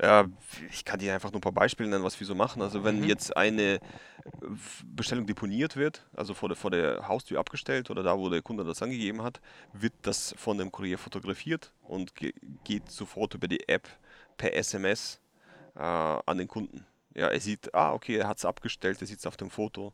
Ja, 0.00 0.26
ich 0.70 0.84
kann 0.84 0.98
dir 0.98 1.14
einfach 1.14 1.30
nur 1.30 1.38
ein 1.38 1.42
paar 1.42 1.52
Beispiele 1.52 1.88
nennen, 1.88 2.04
was 2.04 2.18
wir 2.18 2.26
so 2.26 2.34
machen. 2.34 2.62
Also 2.62 2.82
wenn 2.84 2.98
Mhm. 2.98 3.04
jetzt 3.04 3.36
eine 3.36 3.80
Bestellung 4.84 5.26
deponiert 5.26 5.76
wird, 5.76 6.06
also 6.14 6.34
vor 6.34 6.48
der, 6.48 6.56
vor 6.56 6.70
der 6.70 7.06
Haustür 7.08 7.38
abgestellt 7.38 7.90
oder 7.90 8.02
da, 8.02 8.18
wo 8.18 8.28
der 8.28 8.42
Kunde 8.42 8.64
das 8.64 8.82
angegeben 8.82 9.22
hat, 9.22 9.40
wird 9.72 9.94
das 10.02 10.34
von 10.36 10.58
dem 10.58 10.72
Kurier 10.72 10.98
fotografiert 10.98 11.72
und 11.82 12.14
ge 12.14 12.34
geht 12.64 12.90
sofort 12.90 13.34
über 13.34 13.48
die 13.48 13.68
App 13.68 13.88
per 14.36 14.54
SMS 14.54 15.20
äh, 15.76 15.80
an 15.80 16.38
den 16.38 16.48
Kunden. 16.48 16.86
Ja, 17.14 17.28
er 17.28 17.40
sieht, 17.40 17.72
ah, 17.74 17.92
okay, 17.92 18.16
er 18.16 18.28
hat 18.28 18.38
es 18.38 18.44
abgestellt, 18.44 19.00
er 19.00 19.06
sieht 19.06 19.20
es 19.20 19.26
auf 19.26 19.36
dem 19.36 19.50
Foto 19.50 19.92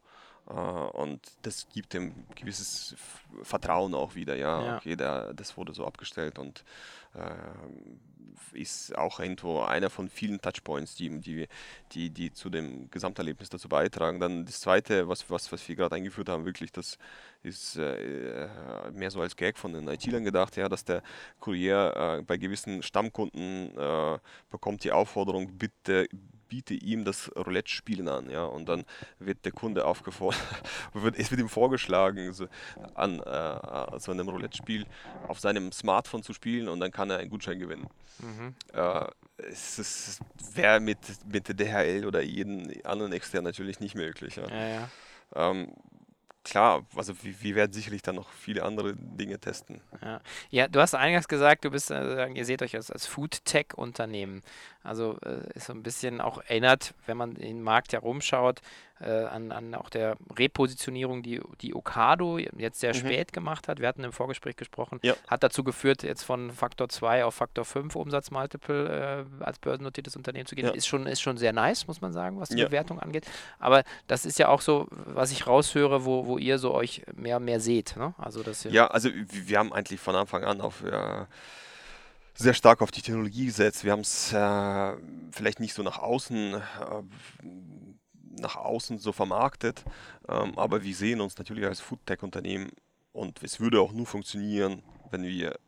und 0.53 1.21
das 1.43 1.69
gibt 1.69 1.95
ihm 1.95 2.13
gewisses 2.35 2.97
Vertrauen 3.43 3.95
auch 3.95 4.15
wieder. 4.15 4.37
Ja, 4.37 4.65
Ja. 4.65 4.77
okay, 4.77 4.97
der, 4.97 5.33
das 5.35 5.57
wurde 5.57 5.73
so 5.73 5.87
abgestellt 5.87 6.39
und 6.39 6.65
äh, 7.15 7.21
ist 8.53 8.97
auch 8.97 9.21
irgendwo 9.21 9.61
einer 9.61 9.91
von 9.91 10.09
vielen 10.09 10.41
Touchpoints, 10.41 10.95
die, 10.97 11.21
die, 11.21 11.47
die, 11.93 12.11
die 12.11 12.33
zu 12.33 12.51
dem 12.51 12.91
Gesamterlebnis 12.91 13.49
dazu 13.49 13.69
beitragen. 13.69 14.19
Dann 14.19 14.45
das 14.45 14.61
Zweite, 14.61 15.09
was, 15.09 15.29
was, 15.31 15.51
was 15.53 15.69
wir 15.69 15.77
gerade 15.77 15.97
eingeführt 15.97 16.29
haben, 16.29 16.45
wirklich, 16.45 16.73
das 16.73 16.99
ist 17.43 17.77
äh, 17.77 18.49
mehr 18.93 19.11
so 19.11 19.21
als 19.21 19.37
Gag 19.37 19.59
von 19.59 19.73
den 19.73 19.87
IT-Lern 19.89 20.25
gedacht, 20.25 20.57
ja, 20.57 20.69
dass 20.69 20.85
der 20.85 21.03
Kurier 21.39 22.19
äh, 22.21 22.23
bei 22.23 22.37
gewissen 22.39 22.83
Stammkunden 22.83 23.77
äh, 23.77 24.19
bekommt 24.51 24.85
die 24.85 24.93
Aufforderung, 24.93 25.57
bitte 25.59 26.09
biete 26.51 26.75
ihm 26.75 27.05
das 27.07 27.31
Roulette-Spielen 27.35 28.09
an, 28.09 28.29
ja, 28.29 28.45
und 28.45 28.69
dann 28.69 28.85
wird 29.19 29.45
der 29.47 29.53
Kunde 29.53 29.87
aufgefordert, 29.87 30.39
es 31.17 31.31
wird 31.31 31.41
ihm 31.41 31.49
vorgeschlagen, 31.49 32.33
so 32.35 32.47
an 32.95 33.21
äh, 33.21 33.99
so 33.99 34.13
einem 34.13 34.29
Roulette-Spiel 34.29 34.85
auf 35.29 35.41
seinem 35.41 35.73
Smartphone 35.73 36.23
zu 36.23 36.35
spielen 36.35 36.69
und 36.69 36.81
dann 36.81 36.91
kann 36.91 37.09
er 37.09 37.19
einen 37.19 37.31
Gutschein 37.31 37.59
gewinnen. 37.59 37.87
Mhm. 38.19 38.55
Äh, 38.75 39.07
es 39.51 39.79
ist- 39.79 40.21
wäre 40.55 40.81
mit, 40.81 40.99
mit 41.33 41.49
der 41.49 41.55
DHL 41.55 42.05
oder 42.05 42.21
jedem 42.21 42.71
anderen 42.85 43.13
extern 43.13 43.45
natürlich 43.45 43.81
nicht 43.81 43.95
möglich. 43.95 44.37
Ja. 44.37 44.49
Ja, 44.49 44.67
ja. 44.69 44.89
Ähm, 45.35 45.73
klar, 46.45 46.85
also 46.97 47.15
wir, 47.23 47.55
werden 47.55 47.73
sicherlich 47.73 48.03
dann 48.03 48.17
noch 48.17 48.31
viele 48.31 48.65
andere 48.65 48.95
Dinge 48.97 49.39
testen. 49.39 49.81
Ja. 50.03 50.21
ja, 50.51 50.69
du 50.69 50.81
hast 50.81 50.95
eingangs 50.95 51.29
gesagt, 51.29 51.65
du 51.65 51.71
bist, 51.71 51.91
äh, 51.91 52.29
ihr 52.29 52.45
seht 52.45 52.63
euch 52.63 52.75
als, 52.75 52.91
als 52.91 53.07
Food-Tech-Unternehmen. 53.07 54.43
Also 54.83 55.19
äh, 55.25 55.47
ist 55.55 55.67
so 55.67 55.73
ein 55.73 55.83
bisschen 55.83 56.21
auch 56.21 56.39
erinnert, 56.39 56.95
wenn 57.07 57.17
man 57.17 57.35
den 57.35 57.63
Markt 57.63 57.93
herumschaut, 57.93 58.61
äh, 59.01 59.25
an, 59.25 59.51
an 59.53 59.75
auch 59.75 59.89
der 59.91 60.17
Repositionierung, 60.39 61.23
die, 61.23 61.41
die 61.61 61.75
Ocado 61.75 62.39
jetzt 62.39 62.81
sehr 62.81 62.91
Mhm. 62.95 62.99
spät 62.99 63.33
gemacht 63.33 63.67
hat. 63.69 63.81
Wir 63.81 63.89
hatten 63.89 64.05
im 64.05 64.13
Vorgespräch 64.13 64.57
gesprochen, 64.57 64.99
Ja. 65.03 65.15
hat 65.29 65.43
dazu 65.43 65.65
geführt, 65.65 66.03
jetzt 66.03 66.23
von 66.23 66.51
Faktor 66.51 66.89
2 66.89 67.25
auf 67.25 67.35
Faktor 67.35 67.65
5 67.65 67.97
Umsatzmultiple 67.97 69.27
äh, 69.41 69.45
als 69.45 69.59
börsennotiertes 69.59 70.17
Unternehmen 70.17 70.47
zu 70.47 70.55
gehen. 70.55 70.67
Ja. 70.67 70.73
Ist, 70.73 70.87
schon, 70.87 71.07
ist 71.07 71.21
schon 71.21 71.39
sehr 71.39 71.53
nice, 71.53 71.87
muss 71.87 72.01
man 72.01 72.13
sagen, 72.13 72.39
was 72.41 72.51
die 72.51 72.59
Ja. 72.59 72.67
Bewertung 72.67 73.01
angeht. 73.01 73.27
Aber 73.59 73.85
das 74.07 74.27
ist 74.27 74.39
ja 74.39 74.49
auch 74.49 74.61
so, 74.61 74.87
was 74.91 75.33
ich 75.33 75.47
raushöre, 75.47 76.05
wo, 76.05 76.27
wo 76.27 76.39
ihr 76.39 76.59
so 76.59 76.75
euch 76.75 77.03
mehr 77.15 77.39
und 77.39 77.45
mehr 77.47 77.61
seht. 77.61 77.97
Ne? 77.97 78.15
Also 78.19 78.43
das 78.43 78.65
Ja, 78.65 78.87
also 78.89 79.09
wir 79.13 79.49
wir 79.49 79.59
haben 79.59 79.73
eigentlich 79.73 80.01
von 80.01 80.15
Anfang 80.15 80.45
an 80.45 80.61
auf 80.61 80.85
äh, 80.85 81.25
sehr 82.35 82.55
stark 82.55 82.81
auf 82.83 82.91
die 82.91 83.03
Technologie 83.03 83.47
gesetzt. 83.47 83.85
Wir 83.85 83.93
haben 83.93 84.01
es 84.01 84.33
äh, 84.33 84.93
vielleicht 85.33 85.61
nicht 85.61 85.75
so 85.75 85.83
nach 85.83 85.99
außen 85.99 86.55
äh, 86.55 86.61
nach 88.41 88.57
außen 88.57 88.99
so 88.99 89.13
vermarktet, 89.13 89.85
ähm, 90.29 90.59
aber 90.59 90.83
wir 90.83 90.95
sehen 90.95 91.21
uns 91.21 91.39
natürlich 91.39 91.65
als 91.65 91.81
Foodtech-Unternehmen 91.81 92.71
und 93.13 93.43
es 93.43 93.61
würde 93.61 93.81
auch 93.81 93.93
nur 93.93 94.07
funktionieren, 94.07 94.83
wenn 95.11 95.25
wir 95.25 95.59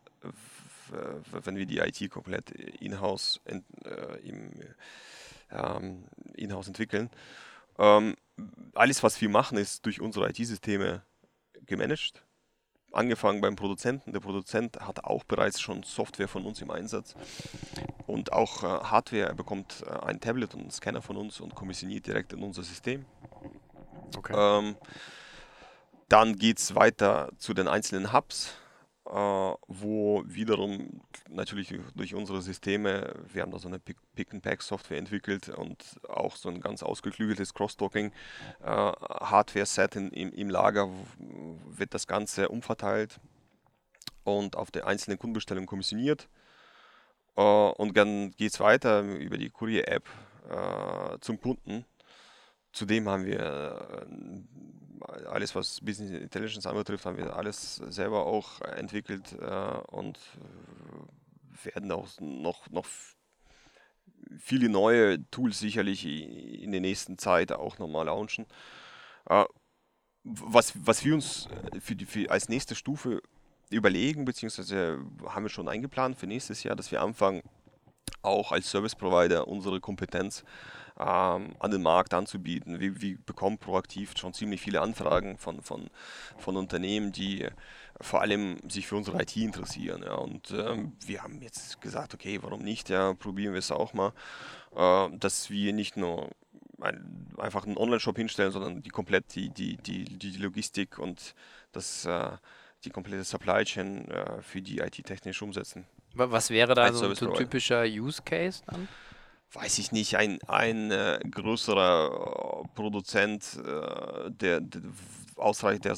wenn 1.31 1.55
wir 1.55 1.65
die 1.65 1.79
IT 1.79 2.09
komplett 2.11 2.51
in-house 2.51 3.41
äh, 3.45 3.59
im, 4.27 4.51
ähm, 5.51 6.03
in-house 6.35 6.67
entwickeln. 6.67 7.09
Ähm, 7.77 8.15
alles, 8.73 9.03
was 9.03 9.19
wir 9.21 9.29
machen, 9.29 9.57
ist 9.57 9.85
durch 9.85 10.01
unsere 10.01 10.29
IT-Systeme 10.29 11.01
gemanagt 11.65 12.23
angefangen 12.93 13.41
beim 13.41 13.55
Produzenten. 13.55 14.13
Der 14.13 14.19
Produzent 14.19 14.79
hat 14.79 15.03
auch 15.03 15.23
bereits 15.23 15.59
schon 15.59 15.83
Software 15.83 16.27
von 16.27 16.45
uns 16.45 16.61
im 16.61 16.71
Einsatz 16.71 17.15
und 18.07 18.31
auch 18.31 18.63
äh, 18.63 18.67
Hardware. 18.67 19.27
Er 19.27 19.35
bekommt 19.35 19.83
äh, 19.85 20.05
ein 20.05 20.19
Tablet 20.19 20.53
und 20.53 20.61
einen 20.61 20.71
Scanner 20.71 21.01
von 21.01 21.17
uns 21.17 21.39
und 21.39 21.55
kommissioniert 21.55 22.07
direkt 22.07 22.33
in 22.33 22.43
unser 22.43 22.63
System. 22.63 23.05
Okay. 24.17 24.33
Ähm, 24.35 24.75
dann 26.09 26.35
geht 26.35 26.59
es 26.59 26.75
weiter 26.75 27.29
zu 27.37 27.53
den 27.53 27.67
einzelnen 27.67 28.13
Hubs. 28.13 28.53
Äh, 29.05 29.53
wo 29.67 30.23
wiederum 30.25 31.01
natürlich 31.27 31.77
durch 31.93 32.15
unsere 32.15 32.41
Systeme, 32.41 33.13
wir 33.33 33.41
haben 33.41 33.51
da 33.51 33.59
so 33.59 33.67
eine 33.67 33.79
Pick-and-Pack-Software 33.79 34.97
entwickelt 34.97 35.49
und 35.49 35.99
auch 36.07 36.37
so 36.37 36.47
ein 36.47 36.61
ganz 36.61 36.83
ausgeklügeltes 36.83 37.53
Cross-Talking-Hardware-Set 37.53 39.97
im, 39.97 40.09
im 40.09 40.49
Lager, 40.49 40.89
wird 41.17 41.93
das 41.93 42.07
Ganze 42.07 42.47
umverteilt 42.47 43.19
und 44.23 44.55
auf 44.55 44.71
der 44.71 44.87
einzelnen 44.87 45.19
Kundenbestellung 45.19 45.65
kommissioniert. 45.65 46.29
Und 47.35 47.97
dann 47.97 48.31
geht 48.31 48.53
es 48.53 48.61
weiter 48.61 49.01
über 49.01 49.37
die 49.37 49.49
Courier-App 49.49 50.07
zum 51.19 51.41
Kunden. 51.41 51.83
Zudem 52.71 53.09
haben 53.09 53.25
wir 53.25 54.07
alles, 55.33 55.55
was 55.55 55.81
Business 55.81 56.11
Intelligence 56.11 56.65
anbetrifft, 56.65 57.05
haben 57.05 57.17
wir 57.17 57.35
alles 57.35 57.75
selber 57.75 58.25
auch 58.25 58.61
entwickelt 58.61 59.35
äh, 59.39 59.77
und 59.87 60.19
werden 61.63 61.91
auch 61.91 62.07
noch, 62.19 62.69
noch 62.69 62.87
viele 64.37 64.69
neue 64.69 65.29
Tools 65.29 65.59
sicherlich 65.59 66.05
in 66.05 66.71
der 66.71 66.81
nächsten 66.81 67.17
Zeit 67.17 67.51
auch 67.51 67.77
nochmal 67.79 68.05
launchen. 68.05 68.45
Äh, 69.29 69.45
was, 70.23 70.73
was 70.75 71.03
wir 71.03 71.13
uns 71.15 71.47
für 71.79 71.95
die, 71.95 72.05
für 72.05 72.29
als 72.29 72.47
nächste 72.47 72.75
Stufe 72.75 73.21
überlegen, 73.69 74.25
beziehungsweise 74.25 74.99
haben 75.27 75.43
wir 75.43 75.49
schon 75.49 75.67
eingeplant 75.67 76.17
für 76.17 76.27
nächstes 76.27 76.63
Jahr, 76.63 76.75
dass 76.75 76.91
wir 76.91 77.01
anfangen, 77.01 77.41
auch 78.23 78.51
als 78.51 78.69
Service 78.69 78.95
Provider 78.95 79.47
unsere 79.47 79.79
Kompetenz 79.79 80.43
ähm, 80.99 81.55
an 81.59 81.71
den 81.71 81.81
Markt 81.81 82.13
anzubieten. 82.13 82.79
Wir, 82.79 83.01
wir, 83.01 83.17
bekommen 83.25 83.57
proaktiv 83.57 84.13
schon 84.17 84.33
ziemlich 84.33 84.61
viele 84.61 84.81
Anfragen 84.81 85.37
von, 85.37 85.61
von, 85.61 85.89
von 86.37 86.55
Unternehmen, 86.57 87.11
die 87.11 87.47
vor 87.99 88.21
allem 88.21 88.57
sich 88.69 88.87
für 88.87 88.95
unsere 88.95 89.21
IT 89.21 89.35
interessieren. 89.35 90.03
Ja. 90.03 90.15
Und 90.15 90.51
ähm, 90.51 90.93
wir 91.05 91.23
haben 91.23 91.41
jetzt 91.41 91.81
gesagt, 91.81 92.13
okay, 92.13 92.39
warum 92.41 92.61
nicht? 92.61 92.89
Ja, 92.89 93.13
probieren 93.13 93.53
wir 93.53 93.59
es 93.59 93.71
auch 93.71 93.93
mal, 93.93 94.13
äh, 94.75 95.09
dass 95.17 95.49
wir 95.49 95.73
nicht 95.73 95.97
nur 95.97 96.29
ein, 96.81 97.27
einfach 97.37 97.65
einen 97.65 97.77
Online-Shop 97.77 98.17
hinstellen, 98.17 98.51
sondern 98.51 98.81
die 98.83 98.89
komplett 98.89 99.35
die, 99.35 99.49
die, 99.49 99.77
die, 99.77 100.05
die 100.05 100.37
Logistik 100.37 100.99
und 100.99 101.33
das, 101.71 102.05
äh, 102.05 102.31
die 102.83 102.89
komplette 102.89 103.23
Supply 103.23 103.63
Chain 103.63 104.09
äh, 104.09 104.41
für 104.41 104.61
die 104.61 104.79
IT 104.79 105.03
technisch 105.05 105.41
umsetzen. 105.41 105.85
Was 106.13 106.49
wäre 106.49 106.75
da 106.75 106.93
so 106.93 107.07
ein 107.07 107.33
typischer 107.33 107.83
Use 107.83 108.21
Case 108.23 108.61
dann? 108.67 108.87
weiß 109.53 109.77
ich 109.77 109.91
nicht, 109.91 110.17
ein, 110.17 110.39
ein 110.47 110.91
äh, 110.91 111.19
größerer 111.29 112.63
äh, 112.63 112.67
Produzent, 112.75 113.59
äh, 113.63 114.31
der, 114.31 114.61
der, 114.61 114.81
ausreichend, 115.35 115.85
der 115.85 115.95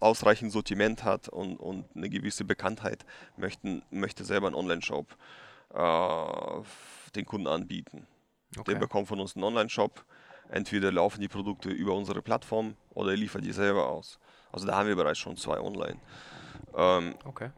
ausreichend 0.00 0.52
Sortiment 0.52 1.04
hat 1.04 1.28
und, 1.28 1.56
und 1.56 1.84
eine 1.94 2.08
gewisse 2.08 2.44
Bekanntheit, 2.44 3.04
möchten, 3.36 3.82
möchte 3.90 4.24
selber 4.24 4.46
einen 4.46 4.56
Online-Shop 4.56 5.16
äh, 5.74 6.62
den 7.14 7.26
Kunden 7.26 7.46
anbieten. 7.46 8.06
Okay. 8.56 8.72
Der 8.72 8.80
bekommt 8.80 9.08
von 9.08 9.20
uns 9.20 9.36
einen 9.36 9.44
Online-Shop. 9.44 10.04
Entweder 10.48 10.92
laufen 10.92 11.20
die 11.20 11.28
Produkte 11.28 11.70
über 11.70 11.94
unsere 11.94 12.22
Plattform 12.22 12.76
oder 12.90 13.10
er 13.10 13.16
liefert 13.16 13.44
die 13.44 13.52
selber 13.52 13.88
aus. 13.88 14.18
Also 14.52 14.66
da 14.66 14.76
haben 14.76 14.88
wir 14.88 14.96
bereits 14.96 15.18
schon 15.18 15.36
zwei 15.36 15.58
online. 15.58 15.98
Ähm, 16.76 17.14
okay 17.24 17.50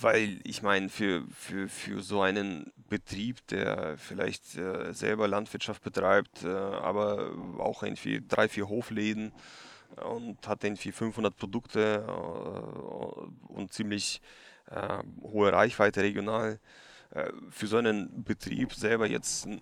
weil 0.00 0.40
ich 0.44 0.62
meine, 0.62 0.88
für, 0.88 1.24
für, 1.34 1.68
für 1.68 2.02
so 2.02 2.22
einen 2.22 2.72
Betrieb, 2.88 3.46
der 3.48 3.96
vielleicht 3.98 4.56
äh, 4.56 4.92
selber 4.92 5.28
Landwirtschaft 5.28 5.82
betreibt, 5.82 6.44
äh, 6.44 6.48
aber 6.48 7.32
auch 7.58 7.82
irgendwie 7.82 8.22
drei, 8.26 8.48
vier 8.48 8.68
Hofläden 8.68 9.32
und 9.96 10.46
hat 10.46 10.64
irgendwie 10.64 10.92
500 10.92 11.36
Produkte 11.36 12.04
äh, 12.06 13.52
und 13.52 13.72
ziemlich 13.72 14.20
äh, 14.70 14.98
hohe 15.22 15.52
Reichweite 15.52 16.02
regional, 16.02 16.60
äh, 17.10 17.32
für 17.50 17.66
so 17.66 17.78
einen 17.78 18.22
Betrieb 18.22 18.74
selber 18.74 19.06
jetzt 19.06 19.46
eine 19.46 19.60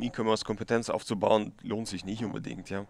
E-Commerce-Kompetenz 0.00 0.90
aufzubauen, 0.90 1.52
lohnt 1.62 1.88
sich 1.88 2.04
nicht 2.04 2.22
unbedingt, 2.22 2.68
ja. 2.68 2.84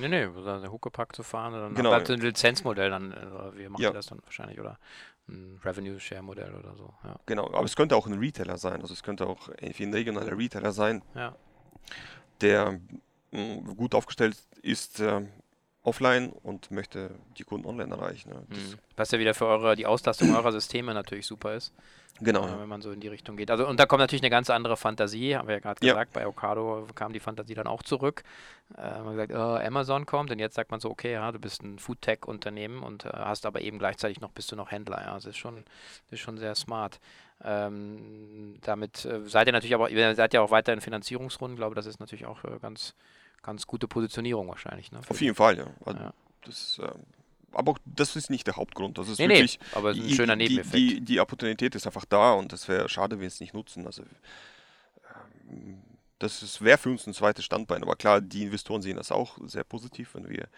Nee, 0.00 0.08
nee, 0.08 0.22
eine 0.24 0.72
Huckepack 0.72 1.14
zu 1.14 1.22
fahren, 1.22 1.52
dann 1.52 1.74
genau, 1.74 1.92
halt 1.92 2.10
ein 2.10 2.20
Lizenzmodell, 2.20 2.88
dann, 2.88 3.12
äh, 3.12 3.58
wie 3.58 3.68
macht 3.68 3.82
ja. 3.82 3.90
das 3.90 4.06
dann 4.06 4.20
wahrscheinlich, 4.24 4.58
oder? 4.58 4.78
Ein 5.28 5.60
Revenue-Share-Modell 5.62 6.54
oder 6.54 6.74
so. 6.76 6.92
Ja. 7.04 7.16
Genau, 7.26 7.46
aber 7.46 7.64
es 7.64 7.76
könnte 7.76 7.96
auch 7.96 8.06
ein 8.06 8.18
Retailer 8.18 8.58
sein. 8.58 8.82
Also 8.82 8.94
es 8.94 9.02
könnte 9.02 9.26
auch 9.26 9.48
irgendwie 9.48 9.84
ein 9.84 9.94
regionaler 9.94 10.36
Retailer 10.36 10.72
sein, 10.72 11.02
ja. 11.14 11.34
der 12.40 12.80
mh, 13.30 13.40
mm, 13.40 13.76
gut 13.76 13.94
aufgestellt 13.94 14.36
ist 14.62 15.00
äh, 15.00 15.22
offline 15.82 16.30
und 16.30 16.70
möchte 16.70 17.14
die 17.38 17.44
Kunden 17.44 17.66
online 17.66 17.94
erreichen. 17.94 18.30
Ne? 18.30 18.46
Mhm. 18.48 18.78
Was 18.96 19.10
ja 19.10 19.18
wieder 19.18 19.34
für 19.34 19.46
eure, 19.46 19.76
die 19.76 19.86
Auslastung 19.86 20.34
eurer 20.34 20.52
Systeme 20.52 20.94
natürlich 20.94 21.26
super 21.26 21.54
ist. 21.54 21.72
Genau. 22.22 22.46
Wenn 22.58 22.68
man 22.68 22.82
so 22.82 22.92
in 22.92 23.00
die 23.00 23.08
Richtung 23.08 23.36
geht. 23.36 23.50
Also, 23.50 23.66
und 23.66 23.80
da 23.80 23.86
kommt 23.86 24.00
natürlich 24.00 24.22
eine 24.22 24.30
ganz 24.30 24.48
andere 24.50 24.76
Fantasie, 24.76 25.36
haben 25.36 25.48
wir 25.48 25.56
ja 25.56 25.60
gerade 25.60 25.80
gesagt, 25.80 26.14
ja. 26.14 26.20
bei 26.20 26.26
Okado 26.26 26.86
kam 26.94 27.12
die 27.12 27.20
Fantasie 27.20 27.54
dann 27.54 27.66
auch 27.66 27.82
zurück. 27.82 28.22
Äh, 28.76 29.00
man 29.00 29.18
hat 29.18 29.28
gesagt, 29.28 29.32
oh, 29.32 29.66
Amazon 29.66 30.06
kommt 30.06 30.30
und 30.30 30.38
jetzt 30.38 30.54
sagt 30.54 30.70
man 30.70 30.80
so, 30.80 30.90
okay, 30.90 31.12
ja, 31.12 31.32
du 31.32 31.38
bist 31.38 31.62
ein 31.62 31.78
Food-Tech-Unternehmen 31.78 32.82
und 32.82 33.04
äh, 33.04 33.10
hast 33.12 33.44
aber 33.44 33.60
eben 33.60 33.78
gleichzeitig 33.78 34.20
noch, 34.20 34.30
bist 34.30 34.52
du 34.52 34.56
noch 34.56 34.70
Händler. 34.70 35.00
Ja, 35.00 35.14
das 35.14 35.26
ist 35.26 35.38
schon, 35.38 35.64
das 36.06 36.18
ist 36.18 36.20
schon 36.20 36.38
sehr 36.38 36.54
smart. 36.54 37.00
Ähm, 37.44 38.58
damit 38.62 39.04
äh, 39.04 39.20
seid 39.26 39.48
ihr 39.48 39.52
natürlich 39.52 39.74
aber, 39.74 39.90
ihr 39.90 40.14
seid 40.14 40.32
ja 40.32 40.42
auch 40.42 40.52
weiter 40.52 40.72
in 40.72 40.80
Finanzierungsrunden, 40.80 41.56
glaube 41.56 41.74
das 41.74 41.86
ist 41.86 41.98
natürlich 41.98 42.26
auch 42.26 42.44
äh, 42.44 42.58
ganz, 42.60 42.94
ganz 43.42 43.66
gute 43.66 43.88
Positionierung 43.88 44.48
wahrscheinlich. 44.48 44.92
Ne, 44.92 45.00
Auf 45.08 45.20
jeden 45.20 45.34
Fall, 45.34 45.58
ja. 45.58 45.66
Also 45.84 45.98
ja. 45.98 46.12
Das, 46.44 46.80
ähm, 46.82 47.02
aber 47.54 47.74
das 47.84 48.16
ist 48.16 48.30
nicht 48.30 48.46
der 48.46 48.56
Hauptgrund. 48.56 48.98
Das 48.98 49.08
ist 49.08 49.18
nee, 49.18 49.28
wirklich, 49.28 49.58
nee, 49.58 49.66
aber 49.76 49.90
ein 49.90 50.10
schöner 50.10 50.36
Nebeneffekt. 50.36 50.74
Die, 50.74 50.94
die, 50.96 51.00
die 51.00 51.20
Opportunität 51.20 51.74
ist 51.74 51.86
einfach 51.86 52.04
da 52.04 52.32
und 52.32 52.52
es 52.52 52.68
wäre 52.68 52.88
schade, 52.88 53.16
wenn 53.16 53.20
wir 53.20 53.28
es 53.28 53.40
nicht 53.40 53.54
nutzen. 53.54 53.86
Also, 53.86 54.02
ähm, 55.50 55.82
das 56.18 56.62
wäre 56.62 56.78
für 56.78 56.90
uns 56.90 57.06
ein 57.06 57.14
zweites 57.14 57.44
Standbein. 57.44 57.82
Aber 57.82 57.96
klar, 57.96 58.20
die 58.20 58.42
Investoren 58.42 58.82
sehen 58.82 58.96
das 58.96 59.10
auch 59.10 59.38
sehr 59.46 59.64
positiv, 59.64 60.14
wenn 60.14 60.28
wir, 60.28 60.48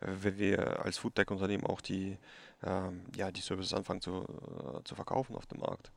wenn 0.00 0.38
wir 0.38 0.84
als 0.84 0.98
Foodtech-Unternehmen 0.98 1.66
auch 1.66 1.80
die, 1.80 2.16
ähm, 2.62 3.02
ja, 3.14 3.30
die 3.30 3.42
Services 3.42 3.74
anfangen 3.74 4.00
zu, 4.00 4.22
äh, 4.22 4.82
zu 4.84 4.94
verkaufen 4.94 5.36
auf 5.36 5.46
dem 5.46 5.60
Markt. 5.60 5.90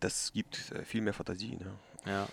Das 0.00 0.32
gibt 0.32 0.72
äh, 0.72 0.84
viel 0.84 1.00
mehr 1.02 1.14
Fantasie. 1.14 1.56
Ne? 1.56 1.72
Ja. 2.06 2.26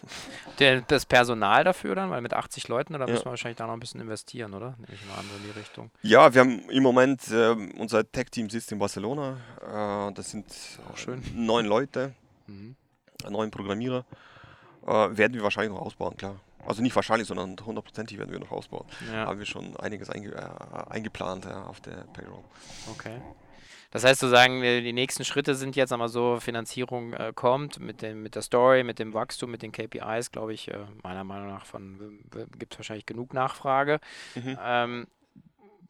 Der, 0.60 0.82
das 0.82 1.06
Personal 1.06 1.64
dafür 1.64 1.96
dann, 1.96 2.10
weil 2.10 2.22
mit 2.22 2.34
80 2.34 2.68
Leuten, 2.68 2.94
da 2.94 3.00
ja. 3.00 3.08
müssen 3.08 3.26
wir 3.26 3.32
wahrscheinlich 3.32 3.58
da 3.58 3.68
noch 3.68 3.74
ein 3.74 3.80
bisschen 3.80 4.02
investieren, 4.02 4.54
oder? 4.54 4.76
Nehme 4.78 4.94
ich 4.94 5.06
mal 5.08 5.16
an, 5.16 5.26
in 5.38 5.44
die 5.52 5.58
Richtung. 5.58 5.92
Ja, 6.02 6.34
wir 6.34 6.42
haben 6.42 6.70
im 6.70 6.84
Moment, 6.84 7.30
äh, 7.32 7.56
unser 7.78 8.10
Tech-Team 8.10 8.50
sitzt 8.50 8.72
in 8.72 8.80
Barcelona. 8.80 9.38
Äh, 9.62 10.14
das 10.14 10.32
sind 10.32 10.46
Auch 10.92 10.98
schön. 10.98 11.24
neun 11.34 11.66
Leute, 11.66 12.14
mhm. 12.48 12.76
neun 13.30 13.50
Programmierer. 13.50 14.06
Äh, 14.86 14.92
werden 14.92 15.34
wir 15.34 15.44
wahrscheinlich 15.44 15.74
noch 15.74 15.82
ausbauen, 15.82 16.18
klar. 16.18 16.40
Also 16.66 16.82
nicht 16.84 16.96
wahrscheinlich, 16.96 17.28
sondern 17.28 17.56
hundertprozentig 17.66 18.20
werden 18.20 18.32
wir 18.32 18.40
noch 18.40 18.52
ausbauen. 18.52 18.86
Ja. 19.12 19.26
Haben 19.26 19.40
wir 19.40 19.46
schon 19.46 19.76
einiges 19.78 20.10
einge 20.10 20.32
äh, 20.36 20.92
eingeplant 20.92 21.48
auf 21.48 21.80
der 21.82 22.06
Payroll. 22.14 22.44
Okay. 22.92 23.20
Das 23.92 24.06
heißt, 24.06 24.22
sozusagen, 24.22 24.62
die 24.62 24.94
nächsten 24.94 25.26
Schritte 25.26 25.54
sind 25.56 25.76
jetzt 25.76 25.92
einmal 25.92 26.08
so, 26.10 26.40
Finanzierung 26.40 27.14
äh, 27.14 27.34
kommt 27.36 27.80
mit, 27.80 28.02
dem, 28.02 28.24
mit 28.24 28.36
der 28.36 28.42
Story, 28.42 28.84
mit 28.84 29.00
dem 29.00 29.14
Wachstum, 29.14 29.52
mit 29.52 29.62
den 29.62 29.74
KPIs, 29.74 30.32
glaube 30.32 30.54
ich, 30.54 30.70
äh, 30.70 30.78
meiner 31.04 31.26
Meinung 31.26 31.50
nach 31.50 31.66
gibt 32.58 32.74
es 32.74 32.80
wahrscheinlich 32.80 33.06
genug 33.06 33.34
Nachfrage. 33.34 34.00
Mhm. 34.36 34.58
Ähm, 34.64 35.08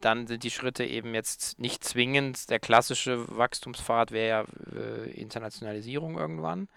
dann 0.00 0.26
sind 0.26 0.42
die 0.42 0.50
Schritte 0.50 0.84
eben 0.84 1.14
jetzt 1.14 1.60
nicht 1.60 1.84
zwingend, 1.84 2.50
der 2.50 2.58
klassische 2.58 3.24
Wachstumspfad 3.36 4.10
wäre 4.10 4.28
ja 4.28 4.44
äh, 4.76 5.10
Internationalisierung 5.12 6.18
irgendwann. 6.18 6.68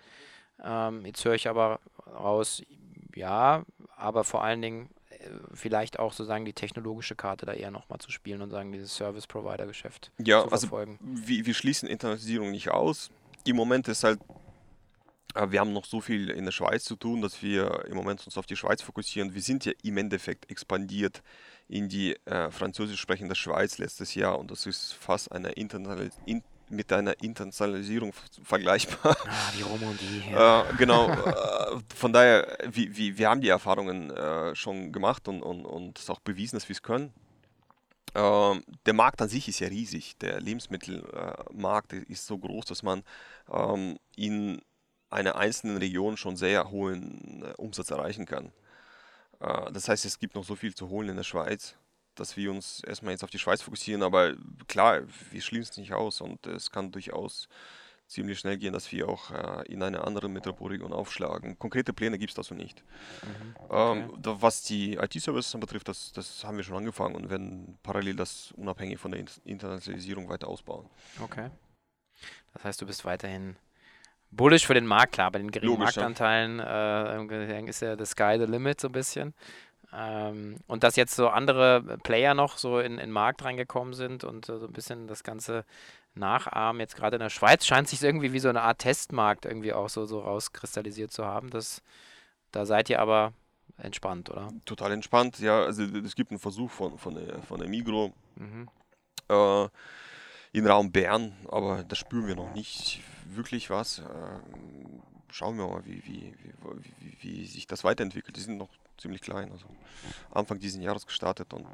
Ähm, 0.64 1.06
jetzt 1.06 1.26
höre 1.26 1.34
ich 1.34 1.50
aber 1.50 1.80
raus, 2.08 2.62
ja, 3.16 3.64
aber 3.98 4.24
vor 4.24 4.44
allen 4.44 4.62
Dingen 4.62 4.90
vielleicht 5.54 6.00
auch 6.00 6.14
sozusagen 6.14 6.46
die 6.46 6.54
technologische 6.54 7.16
Karte 7.16 7.46
da 7.46 7.54
eher 7.54 7.72
nochmal 7.72 8.00
zu 8.00 8.12
spielen 8.12 8.42
und 8.42 8.50
sagen, 8.50 8.72
dieses 8.72 8.96
Service-Provider-Geschäft 8.96 10.12
ja, 10.18 10.42
zu 10.42 10.52
also 10.52 10.68
verfolgen. 10.68 11.00
Also, 11.02 11.28
wir, 11.28 11.46
wir 11.46 11.54
schließen 11.54 11.88
Internationalisierung 11.90 12.52
nicht 12.52 12.70
aus. 12.70 13.10
Im 13.46 13.56
Moment 13.56 13.88
ist 13.88 14.04
halt, 14.04 14.20
äh, 15.36 15.50
wir 15.52 15.60
haben 15.60 15.74
noch 15.74 15.86
so 15.86 16.02
viel 16.02 16.30
in 16.30 16.46
der 16.46 16.52
Schweiz 16.52 16.84
zu 16.84 16.96
tun, 16.96 17.22
dass 17.22 17.42
wir 17.42 17.86
im 17.86 17.96
Moment 17.96 18.26
uns 18.26 18.38
auf 18.38 18.46
die 18.46 18.56
Schweiz 18.56 18.82
fokussieren. 18.82 19.34
Wir 19.34 19.42
sind 19.42 19.66
ja 19.66 19.74
im 19.84 19.98
Endeffekt 19.98 20.50
expandiert 20.50 21.22
in 21.68 21.90
die 21.90 22.16
äh, 22.26 22.52
französisch 22.52 23.00
sprechende 23.00 23.36
Schweiz 23.36 23.78
letztes 23.78 24.16
Jahr 24.16 24.40
und 24.40 24.52
das 24.52 24.66
ist 24.66 24.94
fast 24.94 25.32
eine 25.32 25.52
internationale 25.52 26.12
mit 26.76 26.92
einer 26.92 27.22
Internationalisierung 27.22 28.14
vergleichbar. 28.44 29.18
Ah, 29.26 29.52
die 29.58 29.62
Romandie. 29.64 30.24
Ja. 30.32 30.70
Äh, 30.70 30.74
genau. 30.78 31.10
Äh, 31.10 31.80
von 31.96 32.14
daher, 32.14 32.58
wir, 32.70 32.96
wir, 32.96 33.18
wir 33.18 33.30
haben 33.30 33.42
die 33.42 33.50
Erfahrungen 33.50 34.10
äh, 34.12 34.56
schon 34.56 34.92
gemacht 34.92 35.28
und, 35.28 35.42
und, 35.42 35.66
und 35.66 36.00
es 36.00 36.10
auch 36.10 36.20
bewiesen, 36.20 36.56
dass 36.56 36.68
wir 36.68 36.74
es 36.74 36.82
können. 36.82 37.14
Ähm, 38.16 38.64
der 38.86 38.94
Markt 38.94 39.22
an 39.22 39.30
sich 39.30 39.48
ist 39.48 39.60
ja 39.60 39.68
riesig. 39.68 40.18
Der 40.20 40.40
Lebensmittelmarkt 40.40 41.94
ist 41.94 42.26
so 42.26 42.38
groß, 42.38 42.66
dass 42.66 42.84
man 42.84 43.04
ähm, 43.52 43.98
in 44.16 44.62
einer 45.10 45.36
einzelnen 45.36 45.78
Region 45.78 46.18
schon 46.18 46.36
sehr 46.38 46.72
hohen 46.72 47.44
äh, 47.44 47.54
Umsatz 47.58 47.92
erreichen 47.92 48.26
kann. 48.26 48.52
Äh, 49.40 49.72
das 49.72 49.90
heißt, 49.90 50.06
es 50.06 50.20
gibt 50.20 50.36
noch 50.36 50.46
so 50.46 50.56
viel 50.56 50.74
zu 50.74 50.90
holen 50.90 51.10
in 51.10 51.18
der 51.18 51.24
Schweiz 51.24 51.76
dass 52.16 52.38
wir 52.38 52.52
uns 52.52 52.82
erstmal 52.84 53.12
jetzt 53.12 53.24
auf 53.24 53.30
die 53.30 53.40
Schweiz 53.40 53.62
fokussieren, 53.62 54.04
aber 54.04 54.36
klar, 54.68 55.02
wir 55.32 55.42
schließen 55.42 55.72
es 55.72 55.78
nicht 55.78 55.94
aus 55.94 56.22
und 56.22 56.48
es 56.48 56.72
kann 56.72 56.92
durchaus 56.92 57.48
ziemlich 58.08 58.40
schnell 58.40 58.58
gehen, 58.58 58.74
dass 58.74 58.92
wir 58.92 59.10
auch 59.10 59.32
äh, 59.32 59.72
in 59.72 59.82
eine 59.82 60.04
andere 60.04 60.30
Metropolregion 60.30 60.94
aufschlagen. 60.94 61.58
Konkrete 61.58 61.94
Pläne 61.94 62.18
gibt 62.18 62.32
es 62.32 62.36
dazu 62.36 62.54
nicht. 62.54 62.84
Mhm, 63.24 63.56
okay. 63.58 63.92
ähm, 63.92 64.14
da, 64.22 64.42
was 64.42 64.62
die 64.64 64.94
IT-Services 64.96 65.60
betrifft, 65.60 65.88
das, 65.88 66.12
das 66.12 66.44
haben 66.44 66.58
wir 66.58 66.64
schon 66.64 66.78
angefangen 66.78 67.16
und 67.16 67.30
werden 67.30 67.78
parallel 67.82 68.16
das 68.16 68.52
unabhängig 68.58 69.00
von 69.00 69.12
der 69.12 69.26
Internationalisierung 69.44 70.30
weiter 70.30 70.48
ausbauen. 70.48 70.88
Okay. 71.22 71.50
Das 72.54 72.64
heißt, 72.64 72.82
du 72.82 72.86
bist 72.86 73.06
weiterhin 73.06 73.56
bullish 74.32 74.66
für 74.68 74.74
den 74.74 74.86
Markt, 74.86 75.14
klar, 75.14 75.32
bei 75.32 75.40
den 75.40 75.52
geringen 75.52 75.72
Logisch, 75.72 75.96
Marktanteilen 75.96 76.60
ja. 76.60 77.24
äh, 77.24 77.70
ist 77.70 77.82
ja 77.82 77.98
the 77.98 78.06
sky 78.06 78.38
the 78.38 78.46
limit 78.46 78.80
so 78.82 78.88
ein 78.90 78.92
bisschen. 78.92 79.34
Ähm, 79.98 80.58
und 80.68 80.84
dass 80.84 80.96
jetzt 80.96 81.16
so 81.16 81.30
andere 81.30 81.98
Player 82.04 82.34
noch 82.34 82.58
so 82.58 82.80
in, 82.80 82.98
den 82.98 83.12
Markt 83.12 83.44
reingekommen 83.46 83.94
sind 83.94 84.24
und 84.24 84.50
äh, 84.50 84.58
so 84.60 84.66
ein 84.66 84.74
bisschen 84.74 85.08
das 85.08 85.24
Ganze 85.24 85.64
nachahmen, 86.16 86.80
jetzt 86.80 86.96
gerade 86.96 87.16
in 87.16 87.22
der 87.22 87.30
Schweiz, 87.30 87.66
scheint 87.66 87.88
sich 87.88 88.02
irgendwie 88.02 88.34
wie 88.34 88.40
so 88.40 88.50
eine 88.50 88.62
Art 88.62 88.80
Testmarkt 88.80 89.46
irgendwie 89.46 89.74
auch 89.74 89.90
so, 89.90 90.06
so 90.06 90.20
rauskristallisiert 90.20 91.12
zu 91.12 91.26
haben. 91.26 91.50
Das, 91.50 91.82
da 92.52 92.66
seid 92.66 92.90
ihr 92.90 93.00
aber 93.00 93.34
entspannt, 93.78 94.30
oder? 94.30 94.50
Total 94.66 94.92
entspannt, 94.92 95.40
ja. 95.40 95.64
Also 95.64 95.84
es 95.84 96.16
gibt 96.16 96.32
einen 96.32 96.40
Versuch 96.40 96.72
von, 96.72 96.98
von, 96.98 97.16
der, 97.16 97.42
von 97.44 97.60
der 97.60 97.70
Migro 97.70 98.14
mhm. 98.36 98.70
äh, 99.30 99.68
in 100.52 100.68
Raum 100.68 100.92
Bern, 100.92 101.34
aber 101.50 101.84
da 101.84 101.96
spüren 101.96 102.28
wir 102.28 102.36
noch 102.36 102.54
nicht 102.54 103.02
wirklich 103.30 103.70
was. 103.70 104.00
Äh, 104.00 104.04
schauen 105.32 105.58
wir 105.58 105.68
mal, 105.68 105.86
wie, 105.86 106.04
wie, 106.06 106.34
wie, 107.00 107.18
wie, 107.22 107.46
sich 107.46 107.68
das 107.68 107.84
weiterentwickelt. 107.84 108.36
Die 108.38 108.42
sind 108.42 108.58
noch 108.58 108.70
ziemlich 108.98 109.22
klein, 109.22 109.52
also 109.52 109.66
Anfang 110.32 110.60
dieses 110.60 110.82
Jahres 110.82 111.06
gestartet 111.06 111.54
und 111.54 111.68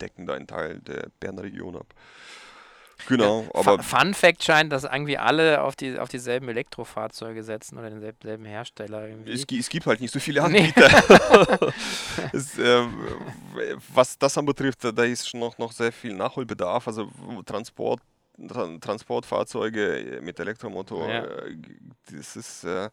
decken 0.00 0.26
da 0.26 0.34
einen 0.34 0.46
Teil 0.46 0.80
der 0.80 1.08
Berner 1.20 1.42
Region 1.42 1.76
ab. 1.76 1.94
Genau, 3.08 3.42
ja, 3.42 3.48
aber. 3.54 3.82
Fun 3.82 4.12
Fact 4.12 4.44
scheint, 4.44 4.72
dass 4.72 4.84
irgendwie 4.84 5.16
alle 5.16 5.62
auf, 5.62 5.74
die, 5.74 5.98
auf 5.98 6.10
dieselben 6.10 6.48
Elektrofahrzeuge 6.50 7.42
setzen 7.42 7.78
oder 7.78 7.88
denselben 7.88 8.44
Hersteller. 8.44 9.08
Es, 9.26 9.46
es, 9.50 9.68
gibt 9.70 9.86
halt 9.86 10.02
nicht 10.02 10.12
so 10.12 10.20
viele 10.20 10.42
Anbieter. 10.42 10.88
Nee. 11.08 11.72
es, 12.32 12.58
äh, 12.58 12.86
was 13.94 14.18
das 14.18 14.36
anbetrifft, 14.36 14.84
da 14.84 15.02
ist 15.04 15.32
noch, 15.34 15.56
noch 15.56 15.72
sehr 15.72 15.92
viel 15.92 16.14
Nachholbedarf. 16.14 16.88
Also 16.88 17.10
Transport 17.46 18.00
Transportfahrzeuge 18.48 20.20
mit 20.22 20.38
Elektromotor, 20.40 21.08
ja. 21.08 21.24
Äh, 21.24 21.56
das 22.10 22.36
ist, 22.36 22.64
äh, 22.64 22.90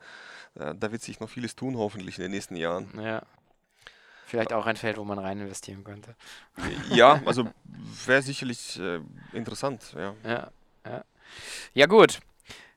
da 0.55 0.91
wird 0.91 1.01
sich 1.01 1.19
noch 1.19 1.29
vieles 1.29 1.55
tun, 1.55 1.77
hoffentlich 1.77 2.17
in 2.17 2.23
den 2.23 2.31
nächsten 2.31 2.55
Jahren. 2.55 2.89
Ja. 2.99 3.23
Vielleicht 4.25 4.51
auch 4.51 4.65
ein 4.65 4.75
Feld, 4.75 4.97
wo 4.97 5.05
man 5.05 5.19
rein 5.19 5.39
investieren 5.39 5.85
könnte. 5.85 6.15
Ja, 6.89 7.21
also 7.25 7.47
wäre 8.05 8.21
sicherlich 8.21 8.77
äh, 8.77 8.99
interessant, 9.31 9.93
ja. 9.95 10.15
Ja, 10.23 10.51
ja. 10.85 11.03
Ja, 11.73 11.85
gut. 11.85 12.19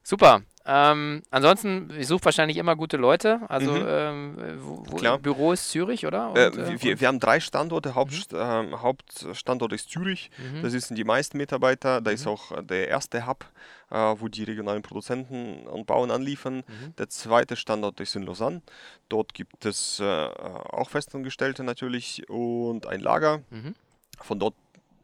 Super. 0.02 0.42
Ähm, 0.66 1.22
ansonsten, 1.30 1.90
ich 1.98 2.06
suche 2.06 2.26
wahrscheinlich 2.26 2.58
immer 2.58 2.76
gute 2.76 2.98
Leute. 2.98 3.40
Also 3.48 3.72
mhm. 3.72 3.84
ähm, 3.88 4.36
wo, 4.58 4.84
wo 4.86 5.18
Büro 5.18 5.52
ist 5.52 5.70
Zürich, 5.70 6.06
oder? 6.06 6.30
Und, 6.30 6.36
äh, 6.36 6.82
wir, 6.82 7.00
wir, 7.00 7.08
haben 7.08 7.18
drei 7.18 7.40
Standorte. 7.40 7.94
Haupt, 7.94 8.32
mhm. 8.32 8.38
äh, 8.38 8.76
Hauptstandort 8.76 9.72
ist 9.72 9.88
Zürich. 9.88 10.30
Mhm. 10.36 10.62
Da 10.62 10.68
sitzen 10.68 10.94
die 10.94 11.04
meisten 11.04 11.38
Mitarbeiter. 11.38 12.02
Da 12.02 12.10
ist 12.10 12.26
mhm. 12.26 12.32
auch 12.32 12.62
der 12.62 12.88
erste 12.88 13.26
Hub, 13.26 13.46
äh, 13.90 13.96
wo 13.96 14.28
die 14.28 14.44
regionalen 14.44 14.82
Produzenten 14.82 15.66
und 15.66 15.86
Bauern 15.86 16.10
anliefern. 16.10 16.56
Mhm. 16.56 16.94
Der 16.98 17.08
zweite 17.08 17.56
Standort 17.56 17.98
ist 18.00 18.14
in 18.14 18.24
Lausanne. 18.24 18.60
Dort 19.08 19.32
gibt 19.32 19.64
es 19.64 19.98
äh, 19.98 20.04
auch 20.04 20.90
Festangestellte 20.90 21.64
natürlich 21.64 22.28
und 22.28 22.86
ein 22.86 23.00
Lager. 23.00 23.38
Mhm. 23.48 23.74
Von 24.20 24.38
dort 24.38 24.54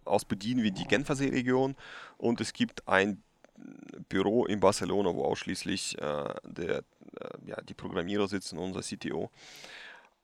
aus 0.04 0.24
bedienen 0.24 0.62
wir 0.62 0.70
die 0.70 0.84
Genfersee-Region 0.84 1.74
und 2.18 2.40
es 2.40 2.52
gibt 2.52 2.86
ein 2.86 3.22
Büro 4.08 4.44
in 4.46 4.60
Barcelona, 4.60 5.14
wo 5.14 5.24
ausschließlich 5.24 5.98
äh, 5.98 6.34
der, 6.44 6.78
äh, 6.78 6.82
ja, 7.46 7.60
die 7.62 7.74
Programmierer 7.74 8.28
sitzen, 8.28 8.58
unser 8.58 8.80
CTO. 8.80 9.30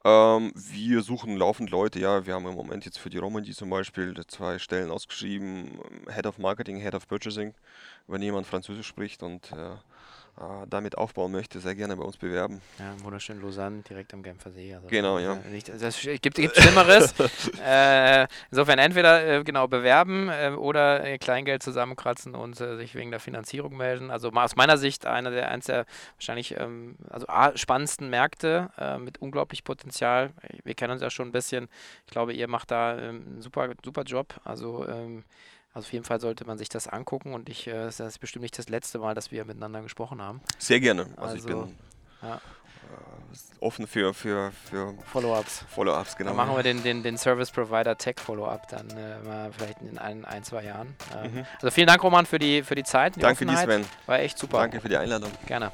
Ähm, 0.05 0.53
wir 0.55 1.03
suchen 1.03 1.37
laufend 1.37 1.70
Leute, 1.70 2.01
ja, 2.01 2.26
wir 2.26 2.35
haben 2.35 2.47
im 2.47 2.55
Moment 2.55 2.85
jetzt 2.85 2.99
für 2.99 3.11
die 3.11 3.18
Romandie 3.18 3.53
zum 3.55 3.70
Beispiel 3.70 4.14
zwei 4.26 4.59
Stellen 4.59 4.91
ausgeschrieben, 4.91 5.78
Head 6.12 6.26
of 6.26 6.39
Marketing, 6.39 6.80
Head 6.80 6.95
of 6.95 7.07
Purchasing, 7.07 7.55
wenn 8.09 8.20
jemand 8.20 8.47
Französisch 8.47 8.89
spricht 8.89 9.22
und 9.22 9.53
äh, 9.53 9.76
äh, 10.39 10.66
damit 10.66 10.97
aufbauen 10.97 11.30
möchte, 11.30 11.61
sehr 11.61 11.74
gerne 11.74 11.95
bei 11.95 12.05
uns 12.05 12.16
bewerben. 12.16 12.62
Ja, 12.78 12.95
wunderschön 13.05 13.41
Lausanne, 13.43 13.83
direkt 13.83 14.14
am 14.14 14.22
Genfer 14.22 14.51
See. 14.51 14.74
Also 14.74 14.89
genau, 14.89 15.18
ja. 15.18 15.35
Nicht, 15.51 15.68
das 15.68 16.01
gibt, 16.01 16.37
gibt 16.37 16.57
Schlimmeres. 16.57 17.14
äh, 17.64 18.26
insofern 18.51 18.78
entweder 18.78 19.26
äh, 19.26 19.45
genau 19.45 19.68
bewerben 19.68 20.30
äh, 20.30 20.53
oder 20.57 21.18
Kleingeld 21.18 21.62
zusammenkratzen 21.62 22.35
und 22.35 22.59
äh, 22.61 22.76
sich 22.76 22.95
wegen 22.95 23.11
der 23.11 23.20
Finanzierung 23.20 23.76
melden. 23.76 24.11
Also 24.11 24.30
aus 24.30 24.57
meiner 24.57 24.78
Sicht 24.78 25.05
einer 25.05 25.30
der, 25.30 25.51
eins 25.51 25.66
der 25.66 25.85
wahrscheinlich 26.16 26.57
ähm, 26.59 26.97
also 27.11 27.26
A, 27.28 27.55
spannendsten 27.55 28.09
Märkte 28.09 28.70
äh, 28.78 28.97
mit 28.97 29.20
unglaublich 29.20 29.64
Potenzial. 29.64 30.30
Wir 30.64 30.74
kennen 30.74 30.95
uns 30.95 31.03
ja 31.03 31.11
schon 31.11 31.28
ein 31.28 31.33
bisschen. 31.33 31.68
Ich 32.07 32.11
glaube, 32.11 32.33
ihr 32.33 32.49
macht 32.49 32.70
da 32.70 32.99
ähm, 32.99 33.24
einen 33.26 33.43
super, 33.43 33.68
super 33.85 34.05
Job. 34.05 34.35
Also 34.45 34.89
ähm, 34.89 35.24
also 35.75 35.87
auf 35.87 35.93
jeden 35.93 36.05
Fall 36.05 36.20
sollte 36.20 36.45
man 36.45 36.59
sich 36.59 36.68
das 36.68 36.87
angucken 36.87 37.33
und 37.33 37.49
ich, 37.49 37.66
äh, 37.66 37.73
das 37.73 38.01
ist 38.01 38.18
bestimmt 38.18 38.43
nicht 38.43 38.59
das 38.59 38.68
letzte 38.68 38.99
Mal, 38.99 39.14
dass 39.14 39.31
wir 39.31 39.45
miteinander 39.45 39.83
gesprochen 39.83 40.20
haben. 40.20 40.41
Sehr 40.59 40.81
gerne. 40.81 41.07
Also, 41.16 41.23
also 41.23 41.37
ich 41.37 41.45
bin 41.45 41.77
ja. 42.23 42.35
äh, 42.37 42.39
offen 43.61 43.87
für, 43.87 44.12
für, 44.12 44.53
für 44.68 44.95
Follow-ups. 45.05 45.64
Follow-ups, 45.70 46.16
genau. 46.16 46.31
Dann 46.31 46.37
machen 46.37 46.57
wir 46.57 46.62
den, 46.62 46.83
den, 46.83 47.03
den 47.03 47.16
Service 47.16 47.51
Provider 47.51 47.97
Tech 47.97 48.16
Follow-up 48.18 48.68
dann 48.68 48.91
äh, 48.91 49.18
mal 49.20 49.51
vielleicht 49.53 49.81
in 49.81 49.99
ein, 49.99 50.27
ein 50.27 50.45
zwei 50.45 50.64
Jahren. 50.64 50.95
Ähm, 51.16 51.35
mhm. 51.35 51.47
Also 51.55 51.70
vielen 51.70 51.87
Dank, 51.87 52.03
Roman, 52.03 52.27
für 52.27 52.39
die, 52.39 52.62
für 52.62 52.75
die 52.75 52.85
Zeit. 52.85 53.16
Die 53.16 53.20
Danke 53.20 53.47
dir, 53.47 53.57
Sven. 53.57 53.87
War 54.07 54.20
echt 54.20 54.39
super. 54.39 54.59
Danke 54.59 54.81
für 54.81 54.91
die 54.91 54.97
Einladung. 54.97 55.31
Gerne. 55.47 55.73